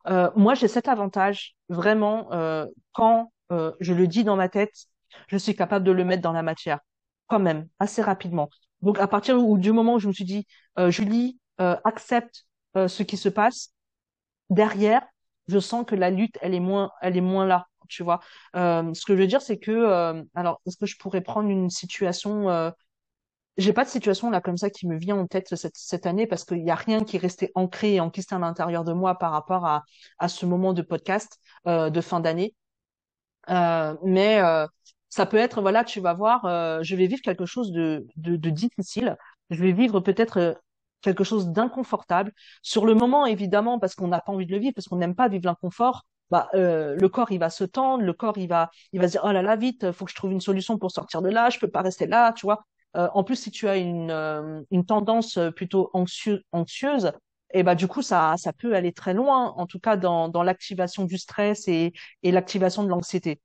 Euh, 0.07 0.31
moi, 0.37 0.55
j'ai 0.55 0.69
cet 0.69 0.87
avantage 0.87 1.57
vraiment 1.69 2.31
euh, 2.33 2.67
quand 2.93 3.33
euh, 3.51 3.73
je 3.81 3.95
le 3.95 4.07
dis 4.07 4.23
dans 4.23 4.37
ma 4.37 4.49
tête, 4.49 4.75
je 5.29 5.37
suis 5.37 5.55
capable 5.55 5.85
de 5.85 5.93
le 5.93 6.05
mettre 6.05 6.23
dans 6.23 6.33
la 6.33 6.43
matière, 6.43 6.81
quand 7.27 7.39
même, 7.39 7.69
assez 7.79 8.03
rapidement. 8.03 8.49
Donc, 8.83 8.99
à 8.99 9.07
partir 9.07 9.39
du 9.57 9.73
moment 9.73 9.95
où 9.95 9.99
je 9.99 10.09
me 10.09 10.13
suis 10.13 10.25
dit, 10.25 10.47
euh, 10.79 10.91
Julie, 10.91 11.39
euh, 11.61 11.77
accepte 11.85 12.47
euh, 12.77 12.89
ce 12.89 13.03
qui 13.03 13.17
se 13.17 13.29
passe, 13.29 13.73
derrière, 14.51 15.03
je 15.49 15.59
sens 15.59 15.85
que 15.87 15.95
la 15.95 16.11
lutte, 16.11 16.39
elle 16.41 16.55
est 16.55 16.61
moins, 16.61 16.91
elle 17.03 17.17
est 17.17 17.21
moins 17.23 17.47
là 17.47 17.67
tu 17.89 18.03
vois. 18.03 18.19
Ce 18.53 19.07
que 19.07 19.15
je 19.15 19.21
veux 19.21 19.29
dire, 19.29 19.41
c'est 19.41 19.59
que, 19.59 20.25
alors, 20.35 20.61
est-ce 20.67 20.77
que 20.77 20.87
je 20.87 20.97
pourrais 20.99 21.21
prendre 21.21 21.49
une 21.49 21.71
situation 21.71 22.73
j'ai 23.57 23.73
pas 23.73 23.85
de 23.85 23.89
situation 23.89 24.29
là 24.29 24.41
comme 24.41 24.57
ça 24.57 24.71
qui 24.71 24.89
me 24.89 24.99
vient 24.99 25.17
en 25.17 25.27
tête 25.29 25.55
cette, 25.55 25.77
cette 25.77 26.05
année 26.05 26.27
parce 26.27 26.45
qu'il 26.45 26.65
y 26.65 26.71
a 26.71 26.75
rien 26.75 27.05
qui 27.05 27.15
est 27.15 27.21
resté 27.21 27.53
ancré 27.55 27.95
et 27.95 28.01
enquisté 28.01 28.35
à 28.35 28.41
l'intérieur 28.41 28.83
de 28.83 28.93
moi 28.93 29.17
par 29.19 29.31
rapport 29.31 29.65
à, 29.65 29.85
à 30.19 30.27
ce 30.29 30.47
moment 30.47 30.73
de 30.73 30.83
podcast 30.83 31.39
de 31.65 32.01
fin 32.01 32.19
d'année. 32.19 32.57
Mais 33.49 34.43
ça 35.09 35.27
peut 35.27 35.37
être, 35.37 35.61
voilà, 35.61 35.85
tu 35.85 36.01
vas 36.01 36.15
voir, 36.15 36.45
euh, 36.45 36.83
je 36.83 36.97
vais 36.97 37.07
vivre 37.07 37.23
quelque 37.23 37.47
chose 37.47 37.73
de, 37.73 38.07
de, 38.17 38.37
de 38.37 38.51
difficile. 38.51 39.17
Je 39.51 39.63
vais 39.63 39.73
vivre 39.73 40.01
peut-être 40.01 40.39
euh, 40.39 40.55
quelque 41.01 41.25
chose 41.25 41.49
d'inconfortable. 41.49 42.33
Sur 42.63 42.87
le 42.87 42.95
moment, 42.95 43.27
évidemment, 43.27 43.79
parce 43.79 43.95
qu'on 43.95 44.09
n'a 44.09 44.21
pas 44.21 44.33
envie 44.33 44.47
de 44.47 44.53
le 44.53 44.59
vivre, 44.59 44.75
parce 44.75 44.89
qu'on 44.89 44.97
n'aime 44.97 45.15
pas 45.15 45.29
vivre 45.29 45.47
l'inconfort, 45.47 46.05
bah, 46.31 46.49
euh, 46.55 46.97
le 46.97 47.09
corps, 47.09 47.31
il 47.31 47.39
va 47.39 47.51
se 47.51 47.65
tendre, 47.65 48.03
le 48.03 48.13
corps, 48.13 48.37
il 48.39 48.49
va, 48.49 48.71
il 48.93 49.01
va 49.01 49.07
se 49.07 49.13
dire, 49.13 49.23
oh 49.25 49.31
là 49.33 49.43
là, 49.43 49.57
vite, 49.57 49.93
faut 49.93 50.05
que 50.05 50.11
je 50.11 50.17
trouve 50.17 50.33
une 50.33 50.41
solution 50.41 50.79
pour 50.79 50.91
sortir 50.91 51.23
de 51.23 51.29
là, 51.31 51.51
je 51.51 51.59
peux 51.59 51.71
pas 51.71 51.83
rester 51.83 52.07
là, 52.07 52.33
tu 52.33 52.47
vois. 52.47 52.65
Euh, 52.97 53.09
en 53.15 53.23
plus, 53.25 53.37
si 53.37 53.51
tu 53.51 53.69
as 53.69 53.77
une, 53.77 54.11
euh, 54.11 54.61
une 54.71 54.85
tendance 54.87 55.39
plutôt 55.55 55.91
anxieux, 55.93 56.43
anxieuse, 56.53 57.13
et 57.55 57.63
bah 57.63 57.75
du 57.77 57.87
coup 57.87 58.03
ça 58.03 58.35
ça 58.39 58.53
peut 58.53 58.75
aller 58.75 58.93
très 58.93 59.15
loin, 59.15 59.53
en 59.57 59.67
tout 59.67 59.79
cas 59.79 59.97
dans 59.97 60.29
dans 60.29 60.43
l'activation 60.43 61.05
du 61.05 61.17
stress 61.17 61.69
et 61.69 61.93
et 62.25 62.33
l'activation 62.33 62.83
de 62.83 62.89
l'anxiété. 62.89 63.41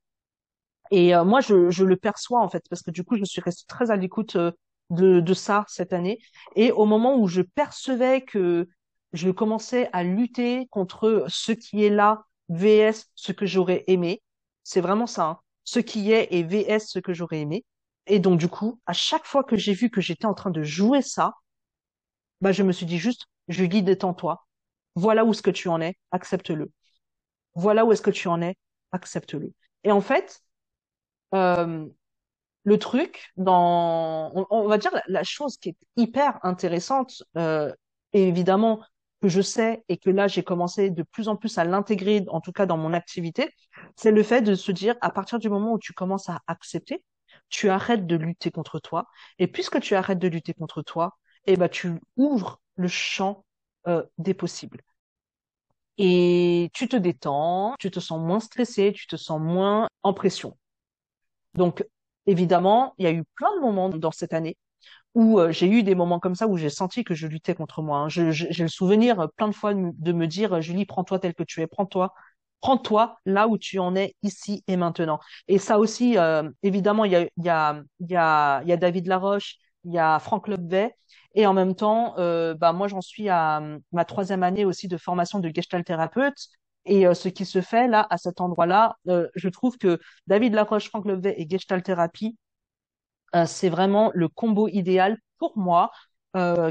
Et 0.92 1.14
euh, 1.16 1.24
moi 1.24 1.40
je 1.40 1.70
je 1.70 1.84
le 1.84 1.96
perçois 1.96 2.40
en 2.42 2.48
fait 2.48 2.64
parce 2.70 2.82
que 2.82 2.92
du 2.92 3.04
coup 3.04 3.16
je 3.16 3.24
suis 3.24 3.40
restée 3.40 3.64
très 3.68 3.90
à 3.90 3.96
l'écoute 3.96 4.36
euh, 4.36 4.52
de 4.90 5.20
de 5.20 5.34
ça 5.34 5.64
cette 5.68 5.92
année. 5.92 6.20
Et 6.56 6.72
au 6.72 6.86
moment 6.86 7.16
où 7.18 7.26
je 7.28 7.42
percevais 7.42 8.22
que 8.22 8.68
je 9.12 9.30
commençais 9.30 9.90
à 9.92 10.04
lutter 10.04 10.66
contre 10.70 11.24
ce 11.28 11.52
qui 11.52 11.84
est 11.84 11.90
là 11.90 12.24
vs 12.50 13.06
ce 13.16 13.32
que 13.32 13.46
j'aurais 13.46 13.84
aimé, 13.88 14.22
c'est 14.64 14.80
vraiment 14.80 15.06
ça, 15.08 15.24
hein, 15.26 15.40
ce 15.64 15.80
qui 15.80 16.12
est 16.12 16.28
et 16.32 16.42
vs 16.44 16.86
ce 16.86 16.98
que 17.00 17.12
j'aurais 17.14 17.40
aimé. 17.40 17.64
Et 18.06 18.18
donc, 18.20 18.38
du 18.38 18.48
coup, 18.48 18.80
à 18.86 18.92
chaque 18.92 19.26
fois 19.26 19.44
que 19.44 19.56
j'ai 19.56 19.74
vu 19.74 19.90
que 19.90 20.00
j'étais 20.00 20.26
en 20.26 20.34
train 20.34 20.50
de 20.50 20.62
jouer 20.62 21.02
ça, 21.02 21.34
bah, 22.40 22.52
je 22.52 22.62
me 22.62 22.72
suis 22.72 22.86
dit 22.86 22.98
juste, 22.98 23.26
Julie, 23.48 23.82
détends-toi. 23.82 24.46
Voilà 24.96 25.24
où 25.24 25.32
est-ce 25.32 25.42
que 25.42 25.50
tu 25.50 25.68
en 25.68 25.80
es, 25.80 25.96
accepte-le. 26.10 26.70
Voilà 27.54 27.84
où 27.84 27.92
est-ce 27.92 28.02
que 28.02 28.10
tu 28.10 28.28
en 28.28 28.42
es, 28.42 28.56
accepte-le. 28.92 29.52
Et 29.84 29.92
en 29.92 30.00
fait, 30.00 30.42
euh, 31.34 31.86
le 32.64 32.78
truc 32.78 33.30
dans, 33.36 34.32
on, 34.50 34.68
va 34.68 34.78
dire 34.78 34.92
la, 34.92 35.02
la, 35.08 35.24
chose 35.24 35.56
qui 35.58 35.70
est 35.70 35.76
hyper 35.96 36.38
intéressante, 36.44 37.22
euh, 37.36 37.72
et 38.12 38.28
évidemment 38.28 38.82
que 39.20 39.28
je 39.28 39.40
sais 39.40 39.84
et 39.88 39.96
que 39.96 40.10
là 40.10 40.28
j'ai 40.28 40.42
commencé 40.42 40.90
de 40.90 41.02
plus 41.02 41.28
en 41.28 41.36
plus 41.36 41.58
à 41.58 41.64
l'intégrer, 41.64 42.24
en 42.28 42.40
tout 42.40 42.52
cas 42.52 42.66
dans 42.66 42.76
mon 42.76 42.92
activité, 42.92 43.50
c'est 43.96 44.10
le 44.10 44.22
fait 44.22 44.42
de 44.42 44.54
se 44.54 44.72
dire 44.72 44.96
à 45.00 45.10
partir 45.10 45.38
du 45.38 45.48
moment 45.48 45.72
où 45.72 45.78
tu 45.78 45.92
commences 45.92 46.28
à 46.28 46.40
accepter, 46.46 47.02
tu 47.48 47.68
arrêtes 47.70 48.06
de 48.06 48.16
lutter 48.16 48.50
contre 48.50 48.80
toi. 48.80 49.06
Et 49.38 49.46
puisque 49.46 49.80
tu 49.80 49.94
arrêtes 49.94 50.18
de 50.18 50.28
lutter 50.28 50.54
contre 50.54 50.82
toi, 50.82 51.16
eh 51.46 51.56
ben, 51.56 51.68
tu 51.68 52.00
ouvres 52.16 52.60
le 52.76 52.88
champ 52.88 53.44
euh, 53.88 54.02
des 54.18 54.34
possibles. 54.34 54.80
Et 55.98 56.70
tu 56.74 56.88
te 56.88 56.96
détends, 56.96 57.74
tu 57.78 57.90
te 57.90 58.00
sens 58.00 58.20
moins 58.20 58.40
stressé, 58.40 58.92
tu 58.92 59.06
te 59.06 59.16
sens 59.16 59.40
moins 59.40 59.88
en 60.02 60.14
pression. 60.14 60.56
Donc, 61.54 61.84
évidemment, 62.26 62.94
il 62.98 63.04
y 63.04 63.08
a 63.08 63.12
eu 63.12 63.24
plein 63.36 63.54
de 63.56 63.60
moments 63.60 63.88
dans 63.88 64.10
cette 64.10 64.32
année 64.32 64.56
où 65.14 65.38
euh, 65.40 65.52
j'ai 65.52 65.68
eu 65.68 65.82
des 65.82 65.94
moments 65.94 66.20
comme 66.20 66.34
ça 66.34 66.48
où 66.48 66.56
j'ai 66.56 66.70
senti 66.70 67.04
que 67.04 67.14
je 67.14 67.26
luttais 67.26 67.54
contre 67.54 67.82
moi. 67.82 67.98
Hein. 67.98 68.08
J'ai 68.08 68.24
le 68.62 68.68
souvenir 68.68 69.20
euh, 69.20 69.26
plein 69.36 69.48
de 69.48 69.54
fois 69.54 69.74
de 69.74 70.12
me 70.12 70.26
dire, 70.26 70.60
Julie, 70.62 70.86
prends-toi 70.86 71.18
tel 71.18 71.34
que 71.34 71.42
tu 71.42 71.60
es, 71.62 71.66
prends-toi, 71.66 72.14
prends-toi 72.62 73.18
là 73.26 73.48
où 73.48 73.58
tu 73.58 73.78
en 73.78 73.94
es 73.96 74.14
ici 74.22 74.64
et 74.68 74.76
maintenant. 74.76 75.20
Et 75.48 75.58
ça 75.58 75.78
aussi, 75.78 76.16
euh, 76.16 76.48
évidemment, 76.62 77.04
il 77.04 77.12
y 77.36 77.48
a, 77.48 77.82
David 78.76 79.06
Laroche, 79.06 79.56
il 79.84 79.92
y 79.92 79.98
a 79.98 80.18
Franck 80.18 80.48
Lobvet, 80.48 80.96
et 81.34 81.46
en 81.46 81.54
même 81.54 81.74
temps, 81.74 82.14
euh, 82.18 82.54
bah 82.54 82.72
moi 82.72 82.88
j'en 82.88 83.00
suis 83.00 83.28
à 83.28 83.62
ma 83.92 84.04
troisième 84.04 84.42
année 84.42 84.64
aussi 84.64 84.88
de 84.88 84.96
formation 84.96 85.38
de 85.40 85.50
Gestalt 85.52 85.84
thérapeute. 85.84 86.48
Et 86.84 87.06
euh, 87.06 87.14
ce 87.14 87.28
qui 87.28 87.44
se 87.44 87.60
fait 87.60 87.88
là, 87.88 88.06
à 88.10 88.18
cet 88.18 88.40
endroit-là, 88.40 88.96
euh, 89.08 89.28
je 89.34 89.48
trouve 89.48 89.78
que 89.78 89.98
David 90.26 90.54
Laroche, 90.54 90.88
Franck 90.88 91.06
Levet 91.06 91.34
et 91.38 91.48
Gestalt 91.48 91.84
thérapie, 91.84 92.36
euh, 93.34 93.46
c'est 93.46 93.68
vraiment 93.68 94.10
le 94.14 94.28
combo 94.28 94.68
idéal 94.68 95.18
pour 95.38 95.56
moi, 95.58 95.90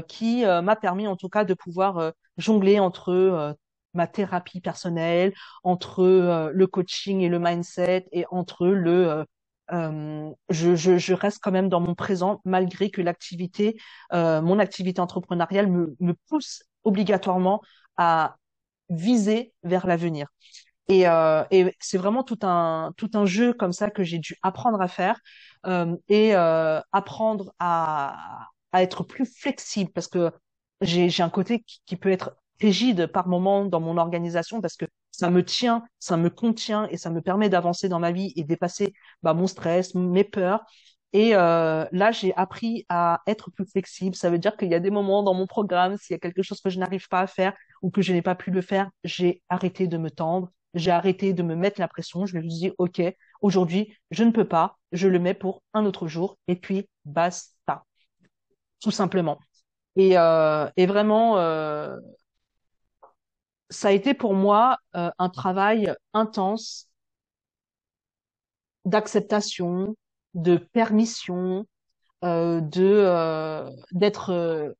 qui 0.08 0.44
m'a 0.44 0.74
permis 0.74 1.06
en 1.06 1.14
tout 1.14 1.28
cas 1.28 1.44
de 1.44 1.54
pouvoir 1.54 2.12
jongler 2.36 2.80
entre 2.80 3.56
ma 3.94 4.08
thérapie 4.08 4.60
personnelle, 4.60 5.32
entre 5.62 6.50
le 6.52 6.66
coaching 6.66 7.20
et 7.20 7.28
le 7.28 7.38
mindset, 7.38 8.08
et 8.10 8.24
entre 8.32 8.66
le 8.66 9.24
euh, 9.72 10.30
je, 10.50 10.74
je, 10.74 10.98
je, 10.98 11.14
reste 11.14 11.38
quand 11.42 11.52
même 11.52 11.68
dans 11.68 11.80
mon 11.80 11.94
présent 11.94 12.40
malgré 12.44 12.90
que 12.90 13.00
l'activité, 13.00 13.76
euh, 14.12 14.42
mon 14.42 14.58
activité 14.58 15.00
entrepreneuriale 15.00 15.66
me, 15.68 15.96
me, 16.00 16.14
pousse 16.28 16.64
obligatoirement 16.84 17.62
à 17.96 18.36
viser 18.90 19.52
vers 19.62 19.86
l'avenir. 19.86 20.28
Et, 20.88 21.08
euh, 21.08 21.44
et 21.50 21.74
c'est 21.80 21.98
vraiment 21.98 22.24
tout 22.24 22.38
un 22.42 22.92
tout 22.96 23.10
un 23.14 23.24
jeu 23.26 23.52
comme 23.54 23.72
ça 23.72 23.90
que 23.90 24.02
j'ai 24.04 24.18
dû 24.18 24.36
apprendre 24.42 24.80
à 24.80 24.88
faire 24.88 25.20
euh, 25.66 25.96
et 26.08 26.34
euh, 26.34 26.80
apprendre 26.92 27.54
à, 27.60 28.48
à 28.72 28.82
être 28.82 29.04
plus 29.04 29.24
flexible 29.26 29.90
parce 29.92 30.08
que 30.08 30.32
j'ai 30.80 31.08
j'ai 31.08 31.22
un 31.22 31.30
côté 31.30 31.60
qui, 31.62 31.80
qui 31.86 31.96
peut 31.96 32.10
être 32.10 32.36
rigide 32.60 33.06
par 33.06 33.28
moment 33.28 33.64
dans 33.64 33.80
mon 33.80 33.96
organisation 33.96 34.60
parce 34.60 34.76
que 34.76 34.86
ça 35.12 35.30
me 35.30 35.44
tient, 35.44 35.84
ça 35.98 36.16
me 36.16 36.30
contient 36.30 36.86
et 36.90 36.96
ça 36.96 37.10
me 37.10 37.20
permet 37.22 37.48
d'avancer 37.48 37.88
dans 37.88 37.98
ma 38.00 38.12
vie 38.12 38.32
et 38.36 38.44
dépasser 38.44 38.92
bah, 39.22 39.34
mon 39.34 39.46
stress, 39.46 39.94
mes 39.94 40.24
peurs. 40.24 40.64
Et 41.12 41.34
euh, 41.34 41.84
là, 41.92 42.10
j'ai 42.12 42.34
appris 42.36 42.86
à 42.88 43.20
être 43.26 43.50
plus 43.50 43.66
flexible. 43.66 44.16
Ça 44.16 44.30
veut 44.30 44.38
dire 44.38 44.56
qu'il 44.56 44.70
y 44.70 44.74
a 44.74 44.80
des 44.80 44.90
moments 44.90 45.22
dans 45.22 45.34
mon 45.34 45.46
programme, 45.46 45.96
s'il 45.98 46.14
y 46.14 46.16
a 46.16 46.18
quelque 46.18 46.42
chose 46.42 46.60
que 46.60 46.70
je 46.70 46.78
n'arrive 46.78 47.08
pas 47.08 47.20
à 47.20 47.26
faire 47.26 47.54
ou 47.82 47.90
que 47.90 48.00
je 48.02 48.12
n'ai 48.12 48.22
pas 48.22 48.34
pu 48.34 48.50
le 48.50 48.62
faire, 48.62 48.90
j'ai 49.04 49.42
arrêté 49.48 49.86
de 49.86 49.98
me 49.98 50.10
tendre, 50.10 50.50
j'ai 50.74 50.90
arrêté 50.90 51.34
de 51.34 51.42
me 51.42 51.54
mettre 51.54 51.80
la 51.80 51.88
pression. 51.88 52.24
Je 52.26 52.36
me 52.36 52.42
suis 52.42 52.50
dit, 52.50 52.72
OK, 52.78 53.02
aujourd'hui, 53.42 53.94
je 54.10 54.24
ne 54.24 54.30
peux 54.30 54.48
pas, 54.48 54.78
je 54.92 55.08
le 55.08 55.18
mets 55.18 55.34
pour 55.34 55.62
un 55.74 55.84
autre 55.84 56.08
jour 56.08 56.38
et 56.48 56.56
puis 56.56 56.88
basta. 57.04 57.84
Tout 58.80 58.90
simplement. 58.90 59.38
Et, 59.96 60.18
euh, 60.18 60.68
et 60.76 60.86
vraiment, 60.86 61.38
euh, 61.38 61.96
ça 63.70 63.88
a 63.88 63.92
été 63.92 64.14
pour 64.14 64.34
moi 64.34 64.78
euh, 64.96 65.10
un 65.18 65.28
travail 65.28 65.92
intense 66.14 66.88
d'acceptation, 68.84 69.96
de 70.34 70.56
permission, 70.56 71.66
euh, 72.24 72.60
de 72.60 72.84
euh, 72.84 73.70
d'être 73.92 74.30
euh, 74.30 74.72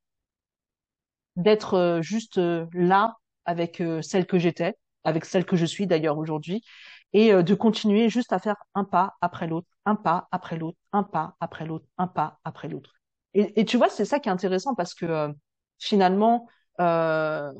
d'être 1.35 1.75
euh, 1.75 2.01
juste 2.01 2.39
là 2.73 3.17
avec 3.45 3.83
celle 4.01 4.25
que 4.25 4.39
j'étais, 4.39 4.75
avec 5.03 5.25
celle 5.25 5.45
que 5.45 5.57
je 5.57 5.65
suis 5.65 5.85
d'ailleurs 5.87 6.17
aujourd'hui, 6.17 6.63
et 7.11 7.33
de 7.33 7.53
continuer 7.55 8.09
juste 8.09 8.31
à 8.31 8.39
faire 8.39 8.55
un 8.73 8.85
pas 8.85 9.15
après 9.19 9.47
l'autre, 9.47 9.67
un 9.85 9.95
pas 9.95 10.29
après 10.31 10.57
l'autre, 10.57 10.77
un 10.93 11.03
pas 11.03 11.35
après 11.41 11.65
l'autre, 11.65 11.85
un 11.97 12.07
pas 12.07 12.39
après 12.45 12.69
l'autre. 12.69 12.93
Et, 13.33 13.59
et, 13.59 13.65
tu 13.65 13.75
vois, 13.77 13.89
c'est 13.89 14.05
ça 14.05 14.19
qui 14.21 14.29
est 14.29 14.31
intéressant 14.31 14.75
parce 14.75 14.93
que 14.93 15.33
finalement, 15.77 16.47
euh, 16.79 17.51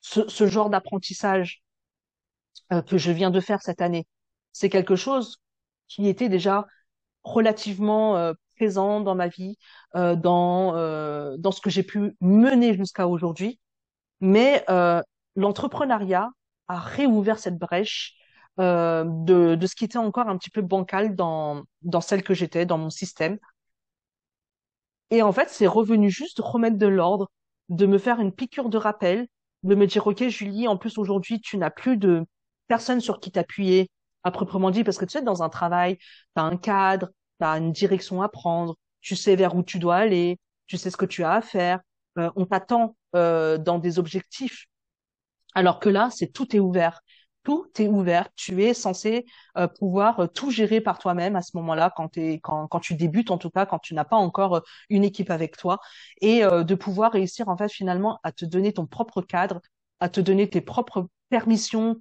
ce, 0.00 0.26
ce 0.28 0.46
genre 0.46 0.70
d'apprentissage 0.70 1.62
euh, 2.72 2.82
que 2.82 2.98
je 2.98 3.12
viens 3.12 3.30
de 3.30 3.40
faire 3.40 3.62
cette 3.62 3.80
année, 3.80 4.06
c'est 4.52 4.68
quelque 4.70 4.96
chose 4.96 5.38
qui 5.88 6.08
était 6.08 6.28
déjà 6.28 6.66
relativement 7.26 8.16
euh, 8.16 8.32
présent 8.56 9.00
dans 9.00 9.14
ma 9.14 9.28
vie, 9.28 9.56
euh, 9.96 10.16
dans 10.16 10.74
euh, 10.76 11.36
dans 11.38 11.52
ce 11.52 11.60
que 11.60 11.70
j'ai 11.70 11.82
pu 11.82 12.16
mener 12.20 12.74
jusqu'à 12.76 13.08
aujourd'hui. 13.08 13.60
Mais 14.20 14.64
euh, 14.70 15.02
l'entrepreneuriat 15.36 16.30
a 16.68 16.78
réouvert 16.80 17.38
cette 17.38 17.58
brèche 17.58 18.14
euh, 18.60 19.04
de 19.06 19.54
de 19.56 19.66
ce 19.66 19.76
qui 19.76 19.84
était 19.84 19.98
encore 19.98 20.28
un 20.28 20.38
petit 20.38 20.50
peu 20.50 20.62
bancal 20.62 21.16
dans 21.16 21.64
dans 21.82 22.00
celle 22.00 22.22
que 22.22 22.34
j'étais, 22.34 22.66
dans 22.66 22.78
mon 22.78 22.90
système. 22.90 23.38
Et 25.10 25.22
en 25.22 25.32
fait, 25.32 25.48
c'est 25.50 25.66
revenu 25.66 26.10
juste 26.10 26.40
remettre 26.40 26.78
de 26.78 26.86
l'ordre, 26.86 27.30
de 27.68 27.86
me 27.86 27.98
faire 27.98 28.20
une 28.20 28.32
piqûre 28.32 28.68
de 28.68 28.78
rappel 28.78 29.28
de 29.62 29.74
me 29.74 29.86
dire, 29.86 30.06
OK, 30.06 30.26
Julie, 30.28 30.68
en 30.68 30.76
plus 30.76 30.98
aujourd'hui, 30.98 31.40
tu 31.40 31.56
n'as 31.58 31.70
plus 31.70 31.96
de 31.96 32.24
personne 32.68 33.00
sur 33.00 33.20
qui 33.20 33.32
t'appuyer 33.32 33.88
à 34.26 34.30
proprement 34.30 34.70
dit, 34.70 34.84
parce 34.84 34.98
que 34.98 35.04
tu 35.04 35.12
sais, 35.12 35.22
dans 35.22 35.42
un 35.42 35.48
travail, 35.48 35.96
tu 35.98 36.04
as 36.36 36.42
un 36.42 36.56
cadre, 36.56 37.08
tu 37.40 37.46
as 37.46 37.58
une 37.58 37.72
direction 37.72 38.22
à 38.22 38.28
prendre, 38.28 38.76
tu 39.00 39.16
sais 39.16 39.36
vers 39.36 39.54
où 39.54 39.62
tu 39.62 39.78
dois 39.78 39.96
aller, 39.96 40.38
tu 40.66 40.76
sais 40.76 40.90
ce 40.90 40.96
que 40.96 41.06
tu 41.06 41.24
as 41.24 41.32
à 41.32 41.40
faire, 41.42 41.80
euh, 42.18 42.30
on 42.36 42.46
t'attend 42.46 42.96
euh, 43.14 43.58
dans 43.58 43.78
des 43.78 43.98
objectifs. 43.98 44.66
Alors 45.54 45.80
que 45.80 45.88
là, 45.88 46.10
c'est 46.12 46.28
tout 46.28 46.54
est 46.54 46.60
ouvert 46.60 47.00
tout 47.46 47.70
est 47.78 47.86
ouvert. 47.86 48.28
Tu 48.34 48.64
es 48.64 48.74
censé 48.74 49.24
euh, 49.56 49.68
pouvoir 49.68 50.18
euh, 50.18 50.26
tout 50.26 50.50
gérer 50.50 50.80
par 50.80 50.98
toi-même 50.98 51.36
à 51.36 51.42
ce 51.42 51.56
moment-là, 51.56 51.92
quand, 51.96 52.18
quand, 52.42 52.66
quand 52.66 52.80
tu 52.80 52.94
débutes, 52.96 53.30
en 53.30 53.38
tout 53.38 53.50
cas, 53.50 53.66
quand 53.66 53.78
tu 53.78 53.94
n'as 53.94 54.04
pas 54.04 54.16
encore 54.16 54.56
euh, 54.56 54.60
une 54.90 55.04
équipe 55.04 55.30
avec 55.30 55.56
toi, 55.56 55.78
et 56.20 56.40
de 56.42 56.74
pouvoir 56.74 57.12
réussir 57.12 57.48
en 57.48 57.56
fait 57.56 57.68
finalement 57.68 58.18
à 58.24 58.32
te 58.32 58.44
donner 58.44 58.72
ton 58.72 58.86
propre 58.86 59.22
cadre, 59.22 59.60
à 60.00 60.08
te 60.08 60.20
donner 60.20 60.50
tes 60.50 60.60
propres 60.60 61.06
permissions 61.28 61.96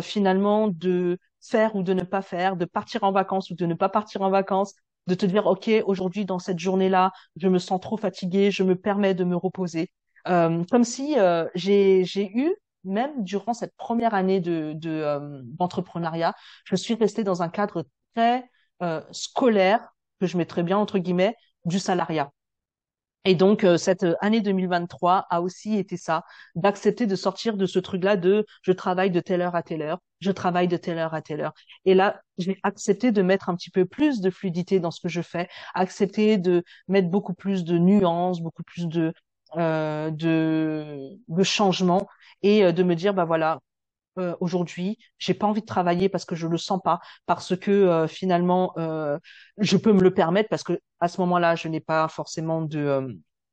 finalement 0.00 0.68
de 0.68 1.18
faire 1.40 1.76
ou 1.76 1.82
de 1.82 1.92
ne 1.92 2.02
pas 2.02 2.22
faire, 2.22 2.56
de 2.56 2.64
partir 2.64 3.04
en 3.04 3.12
vacances 3.12 3.50
ou 3.50 3.54
de 3.54 3.66
ne 3.66 3.74
pas 3.74 3.88
partir 3.88 4.22
en 4.22 4.30
vacances, 4.30 4.74
de 5.06 5.14
te 5.14 5.26
dire, 5.26 5.46
OK, 5.46 5.70
aujourd'hui, 5.86 6.24
dans 6.24 6.38
cette 6.38 6.58
journée-là, 6.58 7.12
je 7.36 7.48
me 7.48 7.58
sens 7.58 7.80
trop 7.80 7.96
fatiguée, 7.96 8.50
je 8.50 8.62
me 8.62 8.74
permets 8.76 9.14
de 9.14 9.24
me 9.24 9.36
reposer. 9.36 9.90
Euh, 10.28 10.64
comme 10.70 10.82
si 10.84 11.18
euh, 11.18 11.46
j'ai 11.54 12.04
j'ai 12.04 12.30
eu, 12.36 12.52
même 12.84 13.22
durant 13.22 13.54
cette 13.54 13.76
première 13.76 14.14
année 14.14 14.40
de 14.40 14.72
de, 14.74 14.90
euh, 14.90 15.42
je 16.64 16.76
suis 16.76 16.94
restée 16.94 17.24
dans 17.24 17.42
un 17.42 17.48
cadre 17.48 17.86
très 18.14 18.48
euh, 18.82 19.00
scolaire, 19.12 19.94
que 20.20 20.26
je 20.26 20.36
mettrais 20.36 20.62
bien 20.62 20.78
entre 20.78 20.98
guillemets, 20.98 21.36
du 21.64 21.78
salariat. 21.78 22.30
Et 23.26 23.34
donc, 23.34 23.64
euh, 23.64 23.76
cette 23.76 24.04
euh, 24.04 24.14
année 24.20 24.40
2023 24.40 25.26
a 25.28 25.42
aussi 25.42 25.76
été 25.76 25.96
ça, 25.96 26.24
d'accepter 26.54 27.06
de 27.06 27.16
sortir 27.16 27.56
de 27.56 27.66
ce 27.66 27.78
truc-là 27.80 28.16
de 28.16 28.46
je 28.62 28.72
travaille 28.72 29.10
de 29.10 29.20
telle 29.20 29.42
heure 29.42 29.56
à 29.56 29.62
telle 29.62 29.82
heure, 29.82 29.98
je 30.20 30.30
travaille 30.30 30.68
de 30.68 30.76
telle 30.76 30.98
heure 30.98 31.12
à 31.12 31.22
telle 31.22 31.40
heure. 31.40 31.52
Et 31.84 31.94
là, 31.94 32.20
j'ai 32.38 32.58
accepté 32.62 33.10
de 33.12 33.22
mettre 33.22 33.48
un 33.48 33.56
petit 33.56 33.70
peu 33.70 33.84
plus 33.84 34.20
de 34.20 34.30
fluidité 34.30 34.78
dans 34.80 34.92
ce 34.92 35.00
que 35.00 35.08
je 35.08 35.22
fais, 35.22 35.48
accepter 35.74 36.38
de 36.38 36.62
mettre 36.88 37.08
beaucoup 37.08 37.34
plus 37.34 37.64
de 37.64 37.78
nuances, 37.78 38.40
beaucoup 38.40 38.62
plus 38.62 38.86
de 38.86 39.12
euh, 39.56 40.10
de, 40.10 41.42
changements 41.42 42.08
et 42.42 42.64
euh, 42.64 42.72
de 42.72 42.82
me 42.82 42.94
dire 42.94 43.14
bah 43.14 43.24
voilà 43.24 43.60
euh, 44.18 44.34
aujourd'hui, 44.40 44.98
j'ai 45.18 45.34
pas 45.34 45.46
envie 45.46 45.60
de 45.62 45.66
travailler 45.66 46.08
parce 46.08 46.24
que 46.24 46.34
je 46.36 46.46
le 46.46 46.58
sens 46.58 46.80
pas, 46.82 47.00
parce 47.26 47.56
que 47.56 47.70
euh, 47.70 48.08
finalement 48.08 48.72
euh, 48.78 49.18
je 49.58 49.76
peux 49.76 49.92
me 49.92 50.02
le 50.02 50.12
permettre 50.14 50.48
parce 50.48 50.62
que 50.64 50.78
à 51.00 51.08
ce 51.08 51.20
moment-là, 51.22 51.56
je 51.56 51.68
n'ai 51.68 51.80
pas 51.80 52.08
forcément 52.08 52.62
de 52.62 52.78
euh, 52.78 53.12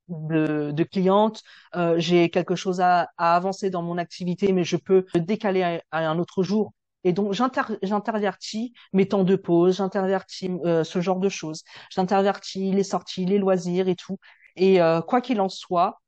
de, 0.10 0.72
de 0.72 0.84
clientes, 0.84 1.42
euh, 1.76 1.96
j'ai 1.98 2.30
quelque 2.30 2.56
chose 2.56 2.82
à, 2.82 3.10
à 3.18 3.36
avancer 3.36 3.70
dans 3.70 3.82
mon 3.82 3.98
activité, 3.98 4.52
mais 4.52 4.64
je 4.64 4.76
peux 4.78 5.06
le 5.14 5.22
décaler 5.22 5.64
à, 5.64 5.82
à 5.92 6.08
un 6.10 6.20
autre 6.20 6.44
jour. 6.44 6.74
Et 7.06 7.14
donc 7.14 7.34
j'inter 7.34 7.62
j'intervertis 7.82 8.74
mes 8.94 9.08
temps 9.08 9.24
de 9.24 9.36
pause, 9.36 9.78
j'intervertis 9.78 10.50
euh, 10.66 10.84
ce 10.84 11.02
genre 11.02 11.20
de 11.20 11.30
choses, 11.30 11.64
j'intervertis 11.90 12.72
les 12.72 12.84
sorties, 12.84 13.26
les 13.26 13.38
loisirs 13.40 13.88
et 13.88 13.96
tout. 13.96 14.18
Et 14.56 14.78
quoi 15.08 15.20
qu'il 15.22 15.42
en 15.42 15.50
soit, 15.50 16.00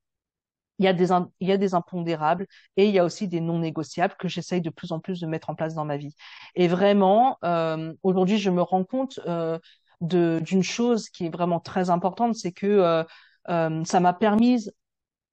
il 0.80 0.86
y 0.86 0.88
a 0.88 0.94
des, 0.94 1.08
il 1.40 1.48
y 1.48 1.52
a 1.52 1.58
des 1.58 1.74
impondérables 1.74 2.48
et 2.78 2.86
il 2.88 2.94
y 2.94 3.00
a 3.00 3.06
aussi 3.06 3.28
des 3.28 3.42
non 3.42 3.60
négociables 3.60 4.16
que 4.20 4.28
j'essaye 4.28 4.62
de 4.62 4.70
plus 4.70 4.92
en 4.92 5.00
plus 5.00 5.20
de 5.22 5.28
mettre 5.28 5.50
en 5.50 5.56
place 5.56 5.74
dans 5.76 5.86
ma 5.86 5.98
vie. 5.98 6.16
Et 6.56 6.68
vraiment, 6.68 7.38
euh, 7.44 7.94
aujourd'hui, 8.04 8.38
je 8.38 8.50
me 8.50 8.62
rends 8.62 8.84
compte 8.84 9.20
euh, 9.28 9.58
d'une 10.02 10.64
chose 10.64 11.10
qui 11.10 11.26
est 11.26 11.30
vraiment 11.30 11.60
très 11.60 11.90
importante, 11.90 12.36
c'est 12.36 12.52
que 12.52 12.68
euh, 12.68 13.04
euh, 13.50 13.84
ça 13.86 14.00
m'a 14.00 14.14
permis, 14.14 14.68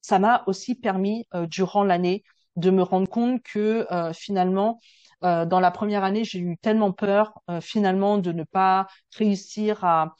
ça 0.00 0.18
m'a 0.18 0.42
aussi 0.46 0.74
permis 0.74 1.26
euh, 1.34 1.46
durant 1.46 1.84
l'année 1.84 2.24
de 2.56 2.70
me 2.70 2.82
rendre 2.82 3.08
compte 3.08 3.42
que 3.42 3.86
euh, 3.92 4.12
finalement, 4.12 4.80
dans 5.22 5.60
la 5.60 5.70
première 5.70 6.02
année, 6.02 6.24
j'ai 6.24 6.40
eu 6.40 6.58
tellement 6.58 6.90
peur 6.90 7.32
finalement 7.60 8.18
de 8.18 8.32
ne 8.32 8.42
pas 8.42 8.88
réussir 9.16 9.84
à 9.84 10.16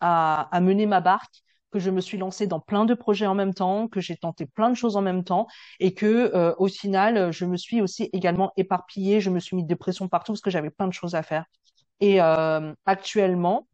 à, 0.00 0.48
à 0.56 0.60
mener 0.60 0.86
ma 0.86 1.00
barque, 1.00 1.42
que 1.72 1.78
je 1.80 1.90
me 1.90 2.00
suis 2.00 2.18
lancée 2.18 2.46
dans 2.46 2.60
plein 2.60 2.84
de 2.84 2.94
projets 2.94 3.26
en 3.26 3.34
même 3.34 3.54
temps, 3.54 3.88
que 3.88 4.00
j'ai 4.00 4.16
tenté 4.16 4.46
plein 4.46 4.70
de 4.70 4.74
choses 4.76 4.96
en 4.96 5.02
même 5.02 5.24
temps, 5.24 5.46
et 5.80 5.94
que 5.94 6.30
euh, 6.34 6.54
au 6.58 6.68
final, 6.68 7.32
je 7.32 7.44
me 7.44 7.56
suis 7.56 7.80
aussi 7.80 8.10
également 8.12 8.52
éparpillée, 8.56 9.20
je 9.20 9.30
me 9.30 9.40
suis 9.40 9.56
mis 9.56 9.64
de 9.64 9.74
pression 9.74 10.08
partout 10.08 10.32
parce 10.32 10.40
que 10.42 10.50
j'avais 10.50 10.70
plein 10.70 10.88
de 10.88 10.92
choses 10.92 11.14
à 11.14 11.22
faire. 11.22 11.44
Et 12.00 12.20
euh, 12.20 12.74
actuellement, 12.86 13.66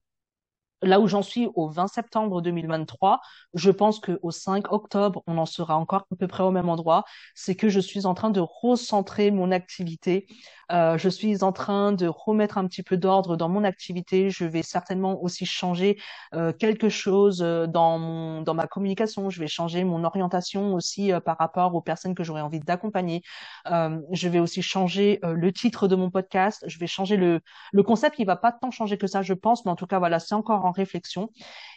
là 0.82 1.00
où 1.00 1.08
j'en 1.08 1.22
suis 1.22 1.48
au 1.54 1.68
20 1.68 1.88
septembre 1.88 2.40
2023, 2.40 3.20
je 3.54 3.70
pense 3.70 4.00
qu'au 4.00 4.30
5 4.30 4.70
octobre, 4.72 5.22
on 5.26 5.38
en 5.38 5.46
sera 5.46 5.76
encore 5.76 6.06
à 6.10 6.16
peu 6.16 6.28
près 6.28 6.42
au 6.44 6.50
même 6.50 6.68
endroit. 6.68 7.04
C'est 7.34 7.56
que 7.56 7.68
je 7.68 7.80
suis 7.80 8.06
en 8.06 8.14
train 8.14 8.30
de 8.30 8.40
recentrer 8.40 9.30
mon 9.30 9.50
activité. 9.50 10.26
Euh, 10.70 10.98
je 10.98 11.08
suis 11.08 11.42
en 11.42 11.52
train 11.52 11.92
de 11.92 12.06
remettre 12.06 12.58
un 12.58 12.66
petit 12.66 12.82
peu 12.82 12.96
d'ordre 12.96 13.36
dans 13.36 13.48
mon 13.48 13.64
activité. 13.64 14.30
Je 14.30 14.44
vais 14.44 14.62
certainement 14.62 15.22
aussi 15.22 15.46
changer 15.46 15.98
euh, 16.34 16.52
quelque 16.52 16.88
chose 16.88 17.42
euh, 17.42 17.66
dans 17.66 17.98
mon, 17.98 18.42
dans 18.42 18.54
ma 18.54 18.66
communication. 18.66 19.30
Je 19.30 19.40
vais 19.40 19.46
changer 19.48 19.84
mon 19.84 20.04
orientation 20.04 20.74
aussi 20.74 21.12
euh, 21.12 21.20
par 21.20 21.38
rapport 21.38 21.74
aux 21.74 21.80
personnes 21.80 22.14
que 22.14 22.22
j'aurais 22.24 22.42
envie 22.42 22.60
d'accompagner. 22.60 23.22
Euh, 23.70 23.98
je 24.12 24.28
vais 24.28 24.40
aussi 24.40 24.62
changer 24.62 25.18
euh, 25.24 25.32
le 25.32 25.52
titre 25.52 25.88
de 25.88 25.96
mon 25.96 26.10
podcast. 26.10 26.62
Je 26.66 26.78
vais 26.78 26.86
changer 26.86 27.16
le 27.16 27.40
le 27.72 27.82
concept, 27.82 28.18
il 28.18 28.26
va 28.26 28.36
pas 28.36 28.52
tant 28.52 28.70
changer 28.70 28.98
que 28.98 29.06
ça, 29.06 29.22
je 29.22 29.34
pense, 29.34 29.64
mais 29.64 29.70
en 29.70 29.76
tout 29.76 29.86
cas, 29.86 29.98
voilà, 29.98 30.18
c'est 30.18 30.34
encore 30.34 30.64
en 30.64 30.70
réflexion. 30.72 31.30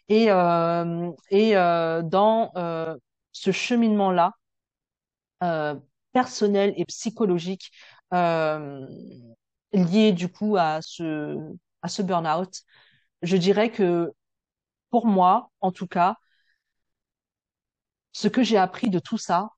Et, 0.09 0.27
et 1.31 1.53
dans 1.53 2.51
ce 3.33 3.51
cheminement-là, 3.51 4.33
euh, 5.43 5.75
personnel 6.13 6.73
et 6.77 6.85
psychologique, 6.85 7.71
euh, 8.14 8.86
lié 9.74 10.12
du 10.14 10.30
coup 10.30 10.57
à 10.57 10.80
ce, 10.82 11.38
à 11.82 11.88
ce 11.89 12.01
burn-out, 12.01 12.62
je 13.24 13.38
dirais 13.38 13.72
que 13.72 14.12
pour 14.91 15.07
moi, 15.07 15.51
en 15.62 15.72
tout 15.74 15.88
cas, 15.88 16.18
ce 18.14 18.30
que 18.30 18.41
j'ai 18.41 18.55
appris 18.55 18.89
de 18.89 18.99
tout 18.99 19.18
ça, 19.18 19.49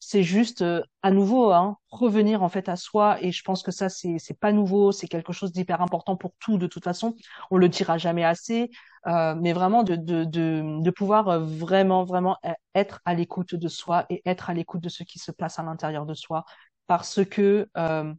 c'est 0.00 0.22
juste 0.22 0.60
euh, 0.62 0.82
à 1.02 1.10
nouveau 1.10 1.50
hein, 1.52 1.78
revenir 1.88 2.42
en 2.42 2.48
fait 2.50 2.68
à 2.68 2.76
soi. 2.76 3.16
Et 3.22 3.32
je 3.32 3.42
pense 3.42 3.62
que 3.62 3.70
ça 3.70 3.88
c'est 3.88 4.18
c'est 4.18 4.38
pas 4.38 4.52
nouveau. 4.52 4.92
C'est 4.92 5.08
quelque 5.08 5.32
chose 5.32 5.52
d'hyper 5.52 5.80
important 5.80 6.16
pour 6.16 6.32
tout 6.40 6.58
de 6.58 6.66
toute 6.66 6.84
façon. 6.84 7.14
On 7.50 7.56
le 7.56 7.68
dira 7.70 7.96
jamais 7.98 8.24
assez. 8.24 8.70
Euh, 9.06 9.34
mais 9.34 9.52
vraiment 9.52 9.82
de 9.82 9.96
de 9.96 10.24
de 10.24 10.82
de 10.82 10.90
pouvoir 10.90 11.28
euh, 11.28 11.38
vraiment 11.40 12.04
vraiment 12.04 12.36
e- 12.44 12.52
être 12.74 13.00
à 13.04 13.14
l'écoute 13.14 13.54
de 13.54 13.68
soi 13.68 14.04
et 14.10 14.20
être 14.26 14.50
à 14.50 14.54
l'écoute 14.54 14.80
de 14.82 14.88
ce 14.90 15.02
qui 15.04 15.18
se 15.18 15.30
passe 15.32 15.58
à 15.58 15.62
l'intérieur 15.62 16.06
de 16.06 16.14
soi 16.14 16.44
parce 16.86 17.24
que 17.24 17.68
euh, 17.76 18.14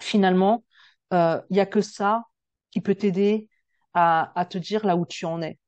finalement 0.00 0.64
euh, 1.12 1.40
il 1.50 1.56
y 1.56 1.60
a 1.60 1.66
que 1.66 1.80
ça 1.80 2.24
qui 2.70 2.80
peut 2.80 2.94
t'aider 2.94 3.48
à 3.94 4.32
à 4.38 4.44
te 4.44 4.58
dire 4.58 4.86
là 4.86 4.96
où 4.96 5.06
tu 5.06 5.24
en 5.26 5.42
es 5.42 5.58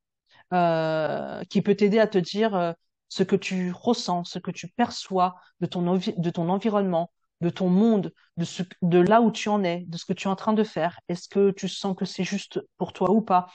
euh, 0.53 1.43
qui 1.45 1.61
peut 1.61 1.75
t'aider 1.75 1.99
à 1.99 2.07
te 2.07 2.17
dire 2.17 2.55
euh, 2.55 2.73
ce 3.09 3.23
que 3.23 3.35
tu 3.37 3.71
ressens, 3.73 4.25
ce 4.25 4.39
que 4.39 4.51
tu 4.51 4.69
perçois 4.69 5.35
de 5.61 5.67
ton, 5.67 5.81
de 5.83 6.29
ton 6.31 6.49
environnement, 6.49 7.11
de 7.41 7.49
ton 7.49 7.69
monde, 7.69 8.13
de, 8.37 8.45
ce, 8.45 8.63
de 8.83 8.99
là 8.99 9.21
où 9.21 9.31
tu 9.31 9.49
en 9.49 9.63
es, 9.63 9.85
de 9.87 9.97
ce 9.97 10.05
que 10.05 10.13
tu 10.13 10.27
es 10.27 10.31
en 10.31 10.35
train 10.37 10.53
de 10.53 10.63
faire. 10.63 10.99
Est-ce 11.09 11.29
que 11.29 11.51
tu 11.51 11.67
sens 11.69 11.95
que 11.97 12.05
c'est 12.05 12.23
juste 12.25 12.61
pour 12.77 12.93
toi 12.93 13.11
ou 13.11 13.21
pas? 13.21 13.47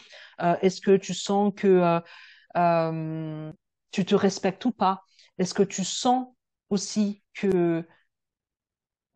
Euh, 0.42 0.57
est-ce 0.62 0.80
que 0.80 0.96
tu 0.96 1.14
sens 1.14 1.53
que 1.57 1.68
euh, 1.68 2.01
euh, 2.57 3.53
tu 3.90 4.05
te 4.05 4.14
respectes 4.14 4.64
ou 4.64 4.72
pas? 4.72 5.03
Est-ce 5.38 5.55
que 5.55 5.62
tu 5.62 5.84
sens 5.84 6.28
aussi 6.70 7.22
que 7.34 7.86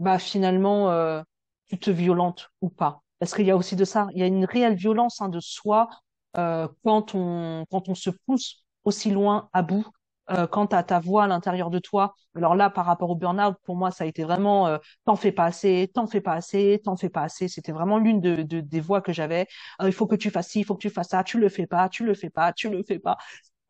bah 0.03 0.19
finalement 0.19 0.91
euh, 0.91 1.23
tu 1.67 1.79
te 1.79 1.91
violentes 1.91 2.51
ou 2.61 2.69
pas. 2.71 3.03
Parce 3.19 3.35
qu'il 3.35 3.47
y 3.47 3.51
a 3.51 3.57
aussi 3.57 3.77
de 3.77 3.85
ça, 3.85 4.09
il 4.15 4.19
y 4.21 4.23
a 4.23 4.27
une 4.27 4.45
réelle 4.45 4.75
violence 4.75 5.21
hein, 5.21 5.29
de 5.29 5.41
soi 5.41 5.89
euh, 6.37 6.69
quand 6.85 7.15
on 7.15 7.65
quand 7.71 7.89
on 7.89 7.95
se 7.95 8.11
pousse 8.27 8.65
aussi 8.85 9.11
loin 9.11 9.49
à 9.53 9.63
bout, 9.63 9.87
euh, 10.31 10.47
quand 10.47 10.69
t'as 10.69 10.83
ta 10.83 10.99
voix 11.01 11.25
à 11.25 11.27
l'intérieur 11.29 11.71
de 11.71 11.79
toi. 11.79 12.15
Alors 12.37 12.55
là, 12.57 12.71
par 12.71 12.87
rapport 12.87 13.11
au 13.11 13.15
burn-out, 13.17 13.57
pour 13.65 13.77
moi, 13.77 13.91
ça 13.91 14.05
a 14.05 14.07
été 14.07 14.25
vraiment 14.25 14.67
euh, 14.69 14.79
t'en 15.05 15.17
fais 15.17 15.33
pas 15.33 15.45
assez, 15.45 15.91
t'en 15.95 16.07
fais 16.07 16.21
pas 16.21 16.33
assez, 16.35 16.81
t'en 16.85 16.97
fais 16.97 17.11
pas 17.11 17.23
assez. 17.23 17.49
C'était 17.49 17.73
vraiment 17.73 17.99
l'une 17.99 18.21
de, 18.21 18.43
de- 18.43 18.61
des 18.61 18.81
voix 18.81 19.01
que 19.03 19.13
j'avais. 19.13 19.47
Euh, 19.81 19.87
il 19.89 19.93
faut 19.93 20.07
que 20.07 20.17
tu 20.17 20.31
fasses 20.31 20.49
ci, 20.49 20.61
il 20.61 20.65
faut 20.65 20.75
que 20.75 20.81
tu 20.83 20.91
fasses 20.91 21.09
ça, 21.11 21.23
tu 21.25 21.39
le 21.39 21.49
fais 21.49 21.67
pas, 21.67 21.89
tu 21.89 22.05
le 22.05 22.15
fais 22.15 22.31
pas, 22.31 22.53
tu 22.53 22.71
le 22.71 22.83
fais 22.83 22.99
pas. 22.99 23.17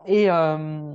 Et 0.07 0.31
euh, 0.31 0.95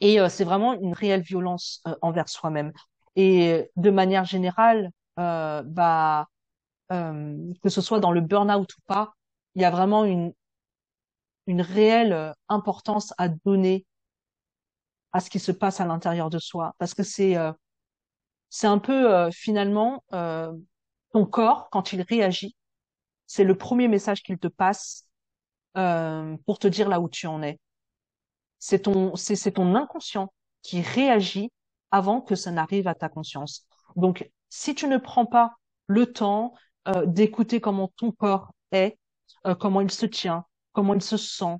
et 0.00 0.18
c'est 0.28 0.44
vraiment 0.44 0.74
une 0.74 0.92
réelle 0.94 1.22
violence 1.22 1.82
envers 2.02 2.28
soi-même. 2.28 2.72
Et 3.16 3.70
de 3.76 3.90
manière 3.90 4.24
générale, 4.24 4.90
euh, 5.18 5.62
bah, 5.64 6.28
euh, 6.92 7.36
que 7.62 7.68
ce 7.68 7.80
soit 7.80 8.00
dans 8.00 8.12
le 8.12 8.20
burn-out 8.20 8.72
ou 8.76 8.80
pas, 8.86 9.12
il 9.54 9.62
y 9.62 9.64
a 9.64 9.70
vraiment 9.70 10.04
une, 10.04 10.32
une 11.46 11.60
réelle 11.60 12.12
euh, 12.14 12.32
importance 12.48 13.12
à 13.18 13.28
donner 13.28 13.84
à 15.12 15.20
ce 15.20 15.30
qui 15.30 15.38
se 15.38 15.52
passe 15.52 15.80
à 15.80 15.86
l'intérieur 15.86 16.30
de 16.30 16.38
soi. 16.38 16.74
Parce 16.78 16.94
que 16.94 17.02
c'est 17.02 17.36
euh, 17.36 17.52
un 18.62 18.78
peu 18.78 19.14
euh, 19.14 19.30
finalement 19.30 20.04
euh, 20.12 20.52
ton 21.12 21.26
corps, 21.26 21.68
quand 21.70 21.92
il 21.92 22.02
réagit, 22.02 22.54
c'est 23.26 23.44
le 23.44 23.56
premier 23.56 23.88
message 23.88 24.22
qu'il 24.22 24.38
te 24.38 24.48
passe 24.48 25.08
euh, 25.76 26.36
pour 26.46 26.58
te 26.58 26.68
dire 26.68 26.88
là 26.88 27.00
où 27.00 27.08
tu 27.08 27.26
en 27.26 27.42
es. 27.42 27.58
C'est 28.58 28.80
ton, 28.80 29.16
c'est 29.16 29.52
ton 29.52 29.74
inconscient 29.74 30.32
qui 30.62 30.82
réagit 30.82 31.50
avant 31.90 32.20
que 32.20 32.34
ça 32.34 32.50
n'arrive 32.50 32.88
à 32.88 32.94
ta 32.94 33.08
conscience. 33.08 33.66
Donc, 33.96 34.30
si 34.48 34.74
tu 34.74 34.86
ne 34.86 34.98
prends 34.98 35.26
pas 35.26 35.54
le 35.86 36.12
temps 36.12 36.54
euh, 36.88 37.06
d'écouter 37.06 37.60
comment 37.60 37.92
ton 37.96 38.12
corps 38.12 38.52
est, 38.72 38.98
euh, 39.46 39.54
comment 39.54 39.80
il 39.80 39.90
se 39.90 40.06
tient, 40.06 40.44
comment 40.72 40.94
il 40.94 41.02
se 41.02 41.16
sent, 41.16 41.56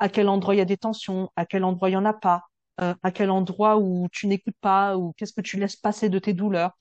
à 0.00 0.08
quel 0.08 0.28
endroit 0.28 0.54
il 0.54 0.58
y 0.58 0.62
a 0.62 0.66
des 0.66 0.76
tensions, 0.76 1.30
à 1.36 1.46
quel 1.46 1.64
endroit 1.64 1.90
il 1.90 1.92
y 1.92 1.96
en 1.96 2.04
a 2.04 2.12
pas, 2.12 2.42
euh, 2.80 2.94
à 3.02 3.10
quel 3.10 3.30
endroit 3.30 3.78
où 3.78 4.08
tu 4.12 4.26
n'écoutes 4.26 4.56
pas, 4.60 4.96
ou 4.96 5.12
qu'est-ce 5.16 5.32
que 5.32 5.40
tu 5.40 5.58
laisses 5.58 5.76
passer 5.76 6.08
de 6.08 6.18
tes 6.18 6.34
douleurs. 6.34 6.72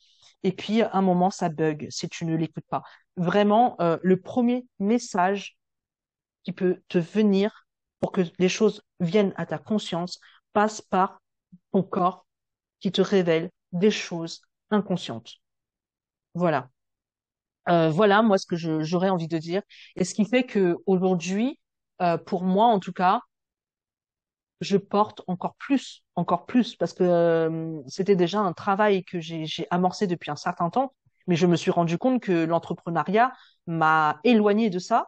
Et 0.43 0.51
puis, 0.51 0.81
à 0.81 0.93
un 0.93 1.01
moment, 1.01 1.31
ça 1.31 1.49
bug 1.49 1.87
si 1.89 2.09
tu 2.09 2.25
ne 2.25 2.35
l'écoutes 2.35 2.67
pas. 2.69 2.83
Vraiment, 3.17 3.75
euh, 3.81 3.97
le 4.03 4.19
premier 4.19 4.67
message 4.79 5.57
qui 6.43 6.51
peut 6.51 6.81
te 6.89 6.97
venir 6.97 7.65
pour 7.99 8.11
que 8.11 8.21
les 8.39 8.49
choses 8.49 8.81
viennent 8.99 9.33
à 9.37 9.45
ta 9.45 9.57
conscience 9.57 10.19
passe 10.53 10.81
par 10.81 11.21
ton 11.71 11.81
corps 11.81 12.24
qui 12.79 12.91
te 12.91 13.01
révèle 13.01 13.49
des 13.71 13.91
choses 13.91 14.41
inconscientes. 14.69 15.33
Voilà. 16.33 16.69
Euh, 17.69 17.89
voilà, 17.89 18.21
moi, 18.21 18.37
ce 18.37 18.45
que 18.45 18.55
j'aurais 18.55 19.09
envie 19.09 19.27
de 19.27 19.37
dire. 19.37 19.61
Et 19.95 20.03
ce 20.03 20.13
qui 20.13 20.25
fait 20.25 20.43
que 20.43 20.77
aujourd'hui, 20.85 21.59
euh, 22.01 22.17
pour 22.17 22.43
moi 22.43 22.67
en 22.67 22.79
tout 22.79 22.93
cas, 22.93 23.21
je 24.61 24.77
porte 24.77 25.21
encore 25.27 25.55
plus, 25.55 26.03
encore 26.15 26.45
plus, 26.45 26.75
parce 26.75 26.93
que 26.93 27.03
euh, 27.03 27.81
c'était 27.87 28.15
déjà 28.15 28.39
un 28.39 28.53
travail 28.53 29.03
que 29.03 29.19
j'ai 29.19 29.45
j'ai 29.45 29.67
amorcé 29.69 30.07
depuis 30.07 30.31
un 30.31 30.35
certain 30.35 30.69
temps, 30.69 30.93
mais 31.27 31.35
je 31.35 31.47
me 31.47 31.55
suis 31.55 31.71
rendu 31.71 31.97
compte 31.97 32.21
que 32.21 32.45
l'entrepreneuriat 32.45 33.31
m'a 33.67 34.19
éloigné 34.23 34.69
de 34.69 34.79
ça. 34.79 35.07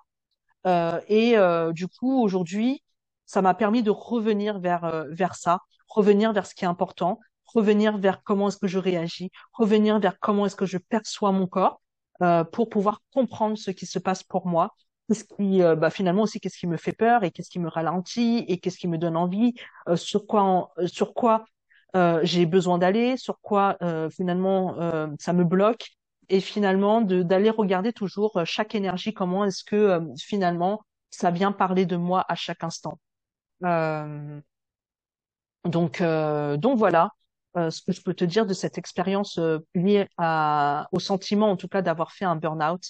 Euh, 0.65 0.99
et 1.07 1.38
euh, 1.38 1.72
du 1.74 1.88
coup, 1.88 2.22
aujourd'hui, 2.22 2.84
ça 3.26 3.41
m'a 3.41 3.53
permis 3.53 3.84
de 3.84 3.91
revenir 3.91 4.59
vers, 4.59 4.84
euh, 4.86 5.05
vers 5.11 5.36
ça, 5.36 5.61
revenir 5.88 6.34
vers 6.34 6.45
ce 6.45 6.55
qui 6.55 6.65
est 6.65 6.68
important, 6.68 7.20
revenir 7.47 7.97
vers 7.97 8.23
comment 8.23 8.49
est-ce 8.49 8.57
que 8.57 8.67
je 8.67 8.79
réagis, 8.79 9.31
revenir 9.53 9.99
vers 9.99 10.19
comment 10.19 10.45
est-ce 10.45 10.55
que 10.55 10.65
je 10.65 10.77
perçois 10.77 11.31
mon 11.31 11.47
corps, 11.47 11.81
euh, 12.21 12.43
pour 12.43 12.69
pouvoir 12.69 13.01
comprendre 13.13 13.57
ce 13.57 13.71
qui 13.71 13.85
se 13.85 13.99
passe 13.99 14.23
pour 14.23 14.47
moi, 14.47 14.73
qu'est-ce 15.07 15.23
qui, 15.23 15.61
euh, 15.61 15.75
bah, 15.75 15.89
finalement 15.89 16.23
aussi, 16.23 16.39
qu'est-ce 16.39 16.57
qui 16.57 16.67
me 16.67 16.77
fait 16.77 16.93
peur 16.93 17.23
et 17.23 17.31
qu'est-ce 17.31 17.49
qui 17.49 17.59
me 17.59 17.69
ralentit 17.69 18.45
et 18.47 18.59
qu'est-ce 18.59 18.77
qui 18.77 18.87
me 18.87 18.97
donne 18.97 19.17
envie, 19.17 19.53
euh, 19.87 19.95
sur 19.95 20.27
quoi, 20.27 20.73
j'ai 22.21 22.45
besoin 22.45 22.77
d'aller, 22.77 23.17
sur 23.17 23.39
quoi 23.41 23.75
finalement 24.11 24.75
ça 25.19 25.33
me 25.33 25.43
bloque. 25.43 25.89
Et 26.29 26.41
finalement 26.41 27.01
d'aller 27.01 27.49
regarder 27.49 27.91
toujours 27.91 28.39
chaque 28.45 28.75
énergie, 28.75 29.15
comment 29.15 29.45
est-ce 29.45 29.63
que 29.63 29.99
finalement 30.19 30.81
ça 31.09 31.31
vient 31.31 31.51
parler 31.51 31.87
de 31.87 31.95
moi 31.95 32.23
à 32.29 32.35
chaque 32.35 32.63
instant. 32.63 32.99
Donc 35.67 36.01
euh, 36.01 36.57
donc 36.57 36.77
voilà 36.77 37.11
euh, 37.57 37.71
ce 37.71 37.81
que 37.81 37.91
je 37.91 38.01
peux 38.01 38.13
te 38.13 38.23
dire 38.25 38.45
de 38.45 38.53
cette 38.53 38.77
expérience 38.77 39.39
euh, 39.39 39.59
liée 39.73 40.07
au 40.91 40.99
sentiment 40.99 41.49
en 41.51 41.57
tout 41.57 41.67
cas 41.67 41.81
d'avoir 41.81 42.11
fait 42.11 42.25
un 42.25 42.35
burn-out. 42.35 42.83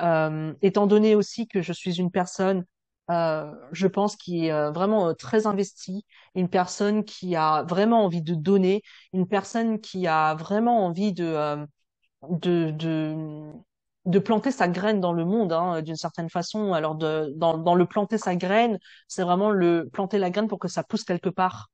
Euh, 0.00 0.54
étant 0.62 0.86
donné 0.86 1.14
aussi 1.14 1.46
que 1.46 1.62
je 1.62 1.72
suis 1.72 1.98
une 1.98 2.10
personne, 2.10 2.64
je 3.10 3.86
pense 3.86 4.16
qui 4.16 4.46
est 4.46 4.70
vraiment 4.70 5.14
très 5.14 5.46
investie, 5.46 6.04
une 6.34 6.48
personne 6.48 7.04
qui 7.04 7.36
a 7.36 7.62
vraiment 7.62 8.04
envie 8.04 8.22
de 8.22 8.34
donner, 8.34 8.82
une 9.14 9.26
personne 9.26 9.80
qui 9.80 10.06
a 10.06 10.34
vraiment 10.34 10.84
envie 10.84 11.14
de 11.14 11.66
planter 14.24 14.50
sa 14.50 14.68
graine 14.68 15.00
dans 15.00 15.12
le 15.12 15.24
monde, 15.24 15.52
hein, 15.52 15.80
d'une 15.82 15.96
certaine 15.96 16.28
façon. 16.30 16.72
Alors, 16.74 16.96
dans, 16.96 17.58
dans 17.58 17.74
le 17.74 17.86
planter 17.86 18.18
sa 18.18 18.36
graine, 18.36 18.78
c'est 19.06 19.22
vraiment 19.22 19.50
le 19.50 19.88
planter 19.92 20.18
la 20.18 20.30
graine 20.30 20.48
pour 20.48 20.58
que 20.58 20.68
ça 20.68 20.82
pousse 20.82 21.04
quelque 21.04 21.30
part. 21.30 21.70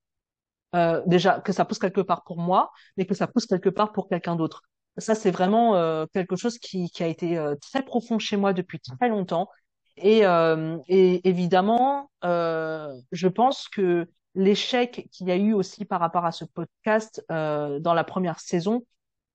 Euh, 0.74 1.02
déjà, 1.06 1.40
que 1.40 1.52
ça 1.52 1.64
pousse 1.64 1.78
quelque 1.78 2.00
part 2.00 2.24
pour 2.24 2.38
moi, 2.38 2.70
mais 2.96 3.06
que 3.06 3.14
ça 3.14 3.26
pousse 3.26 3.46
quelque 3.46 3.68
part 3.68 3.92
pour 3.92 4.08
quelqu'un 4.08 4.36
d'autre. 4.36 4.62
Ça, 4.98 5.14
c'est 5.14 5.30
vraiment 5.30 5.76
euh, 5.76 6.06
quelque 6.12 6.36
chose 6.36 6.58
qui, 6.58 6.90
qui 6.90 7.02
a 7.02 7.06
été 7.08 7.36
euh, 7.38 7.54
très 7.56 7.82
profond 7.84 8.18
chez 8.18 8.36
moi 8.36 8.52
depuis 8.52 8.80
très 8.80 9.08
longtemps. 9.08 9.48
Et, 9.96 10.26
euh, 10.26 10.78
et 10.88 11.26
évidemment, 11.28 12.10
euh, 12.24 12.92
je 13.12 13.28
pense 13.28 13.68
que 13.68 14.08
l'échec 14.34 15.08
qu'il 15.12 15.28
y 15.28 15.30
a 15.30 15.36
eu 15.36 15.52
aussi 15.52 15.84
par 15.84 16.00
rapport 16.00 16.24
à 16.24 16.32
ce 16.32 16.44
podcast 16.44 17.24
euh, 17.30 17.78
dans 17.78 17.94
la 17.94 18.02
première 18.04 18.40
saison, 18.40 18.84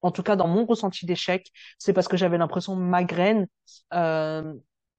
en 0.02 0.12
tout 0.12 0.24
cas 0.24 0.36
dans 0.36 0.48
mon 0.48 0.66
ressenti 0.66 1.06
d'échec, 1.06 1.50
c'est 1.78 1.94
parce 1.94 2.08
que 2.10 2.18
j'avais 2.18 2.38
l'impression 2.38 2.76
que 2.76 2.82
ma 2.82 3.04
graine 3.06 3.48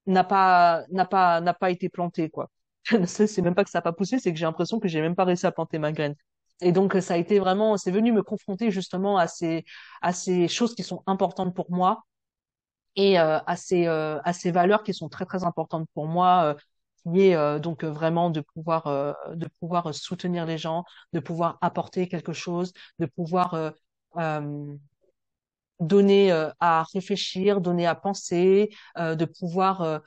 n'a 0.07 0.25
pas 0.25 0.85
n'a 0.91 1.05
pas 1.07 1.41
n'a 1.41 1.55
pas 1.55 1.71
été 1.71 1.89
plantée 1.89 2.31
quoi. 2.31 2.51
C'est 3.07 3.43
même 3.43 3.55
pas 3.55 3.65
que 3.65 3.71
ça 3.71 3.79
n'a 3.79 3.83
pas 3.83 3.93
poussé, 3.93 4.19
c'est 4.19 4.33
que 4.33 4.39
j'ai 4.39 4.47
l'impression 4.47 4.81
que 4.81 4.89
j'ai 4.89 5.01
même 5.03 5.15
pas 5.15 5.25
réussi 5.25 5.47
à 5.47 5.53
planter 5.53 5.79
ma 5.79 5.93
graine. 5.93 6.15
Et 6.63 6.73
donc 6.73 6.97
ça 7.01 7.15
a 7.15 7.17
été 7.17 7.39
vraiment, 7.39 7.77
c'est 7.77 7.91
venu 7.91 8.13
me 8.13 8.23
confronter 8.23 8.71
justement 8.71 9.17
à 9.19 9.27
ces 9.29 9.65
à 10.03 10.13
ces 10.13 10.49
choses 10.49 10.75
qui 10.75 10.83
sont 10.83 11.03
importantes 11.07 11.55
pour 11.55 11.71
moi 11.71 12.05
et 12.97 13.19
euh, 13.21 13.39
à 13.47 13.57
ces 13.57 13.87
euh, 13.87 14.19
à 14.25 14.33
ces 14.33 14.51
valeurs 14.51 14.83
qui 14.83 14.95
sont 14.95 15.09
très 15.09 15.27
très 15.27 15.45
importantes 15.45 15.89
pour 15.95 16.07
moi. 16.09 16.45
euh, 16.55 16.55
qui 17.15 17.21
est 17.23 17.35
euh, 17.37 17.59
donc 17.59 17.85
euh, 17.85 17.91
vraiment 17.91 18.29
de 18.31 18.41
pouvoir 18.43 18.87
euh, 18.87 19.13
de 19.35 19.49
pouvoir 19.61 19.95
soutenir 19.95 20.45
les 20.47 20.59
gens, 20.59 20.85
de 21.15 21.21
pouvoir 21.21 21.57
apporter 21.63 22.09
quelque 22.09 22.33
chose, 22.35 22.73
de 22.99 23.07
pouvoir 23.07 23.73
donner 25.81 26.31
à 26.61 26.85
réfléchir, 26.93 27.61
donner 27.61 27.87
à 27.87 27.95
penser, 27.95 28.71
de 28.99 29.25
pouvoir 29.25 30.03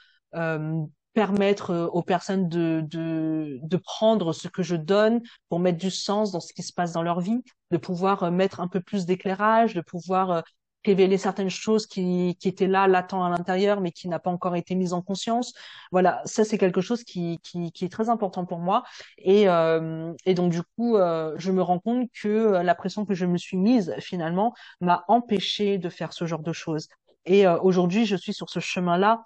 permettre 1.14 1.72
euh, 1.72 1.88
aux 1.88 2.04
personnes 2.04 2.50
de, 2.50 2.84
de, 2.90 3.60
de 3.62 3.78
prendre 3.78 4.34
ce 4.34 4.48
que 4.48 4.64
je 4.64 4.76
donne 4.76 5.22
pour 5.50 5.60
mettre 5.60 5.78
du 5.78 5.92
sens 5.92 6.32
dans 6.32 6.40
ce 6.40 6.54
qui 6.54 6.64
se 6.64 6.74
passe 6.74 6.94
dans 6.94 7.04
leur 7.04 7.22
vie, 7.22 7.42
de 7.72 7.78
pouvoir 7.78 8.24
euh, 8.24 8.32
mettre 8.32 8.60
un 8.60 8.68
peu 8.68 8.82
plus 8.82 9.06
d'éclairage, 9.06 9.74
de 9.74 9.82
pouvoir 9.82 10.32
euh, 10.32 10.42
révéler 10.86 11.18
certaines 11.18 11.50
choses 11.50 11.88
qui, 11.88 12.36
qui 12.42 12.50
étaient 12.50 12.68
là, 12.68 12.88
latentes 12.88 13.24
à 13.26 13.30
l'intérieur, 13.30 13.80
mais 13.80 13.92
qui 13.92 14.10
n'a 14.10 14.20
pas 14.20 14.30
encore 14.30 14.56
été 14.56 14.76
mises 14.76 14.92
en 14.92 15.02
conscience. 15.02 15.54
Voilà, 15.94 16.22
ça 16.26 16.44
c'est 16.44 16.58
quelque 16.58 16.82
chose 16.82 17.06
qui, 17.06 17.40
qui, 17.42 17.72
qui 17.72 17.86
est 17.86 17.90
très 17.90 18.10
important 18.10 18.46
pour 18.46 18.60
moi. 18.60 18.84
Et, 19.18 19.48
euh, 19.48 20.12
et 20.26 20.34
donc 20.34 20.52
du 20.52 20.62
coup, 20.76 20.98
euh, 20.98 21.36
je 21.38 21.52
me 21.54 21.62
rends 21.62 21.80
compte 21.80 22.10
que 22.22 22.62
la 22.62 22.76
pression 22.76 23.06
que 23.06 23.14
je 23.14 23.26
me 23.26 23.38
suis 23.38 23.56
mise 23.56 23.96
finalement 24.00 24.54
m'a 24.82 25.06
empêché 25.08 25.78
de 25.78 25.88
faire 25.88 26.12
ce 26.12 26.26
genre 26.26 26.44
de 26.44 26.52
choses. 26.54 26.90
Et 27.26 27.48
euh, 27.48 27.58
aujourd'hui, 27.62 28.06
je 28.06 28.18
suis 28.18 28.34
sur 28.34 28.50
ce 28.50 28.60
chemin-là 28.60 29.24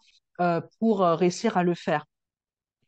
pour 0.79 1.03
euh, 1.03 1.15
réussir 1.15 1.57
à 1.57 1.63
le 1.63 1.73
faire. 1.75 2.05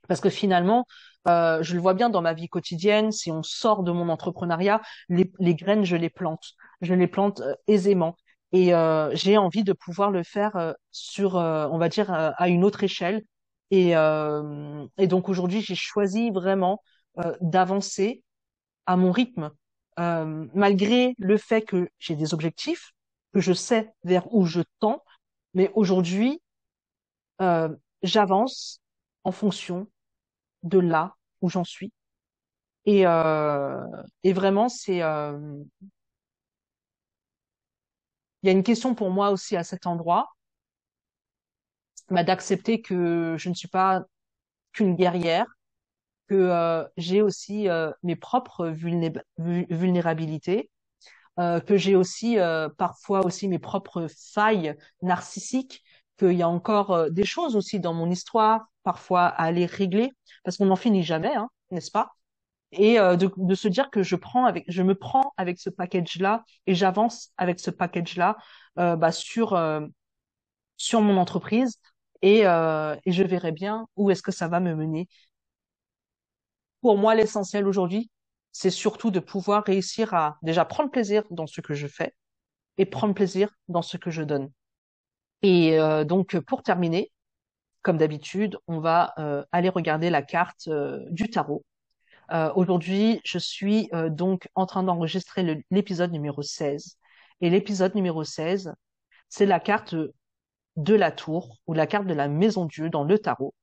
Parce 0.08 0.22
que 0.22 0.30
finalement, 0.30 0.86
euh, 1.28 1.62
je 1.62 1.76
le 1.76 1.82
vois 1.82 1.94
bien 1.94 2.10
dans 2.10 2.22
ma 2.22 2.34
vie 2.34 2.50
quotidienne, 2.50 3.12
si 3.12 3.32
on 3.32 3.44
sort 3.44 3.84
de 3.84 3.92
mon 3.92 4.10
entrepreneuriat, 4.10 4.82
les, 5.10 5.32
les 5.40 5.56
graines, 5.56 5.86
je 5.86 5.96
les 5.96 6.10
plante. 6.10 6.54
Je 6.82 6.94
les 6.94 7.08
plante 7.08 7.42
euh, 7.42 7.54
aisément. 7.68 8.16
Et 8.52 8.74
euh, 8.74 9.12
j'ai 9.16 9.38
envie 9.38 9.64
de 9.64 9.74
pouvoir 9.74 10.10
le 10.10 10.24
faire 10.24 10.56
euh, 10.56 10.74
sur, 10.92 11.38
euh, 11.38 11.68
on 11.72 11.78
va 11.78 11.90
dire, 11.90 12.12
euh, 12.14 12.32
à 12.38 12.50
une 12.50 12.64
autre 12.64 12.84
échelle. 12.84 13.22
Et, 13.72 13.96
euh, 13.96 14.86
et 14.98 15.06
donc 15.06 15.30
aujourd'hui, 15.30 15.62
j'ai 15.62 15.76
choisi 15.76 16.32
vraiment 16.32 16.82
euh, 17.20 17.36
d'avancer 17.42 18.24
à 18.88 18.96
mon 18.98 19.12
rythme, 19.12 19.52
euh, 20.00 20.48
malgré 20.54 21.14
le 21.20 21.38
fait 21.38 21.62
que 21.62 21.90
j'ai 22.00 22.16
des 22.16 22.34
objectifs, 22.34 22.92
que 23.34 23.40
je 23.42 23.54
sais 23.54 23.94
vers 24.04 24.34
où 24.34 24.46
je 24.46 24.62
tends, 24.80 25.04
mais 25.54 25.72
aujourd'hui, 25.76 26.42
euh, 27.42 27.70
j'avance 28.04 28.82
en 29.24 29.32
fonction 29.32 29.88
de 30.64 30.80
là 30.80 31.16
où 31.42 31.50
j'en 31.50 31.66
suis. 31.66 31.94
Et, 32.86 33.06
euh, 33.08 33.86
et 34.24 34.34
vraiment, 34.34 34.70
c'est, 34.70 35.02
euh, 35.04 35.38
il 38.44 38.48
y 38.48 38.50
a 38.50 38.52
une 38.52 38.64
question 38.64 38.96
pour 38.96 39.12
moi 39.12 39.32
aussi 39.32 39.56
à 39.56 39.64
cet 39.64 39.88
endroit, 39.88 40.28
bah, 42.10 42.24
d'accepter 42.24 42.82
que 42.82 43.36
je 43.38 43.50
ne 43.50 43.54
suis 43.54 43.68
pas 43.68 44.04
qu'une 44.74 44.96
guerrière, 44.96 45.46
que 46.30 46.36
euh, 46.36 46.86
j'ai 46.98 47.22
aussi 47.22 47.70
euh, 47.70 47.92
mes 48.04 48.18
propres 48.18 48.70
vulné- 48.70 49.14
vu- 49.40 49.68
vulnérabilités 49.70 50.72
euh, 51.40 51.60
que 51.62 51.78
j'ai 51.78 51.96
aussi 51.96 52.38
parfois 52.78 53.26
aussi 53.26 53.48
mes 53.50 53.60
propres 53.60 54.08
failles 54.34 54.76
narcissiques, 55.04 55.84
qu'il 56.20 56.34
y 56.34 56.42
a 56.44 56.50
encore 56.50 56.92
euh, 56.92 57.10
des 57.10 57.26
choses 57.26 57.56
aussi 57.56 57.80
dans 57.80 57.94
mon 57.94 58.10
histoire 58.12 58.68
parfois 58.84 59.26
à 59.28 59.44
aller 59.46 59.66
régler, 59.66 60.12
parce 60.44 60.58
qu'on 60.58 60.66
n'en 60.68 60.76
finit 60.76 61.04
jamais, 61.04 61.36
hein, 61.36 61.50
n'est-ce 61.72 61.92
pas? 61.92 62.12
Et 62.72 63.00
euh, 63.00 63.16
de, 63.16 63.32
de 63.38 63.56
se 63.56 63.68
dire 63.68 63.90
que 63.90 64.04
je 64.04 64.16
prends 64.16 64.46
avec, 64.46 64.66
je 64.68 64.84
me 64.84 64.96
prends 64.96 65.34
avec 65.38 65.60
ce 65.60 65.70
package-là 65.72 66.44
et 66.68 66.76
j'avance 66.76 67.32
avec 67.38 67.60
ce 67.60 67.72
package-là 67.72 68.38
euh, 68.80 68.96
bah, 68.96 69.12
sur 69.12 69.54
euh, 69.54 69.82
sur 70.78 71.02
mon 71.02 71.18
entreprise 71.18 71.80
et 72.22 72.46
euh, 72.48 72.96
et 73.06 73.12
je 73.12 73.24
verrai 73.24 73.52
bien 73.52 73.88
où 73.96 74.12
est-ce 74.12 74.22
que 74.24 74.32
ça 74.32 74.48
va 74.48 74.60
me 74.60 74.76
mener. 74.76 75.08
Pour 76.82 76.98
moi, 76.98 77.16
l'essentiel 77.16 77.68
aujourd'hui, 77.68 78.10
c'est 78.52 78.70
surtout 78.70 79.12
de 79.12 79.20
pouvoir 79.20 79.64
réussir 79.64 80.14
à 80.14 80.38
déjà 80.42 80.66
prendre 80.66 80.92
plaisir 80.92 81.24
dans 81.32 81.48
ce 81.48 81.62
que 81.62 81.74
je 81.74 81.88
fais 81.88 82.14
et 82.78 82.86
prendre 82.86 83.14
plaisir 83.14 83.50
dans 83.70 83.82
ce 83.82 83.98
que 83.98 84.12
je 84.12 84.24
donne. 84.24 84.52
Et 85.42 85.80
euh, 85.80 86.04
donc, 86.04 86.40
pour 86.40 86.64
terminer, 86.64 87.12
comme 87.82 87.98
d'habitude, 87.98 88.58
on 88.68 88.80
va 88.80 89.14
euh, 89.18 89.44
aller 89.52 89.70
regarder 89.70 90.10
la 90.10 90.22
carte 90.22 90.68
euh, 90.68 91.06
du 91.12 91.30
tarot. 91.30 91.64
Euh, 92.32 92.52
aujourd'hui, 92.56 93.22
je 93.26 93.40
suis 93.40 93.90
euh, 93.94 94.10
donc 94.10 94.48
en 94.56 94.66
train 94.66 94.84
d'enregistrer 94.84 95.64
l'épisode 95.72 96.12
numéro 96.12 96.42
16. 96.42 96.98
Et 97.42 97.50
l'épisode 97.50 97.96
numéro 97.96 98.24
16, 98.24 98.74
c'est 99.30 99.46
la 99.46 99.60
carte 99.60 99.96
de 100.76 100.94
la 100.96 101.12
tour 101.12 101.58
ou 101.68 101.74
la 101.74 101.88
carte 101.88 102.08
de 102.08 102.14
la 102.14 102.28
maison 102.28 102.66
Dieu 102.66 102.90
dans 102.90 103.04
le 103.04 103.18
tarot. 103.20 103.54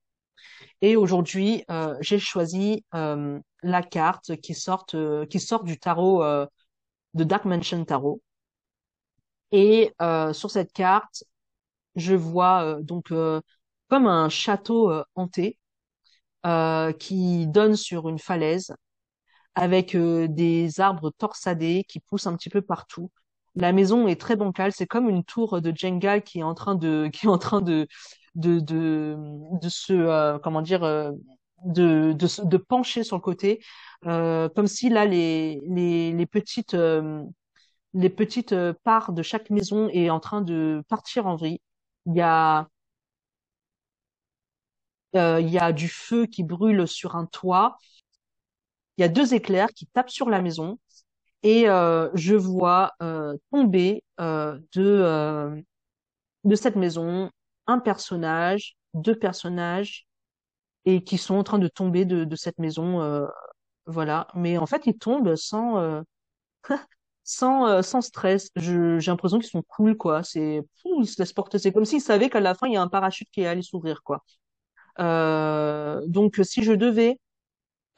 Et 0.82 0.96
aujourd'hui, 0.96 1.64
euh, 1.70 1.96
j'ai 2.00 2.18
choisi 2.18 2.84
la 2.92 3.82
carte 3.82 4.36
qui 4.36 4.54
sort, 4.54 4.86
qui 4.86 5.40
sort 5.40 5.64
du 5.64 5.78
tarot 5.78 6.22
de 7.14 7.24
Dark 7.24 7.44
Mansion 7.44 7.84
Tarot. 7.84 8.20
Et 9.52 9.92
sur 10.32 10.50
cette 10.50 10.72
carte, 10.72 11.24
je 11.97 12.14
vois 12.14 12.64
euh, 12.64 12.82
donc 12.82 13.11
euh, 13.12 13.40
comme 13.88 14.07
un 14.07 14.28
château 14.28 14.90
euh, 14.90 15.05
hanté 15.14 15.59
qui 16.99 17.47
donne 17.49 17.76
sur 17.76 18.09
une 18.09 18.18
falaise 18.20 18.72
avec 19.55 19.97
des 19.97 20.80
arbres 20.80 21.12
torsadés 21.18 21.84
qui 21.88 22.01
poussent 22.01 22.26
un 22.26 22.36
petit 22.36 22.51
peu 22.51 22.62
partout. 22.62 23.11
La 23.57 23.72
maison 23.72 24.09
est 24.09 24.20
très 24.20 24.36
bancale. 24.36 24.72
C'est 24.72 24.86
comme 24.86 25.09
une 25.11 25.24
tour 25.24 25.62
de 25.62 25.72
Jenga 25.76 26.20
qui 26.20 26.40
est 26.40 26.44
en 26.44 26.55
train 26.55 26.74
de, 26.76 27.09
qui 27.14 27.26
est 27.26 27.30
en 27.30 27.38
train 27.38 27.62
de, 27.62 27.88
de, 28.36 28.61
de, 28.61 29.68
se, 29.68 30.38
comment 30.38 30.62
dire, 30.62 30.80
de, 30.82 32.12
de, 32.12 32.44
de 32.47 32.57
pencher 32.59 33.05
sur 33.05 33.16
le 33.16 33.22
côté, 33.22 33.61
comme 34.03 34.66
si 34.66 34.88
là 34.90 35.05
les, 35.07 35.61
les, 35.68 36.12
les 36.12 36.26
petites, 36.26 36.76
les 37.94 38.11
petites 38.11 38.55
parts 38.84 39.12
de 39.12 39.22
chaque 39.22 39.51
maison 39.51 39.88
est 39.88 40.09
en 40.11 40.20
train 40.20 40.40
de 40.42 40.84
partir 40.88 41.26
en 41.26 41.34
vrille. 41.36 41.61
Il 42.07 42.14
y 42.16 42.20
a, 42.22 42.68
euh, 45.16 45.40
y 45.40 45.59
a 45.59 45.72
du 45.72 45.88
feu 45.88 46.26
qui 46.26 46.42
brûle 46.42 46.86
sur 46.86 47.16
un 47.16 47.26
toit. 47.26 47.78
Il 48.98 49.02
y 49.02 49.04
a 49.04 49.09
deux 49.09 49.34
éclairs 49.34 49.68
qui 49.74 49.86
tapent 49.86 50.11
sur 50.11 50.30
la 50.30 50.40
maison 50.42 50.78
et 51.42 51.68
euh, 51.68 52.11
je 52.14 52.34
vois 52.34 52.92
euh, 53.02 53.36
tomber 53.52 54.04
de, 54.18 55.62
de 56.44 56.54
cette 56.57 56.76
maison 56.76 57.30
un 57.66 57.78
personnage, 57.80 58.76
deux 58.94 59.18
personnages 59.18 60.07
et 60.86 61.04
qui 61.04 61.18
sont 61.18 61.36
en 61.36 61.44
train 61.44 61.59
de 61.59 61.68
tomber 61.68 62.04
de, 62.07 62.24
de 62.24 62.36
cette 62.36 62.59
maison. 62.59 63.26
voilà. 63.86 64.28
Mais 64.34 64.59
en 64.59 64.66
fait, 64.66 64.86
ils 64.86 64.98
tombent 64.98 65.36
sans, 65.36 66.02
sans, 67.26 67.68
euh, 67.68 67.82
sans 67.82 68.02
stress. 68.02 68.50
J'ai 68.56 68.98
l'impression 69.10 69.40
qu'ils 69.40 69.50
sont 69.50 69.64
cool, 69.64 69.98
quoi. 69.98 70.24
C'est, 70.24 70.62
ils 70.86 71.06
se 71.08 71.20
laissent 71.22 71.34
porter. 71.34 71.58
C'est 71.60 71.72
comme 71.72 71.84
s'ils 71.86 72.02
savaient 72.02 72.30
qu'à 72.30 72.40
la 72.40 72.54
fin, 72.54 72.68
il 72.68 72.74
y 72.74 72.78
a 72.78 72.82
un 72.82 72.88
parachute 72.88 73.28
qui 73.32 73.46
allait 73.46 73.62
s'ouvrir, 73.62 74.02
quoi. 74.04 74.24
Euh, 75.00 76.02
donc, 76.06 76.40
si 76.44 76.64
je 76.64 76.72
devais 76.72 77.20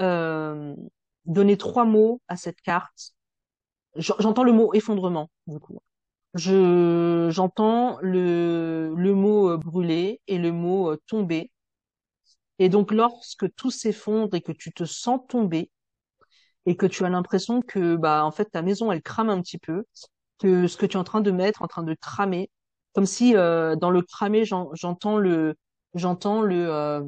euh, 0.03 0.75
donner 1.27 1.57
trois 1.59 1.85
mots 1.87 2.21
à 2.29 2.37
cette 2.37 2.61
carte, 2.63 3.15
j'entends 3.97 4.45
le 4.45 4.53
mot 4.53 4.73
effondrement, 4.75 5.31
du 5.47 5.59
coup. 5.61 5.79
Je, 6.35 7.29
j'entends 7.33 7.99
le, 8.03 8.95
le 8.97 9.15
mot 9.15 9.51
euh, 9.51 9.57
brûler 9.59 10.21
et 10.29 10.39
le 10.39 10.53
mot 10.53 10.91
euh, 10.93 10.99
tomber. 11.09 11.51
Et 12.61 12.69
donc, 12.69 12.93
lorsque 12.93 13.53
tout 13.55 13.71
s'effondre 13.73 14.35
et 14.37 14.41
que 14.41 14.53
tu 14.53 14.73
te 14.73 14.85
sens 14.85 15.21
tomber 15.29 15.71
et 16.69 16.77
que 16.77 16.87
tu 16.87 17.05
as 17.07 17.11
l'impression 17.11 17.63
que, 17.63 17.97
bah, 17.97 18.25
en 18.25 18.33
fait, 18.33 18.47
ta 18.47 18.63
maison, 18.63 18.93
elle 18.93 19.03
crame 19.03 19.31
un 19.31 19.43
petit 19.43 19.59
peu, 19.59 19.85
que 20.41 20.67
ce 20.69 20.77
que 20.79 20.87
tu 20.87 20.97
es 20.97 21.01
en 21.01 21.05
train 21.05 21.21
de 21.23 21.31
mettre, 21.33 21.63
en 21.63 21.69
train 21.69 21.85
de 21.85 21.95
cramer, 21.95 22.51
comme 22.95 23.07
si 23.07 23.37
euh, 23.37 23.77
dans 23.77 23.91
le 23.91 24.03
cramer, 24.03 24.45
j'en- 24.47 24.71
j'entends 24.75 25.19
le, 25.19 25.57
j'entends 25.95 26.43
le, 26.43 26.69
euh, 26.71 27.03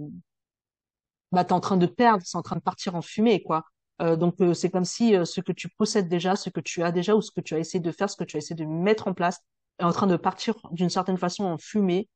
bah, 1.32 1.44
t'es 1.44 1.52
en 1.52 1.60
train 1.60 1.76
de 1.76 1.86
perdre, 1.86 2.22
c'est 2.26 2.36
en 2.38 2.42
train 2.42 2.56
de 2.56 2.60
partir 2.62 2.94
en 2.94 3.02
fumée, 3.02 3.42
quoi. 3.42 3.64
Euh, 4.02 4.16
donc 4.16 4.40
euh, 4.40 4.54
c'est 4.54 4.70
comme 4.70 4.84
si 4.84 5.14
euh, 5.14 5.24
ce 5.24 5.40
que 5.40 5.52
tu 5.52 5.68
possèdes 5.68 6.08
déjà, 6.08 6.34
ce 6.36 6.50
que 6.50 6.60
tu 6.60 6.82
as 6.82 6.90
déjà 6.92 7.14
ou 7.14 7.20
ce 7.22 7.30
que 7.30 7.40
tu 7.40 7.54
as 7.54 7.58
essayé 7.58 7.80
de 7.80 7.92
faire, 7.92 8.08
ce 8.10 8.16
que 8.16 8.24
tu 8.24 8.36
as 8.36 8.38
essayé 8.38 8.56
de 8.56 8.64
mettre 8.64 9.08
en 9.08 9.14
place 9.14 9.40
est 9.78 9.84
en 9.84 9.92
train 9.92 10.06
de 10.06 10.16
partir 10.16 10.54
d'une 10.72 10.90
certaine 10.90 11.18
façon 11.18 11.44
en 11.44 11.58
fumée. 11.58 12.08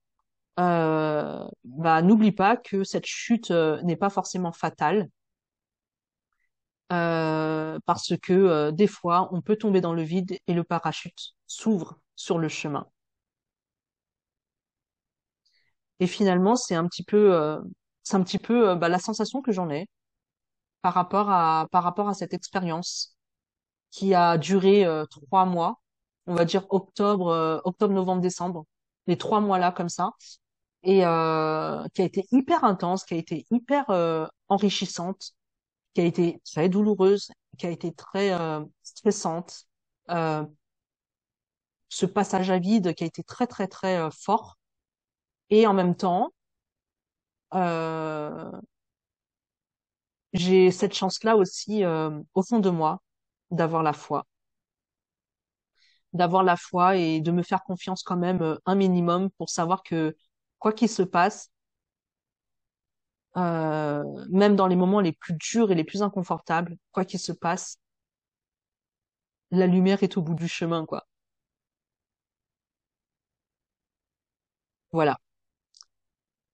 Bah 1.65 2.03
n'oublie 2.03 2.33
pas 2.33 2.57
que 2.57 2.85
cette 2.85 3.07
chute 3.07 3.51
n'est 3.51 3.97
pas 3.97 4.11
forcément 4.11 4.53
fatale 4.53 5.09
euh, 6.93 7.79
parce 7.87 8.17
que 8.23 8.33
euh, 8.33 8.71
des 8.71 8.87
fois 8.87 9.29
on 9.33 9.41
peut 9.41 9.57
tomber 9.57 9.81
dans 9.81 9.95
le 9.95 10.03
vide 10.03 10.39
et 10.47 10.53
le 10.55 10.65
parachute 10.65 11.35
s'ouvre 11.47 11.99
sur 12.17 12.39
le 12.39 12.49
chemin. 12.49 12.87
Et 16.01 16.07
finalement 16.07 16.57
c'est 16.57 16.75
un 16.75 16.87
petit 16.87 17.03
peu 17.05 17.35
euh, 17.35 17.61
c'est 18.03 18.17
un 18.17 18.23
petit 18.23 18.39
peu 18.39 18.75
bah, 18.75 18.89
la 18.89 18.99
sensation 18.99 19.43
que 19.43 19.53
j'en 19.53 19.71
ai 19.71 19.87
par 20.83 20.95
rapport 20.95 21.31
à 21.31 21.69
par 21.73 21.85
rapport 21.85 22.09
à 22.09 22.15
cette 22.15 22.35
expérience 22.35 23.17
qui 23.91 24.15
a 24.15 24.39
duré 24.39 24.87
trois 25.11 25.47
mois, 25.47 25.81
on 26.27 26.35
va 26.35 26.45
dire 26.45 26.67
octobre, 26.71 27.63
octobre, 27.65 27.95
novembre, 27.95 28.23
décembre, 28.23 28.67
les 29.07 29.19
trois 29.19 29.41
mois 29.41 29.59
là 29.59 29.73
comme 29.73 29.89
ça, 29.89 30.13
et 30.83 31.01
qui 31.01 31.03
a 31.05 32.05
été 32.05 32.27
hyper 32.33 32.65
intense, 32.65 33.05
qui 33.05 33.15
a 33.15 33.19
été 33.19 33.47
hyper 33.51 33.87
enrichissante, 34.49 35.35
qui 35.95 36.01
a 36.01 36.05
été 36.05 36.41
très 36.45 36.69
douloureuse, 36.69 37.31
qui 37.59 37.67
a 37.67 37.71
été 37.71 37.93
très 37.93 38.33
euh, 38.33 38.65
stressante. 38.83 39.67
Euh, 40.11 40.45
ce 41.89 42.07
passage 42.07 42.51
à 42.51 42.59
vide 42.59 42.95
qui 42.95 43.05
a 43.05 43.07
été 43.07 43.23
très 43.23 43.47
très 43.47 43.69
très 43.69 43.99
euh, 43.99 44.11
fort, 44.11 44.59
et 45.51 45.67
en 45.67 45.75
même 45.75 45.97
temps, 45.97 46.33
j'ai 50.33 50.71
cette 50.71 50.95
chance-là 50.95 51.37
aussi 51.37 51.85
au 52.35 52.43
fond 52.43 52.59
de 52.59 52.71
moi 52.71 53.01
d'avoir 53.51 53.83
la 53.83 53.93
foi 53.93 54.27
d'avoir 56.13 56.43
la 56.45 56.57
foi 56.57 56.97
et 56.97 57.21
de 57.21 57.31
me 57.33 57.43
faire 57.43 57.63
confiance 57.65 58.03
quand 58.03 58.17
même 58.17 58.59
un 58.67 58.75
minimum 58.75 59.31
pour 59.39 59.51
savoir 59.51 59.83
que 59.83 60.17
quoi 60.59 60.73
qu'il 60.73 60.89
se 60.89 61.03
passe, 61.03 61.51
euh, 63.37 64.03
même 64.31 64.57
dans 64.57 64.67
les 64.67 64.77
moments 64.77 65.01
les 65.01 65.13
plus 65.13 65.35
durs 65.35 65.71
et 65.73 65.75
les 65.75 65.85
plus 65.85 66.03
inconfortables, 66.03 66.77
quoi 66.93 67.05
qu'il 67.05 67.21
se 67.21 67.33
passe, 67.33 67.79
la 69.53 69.67
lumière 69.67 70.03
est 70.03 70.19
au 70.19 70.23
bout 70.23 70.35
du 70.35 70.49
chemin, 70.49 70.85
quoi. 70.85 71.07
Voilà. 74.93 75.19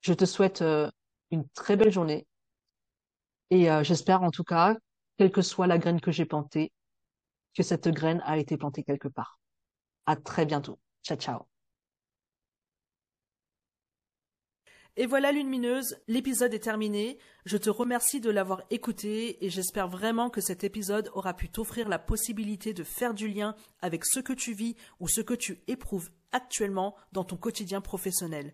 Je 0.03 0.13
te 0.13 0.27
souhaite 0.27 0.61
euh, 0.61 0.91
une 1.31 1.49
très 1.55 1.75
belle 1.77 1.91
journée 1.91 2.27
et 3.51 3.71
euh, 3.71 3.83
j'espère 3.85 4.23
en 4.23 4.31
tout 4.31 4.45
cas, 4.45 4.77
quelle 5.19 5.31
que 5.33 5.43
soit 5.43 5.67
la 5.67 5.79
graine 5.79 6.01
que 6.01 6.11
j'ai 6.13 6.25
plantée, 6.25 6.73
que 7.57 7.63
cette 7.65 7.89
graine 7.89 8.23
a 8.27 8.39
été 8.39 8.57
plantée 8.59 8.85
quelque 8.85 9.09
part. 9.09 9.41
À 10.07 10.17
très 10.17 10.47
bientôt. 10.47 10.79
Ciao, 11.05 11.19
ciao. 11.19 11.50
Et 14.97 15.07
voilà 15.07 15.31
Lumineuse, 15.33 15.97
l'épisode 16.09 16.53
est 16.53 16.59
terminé. 16.59 17.19
Je 17.45 17.57
te 17.57 17.71
remercie 17.71 18.21
de 18.21 18.29
l'avoir 18.29 18.65
écouté 18.71 19.45
et 19.45 19.49
j'espère 19.49 19.89
vraiment 19.89 20.31
que 20.31 20.41
cet 20.41 20.65
épisode 20.65 21.11
aura 21.15 21.33
pu 21.33 21.49
t'offrir 21.49 21.89
la 21.89 21.99
possibilité 21.99 22.75
de 22.75 22.83
faire 22.83 23.15
du 23.15 23.29
lien 23.29 23.55
avec 23.81 24.05
ce 24.05 24.19
que 24.21 24.33
tu 24.33 24.53
vis 24.53 24.77
ou 24.99 25.09
ce 25.09 25.21
que 25.21 25.35
tu 25.35 25.63
éprouves 25.69 26.11
actuellement 26.33 26.97
dans 27.13 27.25
ton 27.25 27.37
quotidien 27.37 27.81
professionnel. 27.81 28.53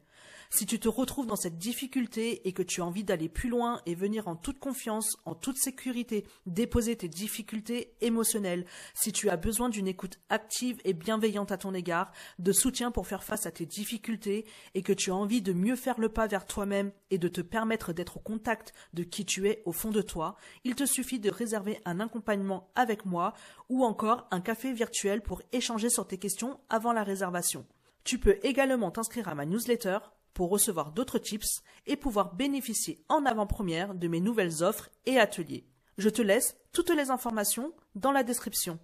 Si 0.51 0.67
tu 0.67 0.79
te 0.79 0.89
retrouves 0.89 1.27
dans 1.27 1.37
cette 1.37 1.59
difficulté 1.59 2.47
et 2.47 2.53
que 2.53 2.63
tu 2.63 2.81
as 2.81 2.85
envie 2.85 3.05
d'aller 3.05 3.29
plus 3.29 3.49
loin 3.49 3.81
et 3.87 3.95
venir 3.95 4.29
en 4.29 4.37
toute 4.37 4.59
confiance, 4.59 5.17
en 5.25 5.35
toute 5.35 5.59
sécurité, 5.59 6.25
déposer 6.47 6.97
tes 6.97 7.09
difficultés 7.09 7.95
émotionnelles, 8.01 8.67
si 8.95 9.13
tu 9.13 9.29
as 9.29 9.37
besoin 9.37 9.69
d'une 9.69 9.89
écoute 9.89 10.19
active 10.29 10.81
et 10.85 10.93
bienveillante 10.93 11.53
à 11.53 11.59
ton 11.59 11.75
égard, 11.75 12.13
de 12.39 12.53
soutien 12.53 12.91
pour 12.91 13.07
faire 13.07 13.25
face 13.25 13.47
à 13.47 13.51
tes 13.51 13.67
difficultés 13.67 14.47
et 14.75 14.83
que 14.83 14.93
tu 14.93 15.11
as 15.11 15.15
envie 15.15 15.43
de 15.43 15.53
mieux 15.53 15.77
faire 15.77 16.01
le 16.01 16.09
pas 16.09 16.27
vers 16.27 16.47
toi-même 16.47 16.93
et 17.11 17.19
de 17.19 17.29
te 17.29 17.41
permettre 17.41 17.93
d'être 17.93 18.17
au 18.19 18.21
contact 18.21 18.73
de 18.95 19.03
qui 19.03 19.25
tu 19.25 19.49
es 19.49 19.63
au 19.65 19.73
fond 19.73 19.91
de 19.91 20.03
toi, 20.03 20.37
il 20.65 20.75
te 20.75 20.87
suffit 20.87 21.21
de 21.21 21.31
réserver 21.31 21.81
un 21.85 22.01
accompagnement 22.01 22.71
avec 22.75 23.05
moi 23.05 23.33
ou 23.69 23.85
encore 23.85 24.27
un 24.31 24.41
café 24.41 24.73
virtuel 24.73 25.23
pour 25.23 25.43
échanger 25.53 25.91
sur 25.91 26.07
tes 26.07 26.19
questions 26.19 26.59
avant 26.69 26.93
la 26.93 27.03
réservation. 27.05 27.67
Tu 28.05 28.19
peux 28.19 28.39
également 28.45 28.91
t'inscrire 28.91 29.29
à 29.29 29.35
ma 29.35 29.47
newsletter 29.47 29.99
pour 30.37 30.51
recevoir 30.51 30.93
d'autres 30.93 31.19
tips 31.19 31.63
et 31.87 31.97
pouvoir 31.97 32.35
bénéficier 32.35 33.03
en 33.09 33.25
avant-première 33.25 33.95
de 33.95 34.07
mes 34.07 34.21
nouvelles 34.21 34.63
offres 34.63 34.91
et 35.07 35.19
ateliers. 35.19 35.65
Je 35.97 36.11
te 36.11 36.21
laisse 36.21 36.59
toutes 36.73 36.91
les 36.91 37.11
informations 37.11 37.73
dans 37.95 38.13
la 38.13 38.23
description. 38.23 38.79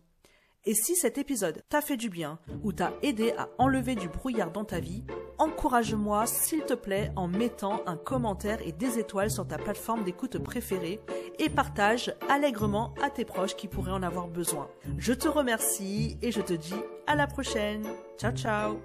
Et 0.65 0.75
si 0.75 0.95
cet 0.95 1.19
épisode 1.19 1.63
t'a 1.69 1.83
fait 1.83 1.99
du 1.99 2.09
bien 2.09 2.39
ou 2.63 2.73
t'a 2.73 2.95
aidé 3.03 3.35
à 3.37 3.51
enlever 3.59 3.97
du 3.97 4.09
brouillard 4.09 4.51
dans 4.51 4.65
ta 4.65 4.81
vie, 4.81 5.05
encourage-moi 5.37 6.25
s'il 6.27 6.65
te 6.65 6.73
plaît 6.73 7.11
en 7.17 7.29
mettant 7.29 7.83
un 7.85 7.97
commentaire 7.97 8.61
et 8.65 8.73
des 8.73 8.99
étoiles 8.99 9.31
sur 9.31 9.47
ta 9.47 9.59
plateforme 9.59 10.05
d'écoute 10.05 10.39
préférée 10.39 11.01
et 11.39 11.51
partage 11.51 12.15
allègrement 12.31 12.95
à 13.03 13.11
tes 13.11 13.27
proches 13.27 13.57
qui 13.57 13.69
pourraient 13.69 13.93
en 13.93 14.03
avoir 14.03 14.29
besoin. 14.29 14.71
Je 14.97 15.13
te 15.13 15.29
remercie 15.29 16.17
et 16.23 16.33
je 16.33 16.41
te 16.41 16.55
dis 16.55 16.81
à 17.07 17.15
la 17.15 17.27
prochaine. 17.27 17.85
Ciao 18.17 18.33
ciao 18.33 18.79